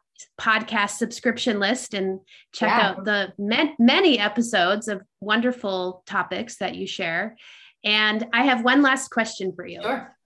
podcast 0.40 0.90
subscription 0.90 1.60
list 1.60 1.92
and 1.92 2.20
check 2.52 2.70
yeah. 2.70 2.88
out 2.88 3.04
the 3.04 3.32
many 3.78 4.18
episodes 4.18 4.88
of 4.88 5.02
wonderful 5.20 6.02
topics 6.06 6.56
that 6.58 6.76
you 6.76 6.86
share. 6.86 7.36
And 7.84 8.26
I 8.32 8.44
have 8.44 8.64
one 8.64 8.80
last 8.80 9.08
question 9.08 9.52
for 9.54 9.66
you. 9.66 9.82
Sure. 9.82 10.16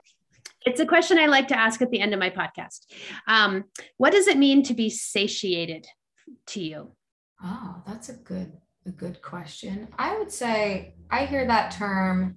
It's 0.65 0.81
a 0.81 0.87
question 0.87 1.19
I 1.19 1.27
like 1.27 1.49
to 1.49 1.59
ask 1.59 1.81
at 1.83 1.91
the 1.91 2.01
end 2.01 2.13
of 2.13 2.21
my 2.21 2.31
podcast. 2.31 2.81
Um, 3.27 3.65
what 3.97 4.13
does 4.13 4.29
it 4.29 4.37
mean 4.37 4.63
to 4.65 4.75
be 4.75 4.91
satiated 4.91 5.87
to 6.49 6.61
you? 6.61 6.93
Oh, 7.43 7.83
that's 7.87 8.09
a 8.09 8.15
good 8.15 8.53
a 8.89 8.93
good 8.93 9.23
question. 9.23 9.89
I 9.99 10.19
would 10.19 10.33
say 10.33 10.95
I 11.11 11.27
hear 11.27 11.47
that 11.47 11.73
term 11.73 12.37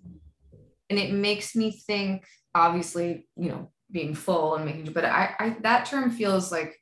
and 0.89 0.99
it 0.99 1.13
makes 1.13 1.55
me 1.55 1.71
think 1.71 2.25
obviously, 2.53 3.27
you 3.37 3.49
know, 3.49 3.71
being 3.89 4.13
full 4.13 4.55
and 4.55 4.65
making 4.65 4.91
but 4.93 5.05
I, 5.05 5.33
I 5.39 5.57
that 5.61 5.85
term 5.85 6.11
feels 6.11 6.51
like 6.51 6.77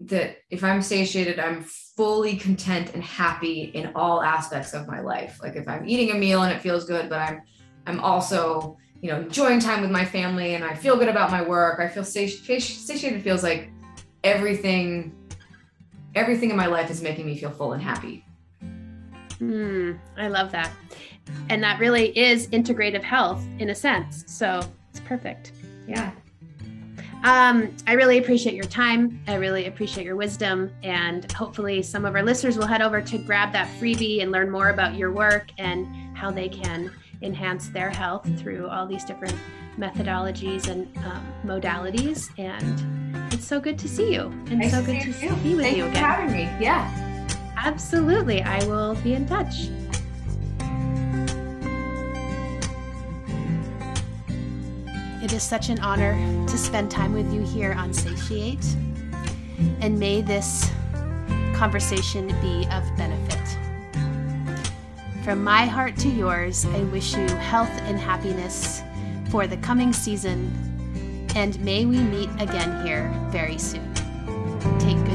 that 0.00 0.36
if 0.50 0.62
I'm 0.62 0.80
satiated, 0.80 1.40
I'm 1.40 1.62
fully 1.96 2.36
content 2.36 2.94
and 2.94 3.02
happy 3.02 3.64
in 3.74 3.92
all 3.94 4.22
aspects 4.22 4.72
of 4.72 4.86
my 4.86 5.00
life. 5.00 5.38
Like 5.42 5.56
if 5.56 5.66
I'm 5.66 5.88
eating 5.88 6.14
a 6.14 6.18
meal 6.18 6.42
and 6.42 6.54
it 6.54 6.62
feels 6.62 6.84
good, 6.84 7.08
but 7.08 7.20
I'm 7.20 7.42
I'm 7.86 8.00
also 8.00 8.76
you 9.00 9.10
know 9.10 9.20
enjoying 9.20 9.60
time 9.60 9.80
with 9.80 9.90
my 9.90 10.04
family 10.04 10.54
and 10.54 10.64
I 10.64 10.74
feel 10.74 10.96
good 10.96 11.08
about 11.08 11.30
my 11.30 11.42
work. 11.42 11.80
I 11.80 11.88
feel 11.88 12.04
satiated 12.04 13.22
feels 13.22 13.42
like 13.42 13.70
everything 14.24 15.14
everything 16.14 16.50
in 16.50 16.56
my 16.56 16.66
life 16.66 16.90
is 16.90 17.02
making 17.02 17.26
me 17.26 17.36
feel 17.36 17.50
full 17.50 17.72
and 17.72 17.82
happy. 17.82 18.24
Hmm, 19.38 19.92
I 20.16 20.28
love 20.28 20.52
that. 20.52 20.72
And 21.48 21.62
that 21.62 21.78
really 21.78 22.16
is 22.18 22.48
integrative 22.48 23.02
health 23.02 23.44
in 23.58 23.70
a 23.70 23.74
sense. 23.74 24.24
So 24.26 24.60
it's 24.90 25.00
perfect. 25.00 25.52
Yeah. 25.86 26.12
Um, 27.24 27.74
I 27.86 27.94
really 27.94 28.18
appreciate 28.18 28.54
your 28.54 28.64
time. 28.64 29.20
I 29.26 29.34
really 29.34 29.66
appreciate 29.66 30.04
your 30.04 30.14
wisdom. 30.16 30.70
And 30.82 31.30
hopefully, 31.32 31.82
some 31.82 32.04
of 32.04 32.14
our 32.14 32.22
listeners 32.22 32.56
will 32.56 32.66
head 32.66 32.80
over 32.80 33.02
to 33.02 33.18
grab 33.18 33.52
that 33.52 33.68
freebie 33.80 34.22
and 34.22 34.30
learn 34.30 34.50
more 34.50 34.70
about 34.70 34.94
your 34.94 35.10
work 35.10 35.50
and 35.58 35.86
how 36.16 36.30
they 36.30 36.48
can 36.48 36.92
enhance 37.22 37.68
their 37.70 37.90
health 37.90 38.28
through 38.38 38.68
all 38.68 38.86
these 38.86 39.04
different 39.04 39.34
methodologies 39.76 40.68
and 40.68 40.96
um, 40.98 41.26
modalities. 41.44 42.30
And 42.38 43.32
it's 43.32 43.46
so 43.46 43.60
good 43.60 43.78
to 43.80 43.88
see 43.88 44.14
you 44.14 44.22
and 44.50 44.58
nice 44.58 44.70
so 44.70 44.80
to 44.80 44.86
good 44.86 45.00
to 45.02 45.08
you. 45.26 45.32
be 45.36 45.54
with 45.54 45.64
Thank 45.64 45.76
you 45.76 45.84
you 45.84 45.90
again. 45.90 45.92
for 45.94 45.98
having 46.08 46.32
me. 46.32 46.42
Yeah. 46.60 47.07
Absolutely. 47.64 48.40
I 48.42 48.64
will 48.66 48.94
be 48.96 49.14
in 49.14 49.26
touch. 49.26 49.68
It 55.20 55.32
is 55.32 55.42
such 55.42 55.68
an 55.68 55.80
honor 55.80 56.14
to 56.46 56.56
spend 56.56 56.90
time 56.90 57.12
with 57.12 57.32
you 57.34 57.42
here 57.42 57.72
on 57.72 57.92
Satiate. 57.92 58.64
And 59.80 59.98
may 59.98 60.22
this 60.22 60.70
conversation 61.54 62.28
be 62.40 62.66
of 62.70 62.84
benefit. 62.96 63.58
From 65.24 65.42
my 65.42 65.66
heart 65.66 65.96
to 65.98 66.08
yours, 66.08 66.64
I 66.64 66.84
wish 66.84 67.16
you 67.16 67.26
health 67.26 67.72
and 67.82 67.98
happiness 67.98 68.82
for 69.30 69.48
the 69.48 69.56
coming 69.56 69.92
season. 69.92 70.52
And 71.34 71.60
may 71.60 71.84
we 71.86 71.98
meet 71.98 72.30
again 72.38 72.86
here 72.86 73.12
very 73.30 73.58
soon. 73.58 73.92
Take 74.78 74.96
care. 75.04 75.07